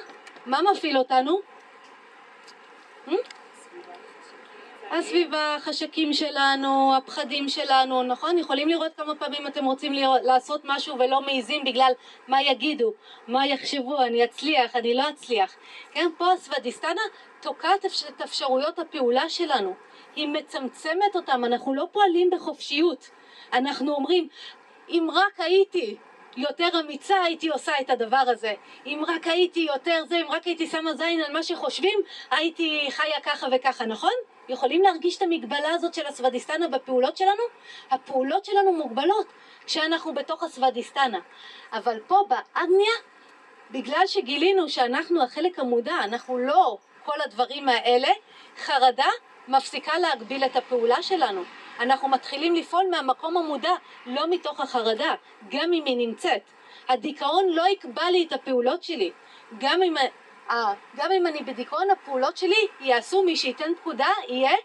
[0.45, 1.39] מה מפעיל אותנו?
[3.07, 3.11] Hmm?
[4.91, 8.37] הסביבה, החשקים שלנו, הפחדים שלנו, נכון?
[8.37, 11.91] יכולים לראות כמה פעמים אתם רוצים לראות, לעשות משהו ולא מעיזים בגלל
[12.27, 12.93] מה יגידו,
[13.27, 15.55] מה יחשבו, אני אצליח, אני לא אצליח.
[15.91, 17.01] כן, פה הסוודיסטנה
[17.41, 19.73] תוקעת את אפשרויות הפעולה שלנו.
[20.15, 23.09] היא מצמצמת אותם, אנחנו לא פועלים בחופשיות.
[23.53, 24.27] אנחנו אומרים,
[24.89, 25.97] אם רק הייתי
[26.37, 28.53] יותר אמיצה הייתי עושה את הדבר הזה.
[28.85, 31.99] אם רק הייתי יותר זה, אם רק הייתי שמה זין על מה שחושבים,
[32.31, 34.11] הייתי חיה ככה וככה, נכון?
[34.49, 37.43] יכולים להרגיש את המגבלה הזאת של הסוודיסטנה בפעולות שלנו?
[37.91, 39.27] הפעולות שלנו מוגבלות
[39.65, 41.19] כשאנחנו בתוך הסוודיסטנה.
[41.73, 42.93] אבל פה באגניה,
[43.71, 48.09] בגלל שגילינו שאנחנו החלק המודע, אנחנו לא כל הדברים האלה,
[48.57, 49.09] חרדה
[49.47, 51.43] מפסיקה להגביל את הפעולה שלנו.
[51.79, 53.71] אנחנו מתחילים לפעול מהמקום המודע,
[54.05, 55.15] לא מתוך החרדה,
[55.49, 56.41] גם אם היא נמצאת.
[56.89, 59.11] הדיכאון לא יקבע לי את הפעולות שלי.
[59.57, 59.95] גם אם,
[60.95, 64.55] גם אם אני בדיכאון, הפעולות שלי יעשו מי שייתן פקודה, יהיה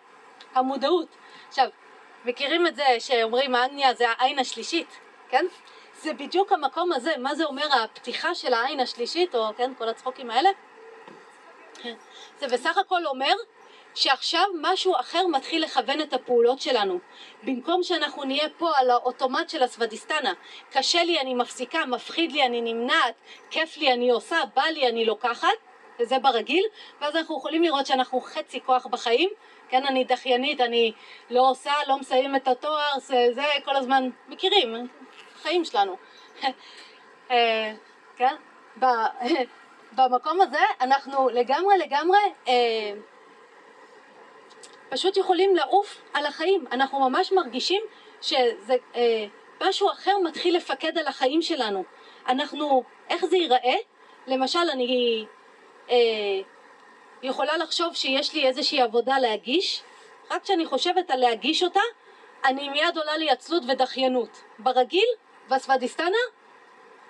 [0.55, 1.09] המודעות.
[1.49, 1.69] עכשיו,
[2.25, 4.99] מכירים את זה שאומרים האניה זה העין השלישית,
[5.29, 5.47] כן?
[5.95, 10.31] זה בדיוק המקום הזה, מה זה אומר הפתיחה של העין השלישית, או כן, כל הצחוקים
[10.31, 10.51] האלה?
[12.39, 13.35] זה בסך הכל אומר
[13.95, 16.99] שעכשיו משהו אחר מתחיל לכוון את הפעולות שלנו.
[17.43, 20.33] במקום שאנחנו נהיה פה על האוטומט של הסוודיסטנה,
[20.71, 23.15] קשה לי אני מפסיקה, מפחיד לי אני נמנעת,
[23.51, 25.49] כיף לי אני עושה, בא לי אני לוקחת,
[26.01, 26.65] וזה ברגיל,
[27.01, 29.31] ואז אנחנו יכולים לראות שאנחנו חצי כוח בחיים,
[29.69, 30.93] כן אני דחיינית, אני
[31.31, 34.89] לא עושה, לא מסיים את התואר, זה, זה כל הזמן, מכירים,
[35.43, 35.97] חיים שלנו.
[37.31, 37.73] אה,
[38.17, 38.35] כן?
[39.97, 42.93] במקום הזה אנחנו לגמרי לגמרי אה,
[44.93, 46.65] פשוט יכולים לעוף על החיים.
[46.73, 47.83] אנחנו ממש מרגישים
[48.21, 49.25] שזה אה,
[49.61, 51.85] משהו אחר מתחיל לפקד על החיים שלנו.
[52.29, 53.77] אנחנו, איך זה ייראה?
[54.27, 55.25] למשל, אני
[55.91, 55.97] אה,
[57.23, 59.83] יכולה לחשוב שיש לי איזושהי עבודה להגיש,
[60.31, 61.81] רק כשאני חושבת על להגיש אותה,
[62.45, 64.43] אני מיד עולה לי עצלות ודחיינות.
[64.59, 65.09] ברגיל,
[65.49, 66.23] בסוודיסטנה,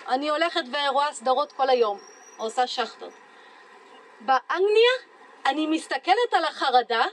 [0.09, 1.99] אני הולכת ורואה סדרות כל היום,
[2.37, 3.13] עושה שחטות.
[4.21, 4.93] באנגליה,
[5.47, 7.05] אני מסתכלת על החרדה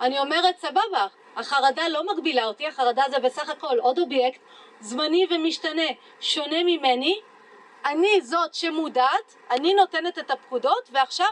[0.00, 1.06] אני אומרת סבבה,
[1.36, 4.40] החרדה לא מגבילה אותי, החרדה זה בסך הכל עוד אובייקט
[4.80, 5.82] זמני ומשתנה,
[6.20, 7.20] שונה ממני,
[7.84, 11.26] אני זאת שמודעת, אני נותנת את הפקודות ועכשיו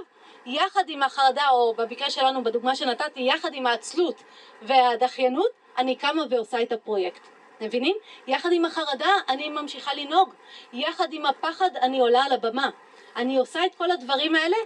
[0.47, 4.23] יחד עם החרדה, או במקרה שלנו בדוגמה שנתתי, יחד עם העצלות
[4.63, 7.29] והדחיינות, אני קמה ועושה את הפרויקט.
[7.61, 7.97] מבינים?
[8.27, 10.35] יחד עם החרדה אני ממשיכה לנהוג,
[10.73, 12.71] יחד עם הפחד אני עולה על הבמה.
[13.17, 14.57] אני עושה את כל הדברים האלה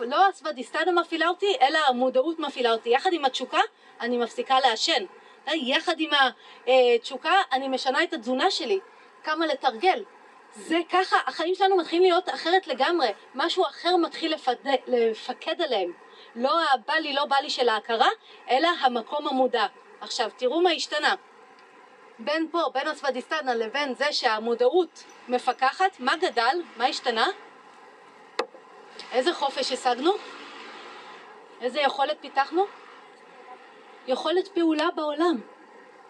[0.00, 2.90] לא הסוודיסטנה מפעילה אותי, אלא המודעות מפעילה אותי.
[2.90, 3.60] יחד עם התשוקה,
[4.00, 5.04] אני מפסיקה לעשן.
[5.46, 6.10] יחד עם
[6.66, 8.78] התשוקה, אני משנה את התזונה שלי.
[9.24, 10.04] כמה לתרגל.
[10.54, 13.08] זה ככה, החיים שלנו מתחילים להיות אחרת לגמרי.
[13.34, 14.54] משהו אחר מתחיל לפד...
[14.86, 15.92] לפקד עליהם.
[16.36, 18.08] לא הבא לי, לא בא לי של ההכרה,
[18.50, 19.66] אלא המקום המודע.
[20.00, 21.14] עכשיו, תראו מה השתנה.
[22.18, 26.62] בין פה, בין הסוודיסטנה לבין זה שהמודעות מפקחת, מה גדל?
[26.76, 27.26] מה השתנה?
[29.12, 30.12] איזה חופש השגנו?
[31.60, 32.66] איזה יכולת פיתחנו?
[34.06, 35.40] יכולת פעולה בעולם.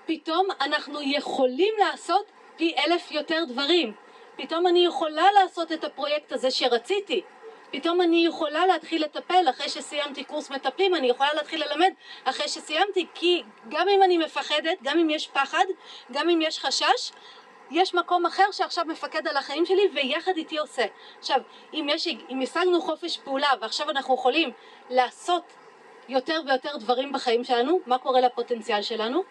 [0.06, 2.26] פתאום אנחנו יכולים לעשות
[2.56, 3.92] פי אלף יותר דברים.
[4.36, 7.22] פתאום אני יכולה לעשות את הפרויקט הזה שרציתי.
[7.70, 11.90] פתאום אני יכולה להתחיל לטפל אחרי שסיימתי קורס מטפלים, אני יכולה להתחיל ללמד
[12.24, 15.64] אחרי שסיימתי, כי גם אם אני מפחדת, גם אם יש פחד,
[16.12, 17.12] גם אם יש חשש,
[17.70, 20.84] יש מקום אחר שעכשיו מפקד על החיים שלי ויחד איתי עושה.
[21.18, 21.40] עכשיו,
[21.74, 24.50] אם, יש, אם השגנו חופש פעולה ועכשיו אנחנו יכולים
[24.90, 25.42] לעשות
[26.08, 29.22] יותר ויותר דברים בחיים שלנו, מה קורה לפוטנציאל שלנו?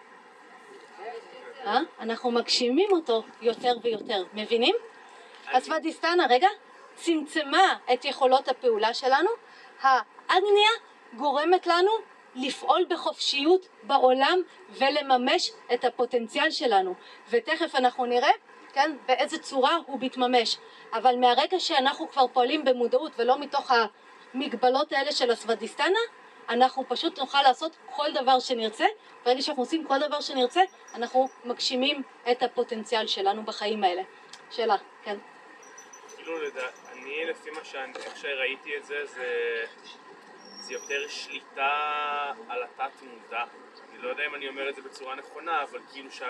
[1.66, 1.80] אה?
[2.00, 4.74] אנחנו מגשימים אותו יותר ויותר, מבינים?
[5.52, 6.48] הסוודיסטנה, רגע,
[6.94, 9.30] צמצמה את יכולות הפעולה שלנו,
[9.80, 10.70] האגניה
[11.16, 11.90] גורמת לנו
[12.38, 14.40] לפעול בחופשיות בעולם
[14.70, 16.94] ולממש את הפוטנציאל שלנו.
[17.30, 18.30] ותכף אנחנו נראה
[18.72, 20.56] כן באיזה צורה הוא מתממש.
[20.92, 23.72] אבל מהרגע שאנחנו כבר פועלים במודעות ולא מתוך
[24.34, 25.98] המגבלות האלה של הסוודיסטנה
[26.48, 28.86] אנחנו פשוט נוכל לעשות כל דבר שנרצה.
[29.24, 30.60] ברגע שאנחנו עושים כל דבר שנרצה
[30.94, 34.02] אנחנו מגשימים את הפוטנציאל שלנו בחיים האלה.
[34.50, 35.16] שאלה, כן?
[36.16, 36.66] כאילו לדע...
[36.92, 39.64] אני לפי מה שאני, איך שראיתי את זה, זה,
[40.68, 43.44] זה יותר שליטה על התת מודע.
[43.90, 46.22] אני לא יודע אם אני אומר את זה בצורה נכונה, אבל כאילו ש...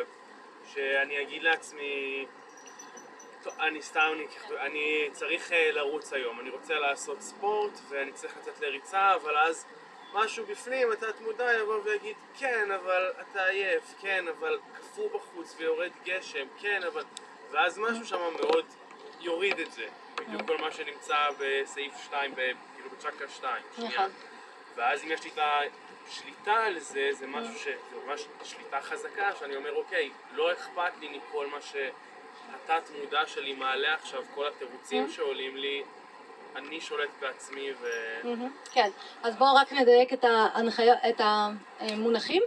[0.73, 2.27] שאני אגיד לעצמי,
[3.43, 4.27] טוב, אני סתם, אני,
[4.61, 9.67] אני צריך אה, לרוץ היום, אני רוצה לעשות ספורט ואני צריך לצאת לריצה, אבל אז
[10.13, 15.93] משהו בפנים, התת מודע יבוא ויגיד, כן, אבל אתה עייף, כן, אבל קפוא בחוץ ויורד
[16.05, 17.05] גשם, כן, אבל...
[17.51, 18.67] ואז משהו שם מאוד
[19.21, 19.87] יוריד את זה.
[20.27, 23.91] בדיוק כל מה שנמצא בסעיף 2, כאילו בצ'קרה 2, שנייה.
[23.91, 24.11] נכון.
[24.77, 25.39] ואז אם יש לי את
[26.09, 27.65] השליטה על זה, זה משהו ש...
[27.65, 33.53] זה ממש שליטה חזקה, שאני אומר, אוקיי, לא אכפת לי מכל מה שהתת מודע שלי
[33.53, 35.83] מעלה עכשיו, כל התירוצים שעולים לי,
[36.57, 37.87] אני שולט בעצמי ו...
[38.73, 38.91] כן,
[39.23, 42.43] אז בואו רק נדייק את, ההנחיה, את המונחים.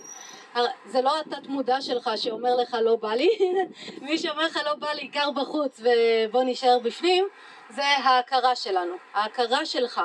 [0.85, 3.29] זה לא התת מודע שלך שאומר לך לא בא לי,
[4.01, 7.27] מי שאומר לך לא בא לי גר בחוץ ובוא נשאר בפנים,
[7.71, 8.95] זה ההכרה שלנו.
[9.13, 10.01] ההכרה שלך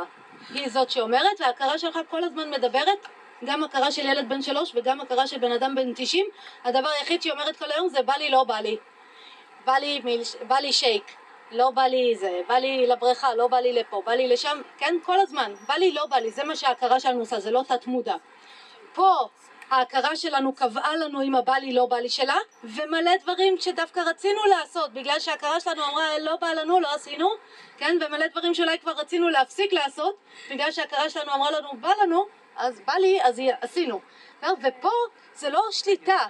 [0.51, 3.09] היא זאת שאומרת, וההכרה שלך כל הזמן מדברת,
[3.45, 6.27] גם הכרה של ילד בן שלוש וגם הכרה של בן אדם בן תשעים,
[6.65, 8.77] הדבר היחיד שהיא אומרת כל היום זה בא לי לא בא לי.
[9.65, 10.23] בא לי, מיל...
[10.49, 11.17] בא לי שייק,
[11.51, 14.95] לא בא לי זה, בא לי לבריכה, לא בא לי לפה, בא לי לשם, כן,
[15.03, 17.87] כל הזמן, בא לי, לא בא לי, זה מה שההכרה שלנו עושה, זה לא תת
[17.87, 18.17] מודע.
[18.95, 19.29] פה
[19.71, 24.41] ההכרה שלנו קבעה לנו אם הבא לי לא בא לי שלה, ומלא דברים שדווקא רצינו
[24.45, 27.29] לעשות, בגלל שההכרה שלנו אמרה לא בא לנו, לא עשינו,
[27.79, 30.17] כן, ומלא דברים שאולי כבר רצינו להפסיק לעשות,
[30.51, 32.27] בגלל שההכרה שלנו אמרה לנו בא לנו,
[32.57, 34.01] אז בא לי, אז עשינו.
[34.43, 34.91] ופה
[35.35, 36.27] זה לא שליטה,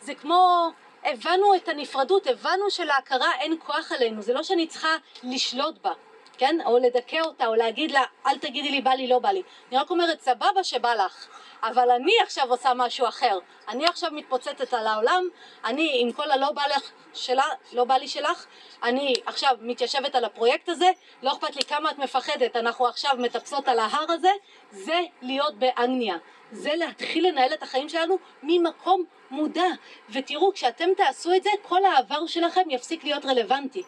[0.00, 0.70] זה כמו
[1.04, 5.92] הבנו את הנפרדות, הבנו שלהכרה אין כוח עלינו, זה לא שאני צריכה לשלוט בה,
[6.38, 6.56] כן?
[6.66, 9.42] או לדכא אותה, או להגיד לה, אל תגידי לי בא לי, לא בא לי.
[9.70, 11.26] אני רק אומרת, סבבה שבא לך,
[11.64, 13.38] אבל אני עכשיו עושה משהו אחר.
[13.68, 15.28] אני עכשיו מתפוצצת על העולם,
[15.64, 18.46] אני עם כל הלא בא לך שלה, לא בא לי שלך,
[18.82, 20.90] אני עכשיו מתיישבת על הפרויקט הזה,
[21.22, 24.32] לא אכפת לי כמה את מפחדת, אנחנו עכשיו מטפסות על ההר הזה,
[24.70, 26.16] זה להיות באנגניה.
[26.52, 29.68] זה להתחיל לנהל את החיים שלנו ממקום מודע.
[30.10, 33.82] ותראו, כשאתם תעשו את זה, כל העבר שלכם יפסיק להיות רלוונטי.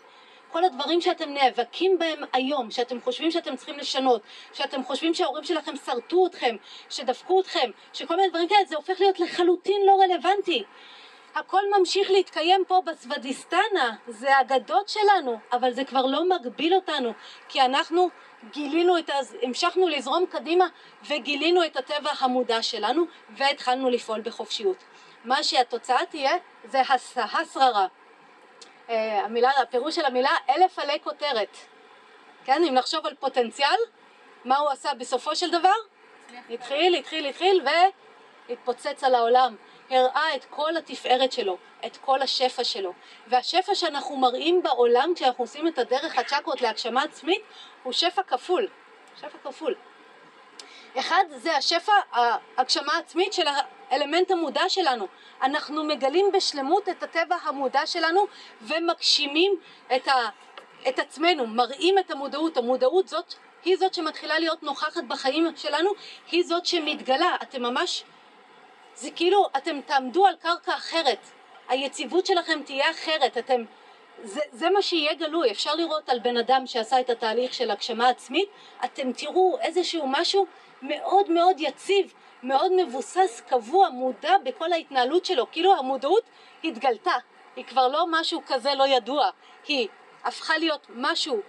[0.57, 4.23] כל הדברים שאתם נאבקים בהם היום, שאתם חושבים שאתם צריכים לשנות,
[4.53, 6.57] שאתם חושבים שההורים שלכם שרטו אתכם,
[6.91, 10.65] שדפקו אתכם, שכל מיני דברים כאלה, זה הופך להיות לחלוטין לא רלוונטי.
[11.35, 17.13] הכל ממשיך להתקיים פה בסוודיסטנה, זה האגדות שלנו, אבל זה כבר לא מגביל אותנו,
[17.49, 18.09] כי אנחנו
[18.53, 19.15] גילינו את ה...
[19.43, 20.67] המשכנו לזרום קדימה
[21.09, 23.05] וגילינו את הטבע המודע שלנו
[23.37, 24.85] והתחלנו לפעול בחופשיות.
[25.25, 26.33] מה שהתוצאה תהיה
[26.65, 27.87] זה הסהסררה.
[28.91, 31.57] אה, המילה, הפירוש של המילה אלף עלי כותרת.
[32.45, 33.79] כן, אם נחשוב על פוטנציאל,
[34.45, 35.75] מה הוא עשה בסופו של דבר?
[36.51, 37.67] התחיל, התחיל, התחיל
[38.49, 39.57] והתפוצץ על העולם.
[39.91, 42.93] הראה את כל התפארת שלו, את כל השפע שלו.
[43.27, 47.43] והשפע שאנחנו מראים בעולם כשאנחנו עושים את הדרך הצ'קרות להגשמה עצמית
[47.83, 48.69] הוא שפע כפול.
[49.17, 49.75] שפע כפול.
[50.99, 53.47] אחד זה השפע, ההגשמה העצמית של
[53.91, 55.07] האלמנט המודע שלנו.
[55.43, 58.27] אנחנו מגלים בשלמות את הטבע המודע שלנו
[58.63, 59.57] ומגשימים
[59.97, 60.29] את, ה,
[60.89, 62.57] את עצמנו, מראים את המודעות.
[62.57, 63.35] המודעות זאת,
[63.65, 65.91] היא זאת שמתחילה להיות נוכחת בחיים שלנו,
[66.31, 67.37] היא זאת שמתגלה.
[67.43, 68.05] אתם ממש,
[68.95, 71.19] זה כאילו אתם תעמדו על קרקע אחרת.
[71.69, 73.39] היציבות שלכם תהיה אחרת.
[73.39, 73.65] אתם,
[74.23, 75.51] זה, זה מה שיהיה גלוי.
[75.51, 78.49] אפשר לראות על בן אדם שעשה את התהליך של הגשמה עצמית,
[78.85, 80.47] אתם תראו איזשהו משהו
[80.83, 86.23] מאוד מאוד יציב, מאוד מבוסס, קבוע, מודע בכל ההתנהלות שלו, כאילו המודעות
[86.65, 87.15] התגלתה,
[87.57, 89.31] היא כבר לא משהו כזה לא ידוע,
[89.67, 89.89] היא
[90.25, 91.41] הפכה להיות משהו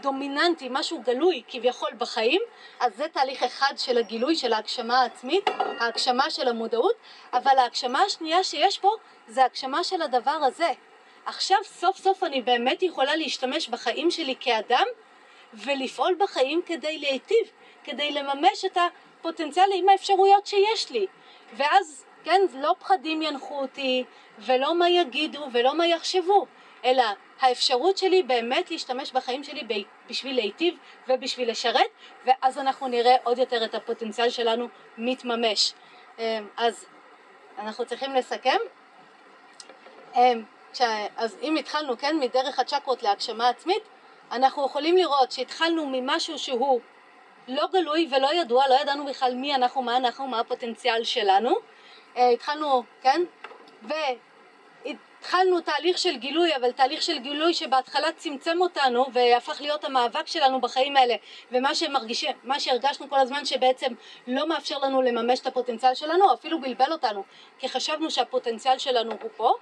[0.00, 2.40] דומיננטי, משהו גלוי כביכול בחיים,
[2.80, 5.50] אז זה תהליך אחד של הגילוי של ההגשמה העצמית,
[5.80, 6.94] ההגשמה של המודעות,
[7.32, 8.90] אבל ההגשמה השנייה שיש פה
[9.28, 10.72] זה ההגשמה של הדבר הזה.
[11.26, 14.84] עכשיו סוף סוף אני באמת יכולה להשתמש בחיים שלי כאדם
[15.54, 17.46] ולפעול בחיים כדי להיטיב,
[17.84, 18.76] כדי לממש את
[19.20, 21.06] הפוטנציאל עם האפשרויות שיש לי.
[21.56, 24.04] ואז, כן, לא פחדים ינחו אותי,
[24.38, 26.46] ולא מה יגידו, ולא מה יחשבו,
[26.84, 27.04] אלא
[27.40, 30.74] האפשרות שלי באמת להשתמש בחיים שלי בשביל להיטיב
[31.08, 31.90] ובשביל לשרת,
[32.26, 34.68] ואז אנחנו נראה עוד יותר את הפוטנציאל שלנו
[34.98, 35.72] מתממש.
[36.18, 36.84] אה, אז
[37.58, 38.58] אנחנו צריכים לסכם.
[40.72, 40.80] כש-
[41.16, 43.82] אז אם התחלנו, כן, מדרך הצ'קרות להגשמה עצמית,
[44.32, 46.80] אנחנו יכולים לראות שהתחלנו ממשהו שהוא
[47.48, 51.54] לא גלוי ולא ידוע, לא ידענו בכלל מי אנחנו, מה אנחנו, מה הפוטנציאל שלנו.
[52.16, 53.22] אה, התחלנו, כן,
[53.82, 60.60] והתחלנו תהליך של גילוי, אבל תהליך של גילוי שבהתחלה צמצם אותנו והפך להיות המאבק שלנו
[60.60, 61.14] בחיים האלה,
[61.52, 63.92] ומה שמרגישים, מה שהרגשנו כל הזמן שבעצם
[64.26, 67.24] לא מאפשר לנו לממש את הפוטנציאל שלנו, אפילו בלבל אותנו,
[67.58, 69.54] כי חשבנו שהפוטנציאל שלנו הוא פה.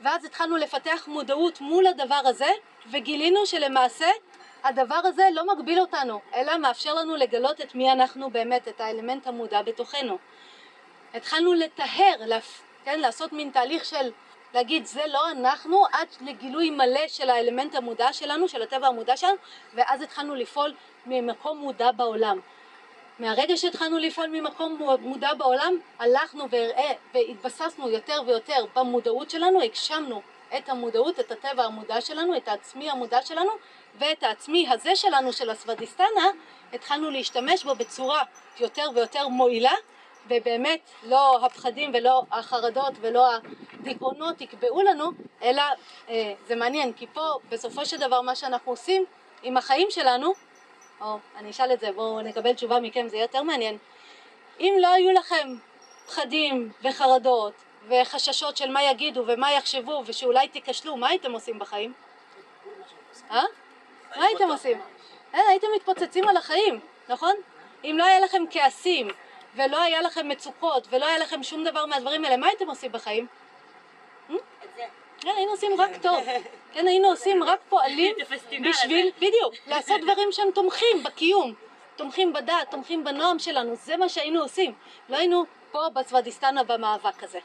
[0.00, 2.50] ואז התחלנו לפתח מודעות מול הדבר הזה,
[2.90, 4.06] וגילינו שלמעשה
[4.64, 9.26] הדבר הזה לא מגביל אותנו, אלא מאפשר לנו לגלות את מי אנחנו באמת, את האלמנט
[9.26, 10.18] המודע בתוכנו.
[11.14, 12.62] התחלנו לטהר, להפ...
[12.84, 14.10] כן, לעשות מין תהליך של
[14.54, 19.36] להגיד זה לא אנחנו עד לגילוי מלא של האלמנט המודע שלנו, של הטבע המודע שלנו,
[19.74, 20.74] ואז התחלנו לפעול
[21.06, 22.40] ממקום מודע בעולם.
[23.18, 30.22] מהרגע שהתחלנו לפעול ממקום מודע בעולם, הלכנו והראה והתבססנו יותר ויותר במודעות שלנו, הגשמנו
[30.58, 33.50] את המודעות, את הטבע המודע שלנו, את העצמי המודע שלנו,
[34.00, 36.26] ואת העצמי הזה שלנו, של הסוודיסטנה,
[36.72, 38.22] התחלנו להשתמש בו בצורה
[38.60, 39.72] יותר ויותר מועילה,
[40.26, 43.28] ובאמת לא הפחדים ולא החרדות ולא
[43.80, 45.10] הדיכאונות יקבעו לנו,
[45.42, 45.62] אלא
[46.08, 49.04] אה, זה מעניין, כי פה בסופו של דבר מה שאנחנו עושים
[49.42, 50.32] עם החיים שלנו,
[51.00, 53.78] או אני אשאל את זה, בואו נקבל תשובה מכם, זה יהיה יותר מעניין.
[54.60, 55.48] אם לא היו לכם
[56.06, 57.52] פחדים וחרדות
[57.88, 61.92] וחששות של מה יגידו ומה יחשבו ושאולי תיכשלו, מה הייתם עושים בחיים?
[63.30, 63.44] אה?
[64.16, 64.80] מה הייתם עושים?
[65.34, 67.34] אה, הייתם מתפוצצים על החיים, נכון?
[67.84, 69.08] אם לא היה לכם כעסים
[69.54, 73.26] ולא היה לכם מצוקות ולא היה לכם שום דבר מהדברים האלה, מה הייתם עושים בחיים?
[75.20, 76.24] כן, היינו עושים רק טוב.
[76.72, 78.14] כן, היינו עושים רק פועלים
[78.68, 81.54] בשביל, בדיוק, לעשות דברים שהם תומכים בקיום,
[81.96, 84.72] תומכים בדת, תומכים בנועם שלנו, זה מה שהיינו עושים.
[85.08, 87.38] לא היינו פה בסוודיסטנה במאבק הזה.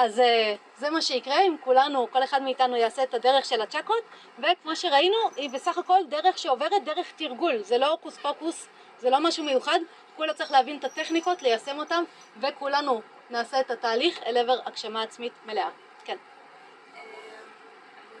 [0.00, 4.02] אז אה, זה מה שיקרה אם כולנו, כל אחד מאיתנו יעשה את הדרך של הצ'קרות,
[4.38, 8.68] וכמו שראינו, היא בסך הכל דרך שעוברת דרך תרגול, זה לא הוקוס פוקוס,
[8.98, 9.78] זה לא משהו מיוחד,
[10.16, 12.04] כולה צריך להבין את הטכניקות, ליישם אותן,
[12.40, 15.68] וכולנו נעשה את התהליך אל עבר הגשמה עצמית מלאה.
[16.04, 16.16] כן.
[16.94, 17.02] אני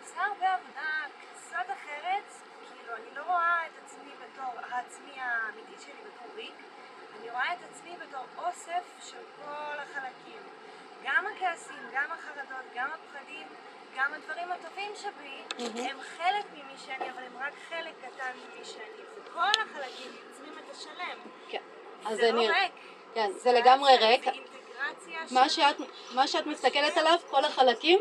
[0.00, 0.90] עושה הרבה עבודה
[1.20, 2.24] קצת אחרת,
[2.68, 6.54] כאילו אני לא רואה את עצמי בתור העצמי האמיתי שלי בתור ריק,
[7.20, 10.67] אני רואה את עצמי בתור אוסף של כל החלקים.
[11.08, 13.46] גם הכעסים, גם החרדות, גם הפחדים,
[13.96, 18.84] גם הדברים הטובים שבי, הם חלק ממי שאני, אבל הם רק חלק קטן ממי שאני.
[19.26, 21.18] וכל החלקים יוצרים את השלם.
[21.48, 21.62] כן.
[22.14, 22.72] זה לא אני- ריק.
[23.14, 24.26] כן, זה לגמרי זה ריק.
[24.28, 25.76] אינטגרציה מה של- שאת,
[26.14, 28.00] מה שאת מסתכלת עליו, כל החלקים,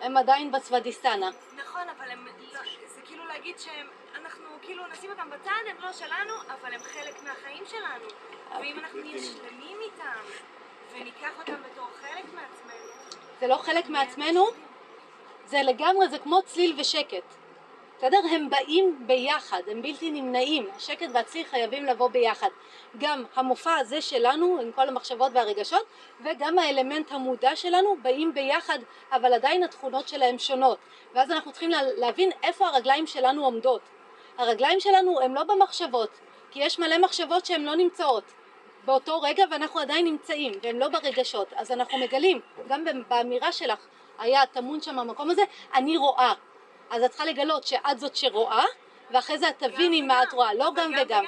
[0.00, 1.30] הם עדיין בסוודיסטנה.
[1.56, 5.92] נכון, אבל הם לא, זה כאילו להגיד שהם, אנחנו כאילו נשים אותם בצד, הם לא
[5.92, 8.04] שלנו, אבל הם חלק מהחיים שלנו.
[8.60, 10.20] ואם אנחנו נהיה שלמים איתם,
[13.40, 14.46] זה לא חלק מעצמנו,
[15.46, 17.22] זה לגמרי, זה כמו צליל ושקט.
[17.98, 18.18] בסדר?
[18.32, 20.68] הם באים ביחד, הם בלתי נמנעים.
[20.78, 22.48] שקט והצליל חייבים לבוא ביחד.
[22.98, 25.84] גם המופע הזה שלנו, עם כל המחשבות והרגשות,
[26.24, 28.78] וגם האלמנט המודע שלנו באים ביחד,
[29.12, 30.78] אבל עדיין התכונות שלהם שונות.
[31.14, 33.80] ואז אנחנו צריכים לה- להבין איפה הרגליים שלנו עומדות.
[34.38, 36.10] הרגליים שלנו הם לא במחשבות,
[36.50, 38.24] כי יש מלא מחשבות שהן לא נמצאות.
[38.84, 43.86] באותו רגע ואנחנו עדיין נמצאים והם לא ברגשות אז אנחנו מגלים גם באמירה שלך
[44.18, 45.42] היה טמון שם המקום הזה
[45.74, 46.32] אני רואה
[46.90, 48.64] אז את צריכה לגלות שאת זאת שרואה
[49.10, 50.22] ואחרי זה את תביני מה.
[50.22, 51.24] את רואה לא גם וגם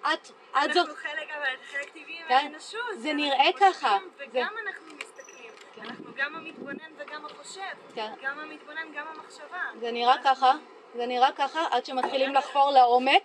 [0.00, 0.30] את,
[0.64, 2.34] את זאת אנחנו חלק, אבל חלק טבעי כן.
[2.34, 2.80] מהאנושות.
[2.96, 3.98] זה נראה ככה.
[4.18, 5.50] זה- וגם אנחנו מסתכלים.
[5.78, 7.60] אנחנו גם המתבונן וגם החושב.
[7.94, 8.12] כן.
[8.22, 9.60] גם המתבונן, גם המחשבה.
[9.80, 10.52] זה נראה ככה
[10.94, 13.22] זה נראה ככה עד שמתחילים לחפור לעומק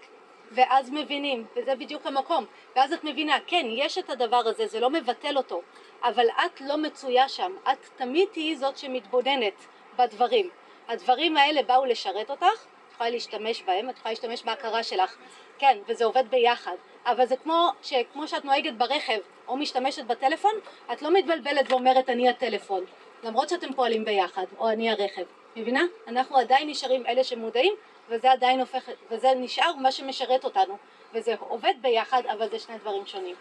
[0.53, 2.45] ואז מבינים וזה בדיוק המקום.
[2.75, 5.61] ואז את מבינה כן יש את הדבר הזה זה לא מבטל אותו
[6.03, 7.55] אבל את לא מצויה שם.
[7.71, 9.65] את תמיד תהיי זאת שמתבוננת
[9.97, 10.49] בדברים.
[10.87, 15.15] הדברים האלה באו לשרת אותך את יכולה להשתמש בהם את יכולה להשתמש בהכרה שלך.
[15.59, 16.75] כן וזה עובד ביחד.
[17.05, 20.53] אבל זה כמו, שכמו שאת נוהגת ברכב או משתמשת בטלפון
[20.93, 22.83] את לא מתבלבלת ואומרת אני הטלפון
[23.23, 25.23] למרות שאתם פועלים ביחד או אני הרכב
[25.55, 25.83] מבינה?
[26.07, 27.73] אנחנו עדיין נשארים אלה שמודעים
[28.09, 30.77] וזה עדיין הופך, וזה נשאר מה שמשרת אותנו
[31.13, 33.35] וזה עובד ביחד אבל זה שני דברים שונים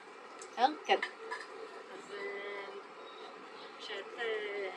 [0.58, 0.66] אה?
[0.86, 0.98] כן
[1.94, 2.64] אז אה,
[3.80, 4.68] כשאת אה,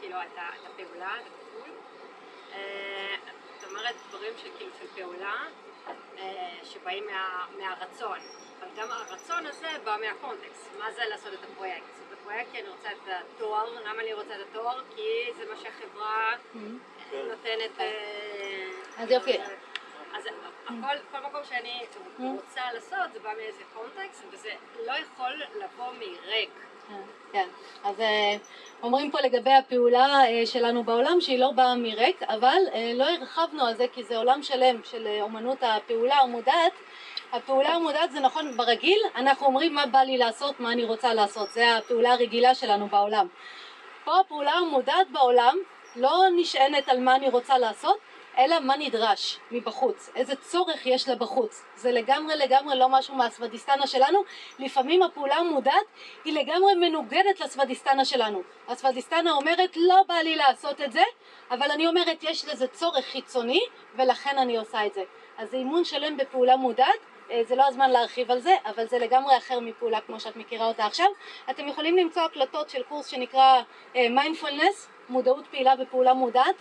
[0.00, 1.70] כאילו את הפעולה, את הטיפול,
[3.58, 5.44] את אומרת דברים שכאילו של פעולה
[6.64, 8.18] שבאים מה- מהרצון,
[8.60, 11.84] אבל גם הרצון הזה בא מהקונטקסט, מה זה לעשות את הפרויקט?
[12.26, 13.64] הפרויקט כי אני רוצה את התואר.
[13.84, 14.80] למה אני רוצה את התואר?
[14.96, 16.32] כי זה מה שהחברה
[17.12, 17.80] נותנת...
[17.80, 18.66] אה,
[18.98, 19.38] אז יופי.
[20.14, 20.28] אז
[20.66, 21.86] הכל, כל מקום שאני
[22.18, 24.48] רוצה לעשות זה בא מאיזה קונטקסט וזה
[24.86, 26.50] לא יכול לבוא מריק.
[27.32, 27.48] כן,
[27.84, 28.36] אז אה,
[28.82, 32.58] אומרים פה לגבי הפעולה אה, שלנו בעולם שהיא לא באה מריק, אבל
[32.94, 36.72] לא הרחבנו על זה כי זה עולם שלם של אומנות הפעולה המודעת.
[37.36, 41.52] הפעולה המודעת זה נכון ברגיל, אנחנו אומרים מה בא לי לעשות, מה אני רוצה לעשות,
[41.52, 43.26] זה הפעולה הרגילה שלנו בעולם.
[44.04, 45.56] פה הפעולה המודעת בעולם
[45.96, 47.98] לא נשענת על מה אני רוצה לעשות,
[48.38, 51.64] אלא מה נדרש מבחוץ, איזה צורך יש לה בחוץ.
[51.76, 54.22] זה לגמרי לגמרי לא משהו מהסוודיסטנה שלנו,
[54.58, 55.86] לפעמים הפעולה המודעת
[56.24, 58.42] היא לגמרי מנוגדת לסוודיסטנה שלנו.
[58.68, 61.02] הסוודיסטנה אומרת לא בא לי לעשות את זה,
[61.50, 63.60] אבל אני אומרת יש לזה צורך חיצוני
[63.94, 65.02] ולכן אני עושה את זה.
[65.38, 67.00] אז זה אימון שלם בפעולה מודעת,
[67.48, 70.86] זה לא הזמן להרחיב על זה, אבל זה לגמרי אחר מפעולה כמו שאת מכירה אותה
[70.86, 71.06] עכשיו.
[71.50, 73.62] אתם יכולים למצוא הקלטות של קורס שנקרא
[73.94, 76.54] מיינדפולנס, מודעות פעילה בפעולה מודעת.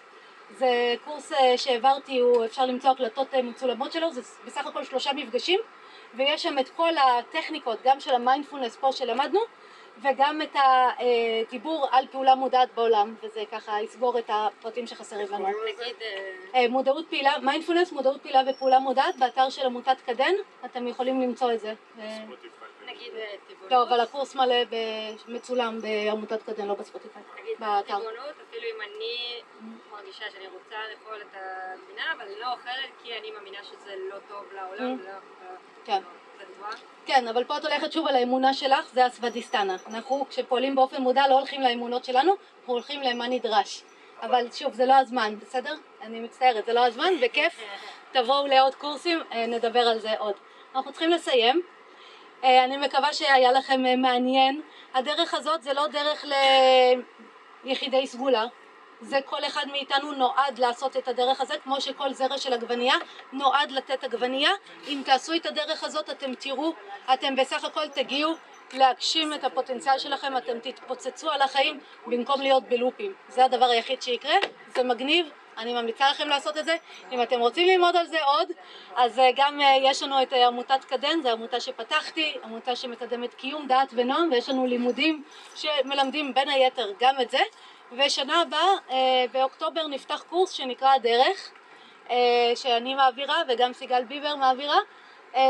[0.52, 5.60] זה קורס אה, שהעברתי, אפשר למצוא הקלטות אה, מצולמות שלו, זה בסך הכל שלושה מפגשים
[6.14, 9.40] ויש שם את כל הטכניקות, גם של המיינדפולנס פה שלמדנו
[10.02, 15.48] וגם את הדיבור על פעולה מודעת בעולם וזה ככה יסגור את הפרטים שחסרים לנו.
[15.48, 15.52] אה,
[16.56, 20.34] אה, מודעות פעילה, מיינדפולנס, מודעות פעילה ופעולה מודעת באתר של עמותת קדן,
[20.66, 21.74] אתם יכולים למצוא את זה.
[22.00, 22.18] אה,
[22.86, 23.72] נגיד אה, טבעונות.
[23.72, 24.56] לא, אבל הקורס מלא
[25.28, 27.58] מצולם בעמותת קדן, לא ב Spotify, נגיד.
[27.88, 29.42] טבעונות, אפילו אם אני
[29.92, 34.16] מרגישה שאני רוצה לאכול את הגבינה, אבל אני לא אוכלת כי אני מאמינה שזה לא
[34.28, 35.02] טוב לעולם, אממ.
[35.02, 35.12] ולא...
[35.86, 36.02] כן.
[37.06, 39.76] כן, אבל פה את הולכת שוב על האמונה שלך, זה הסוודיסטנה.
[39.88, 43.84] אנחנו כשפועלים באופן מודע לא הולכים לאמונות שלנו, אנחנו הולכים למה נדרש.
[44.22, 45.74] אבל שוב, זה לא הזמן, בסדר?
[46.02, 47.62] אני מצטערת, זה לא הזמן, בכיף.
[48.12, 50.34] תבואו לעוד קורסים, אה, נדבר על זה עוד.
[50.76, 51.62] אנחנו צריכים לסיים.
[52.44, 54.62] אה, אני מקווה שהיה לכם אה, מעניין.
[54.94, 56.26] הדרך הזאת זה לא דרך
[57.64, 58.46] ליחידי סגולה.
[59.06, 62.96] זה כל אחד מאיתנו נועד לעשות את הדרך הזאת, כמו שכל זרע של עגבנייה
[63.34, 64.52] נועד לתת עגבנייה.
[64.88, 66.74] אם תעשו את הדרך הזאת אתם תראו,
[67.14, 68.34] אתם בסך הכל תגיעו
[68.74, 73.14] להגשים את הפוטנציאל שלכם, אתם תתפוצצו על החיים במקום להיות בלופים.
[73.28, 74.36] זה הדבר היחיד שיקרה,
[74.76, 76.76] זה מגניב, אני ממליצה לכם לעשות את זה.
[77.12, 78.52] אם אתם רוצים ללמוד על זה עוד,
[78.96, 83.34] אז אה, גם אה, יש לנו את אה, עמותת קדן, זו עמותה שפתחתי, עמותה שמקדמת
[83.34, 85.24] קיום, דעת ונועם, ויש לנו לימודים
[85.56, 87.40] שמלמדים בין היתר גם את זה.
[87.98, 91.52] ושנה הבאה, אה, באוקטובר, נפתח קורס שנקרא הדרך,
[92.10, 94.78] אה, שאני מעבירה וגם סיגל ביבר מעבירה,
[95.36, 95.42] אה,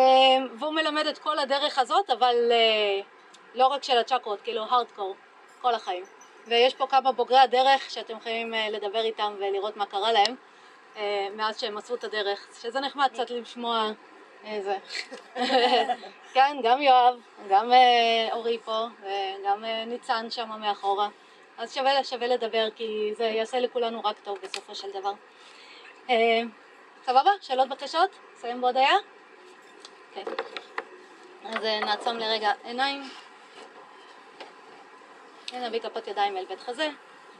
[0.59, 2.35] והוא מלמד את כל הדרך הזאת, אבל
[3.55, 5.15] לא רק של הצ'קרות, כאילו הארדקור,
[5.61, 6.03] כל החיים.
[6.47, 10.35] ויש פה כמה בוגרי הדרך שאתם יכולים לדבר איתם ולראות מה קרה להם
[11.35, 13.91] מאז שהם עשו את הדרך, שזה נחמד קצת לשמוע
[14.45, 14.77] איזה.
[16.33, 17.15] כן, גם יואב,
[17.49, 17.71] גם
[18.31, 21.09] אורי פה, וגם ניצן שם מאחורה.
[21.57, 25.13] אז שווה, שווה לדבר כי זה יעשה לכולנו רק טוב בסופו של דבר.
[26.09, 26.41] אה,
[27.05, 27.31] סבבה?
[27.41, 28.09] שאלות בקשות?
[28.33, 28.89] נסיים בהודיה?
[30.13, 30.23] כן.
[31.45, 33.01] אז אה, נעצום לרגע עיניים.
[35.53, 36.89] ונביא כפות ידיים אל בית חזה.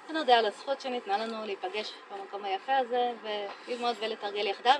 [0.09, 4.79] ונודה על הזכות שניתנה לנו להיפגש במקום היפה הזה וללמוד ולתרגל יחדיו.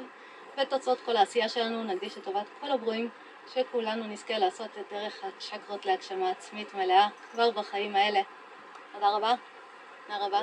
[0.57, 3.09] ותוצאות כל העשייה שלנו נקדיש לטובת כל הברואים
[3.53, 8.21] שכולנו נזכה לעשות את דרך הצ'קרות להגשמה עצמית מלאה כבר בחיים האלה.
[8.95, 9.34] תודה רבה.
[10.07, 10.41] תודה רבה.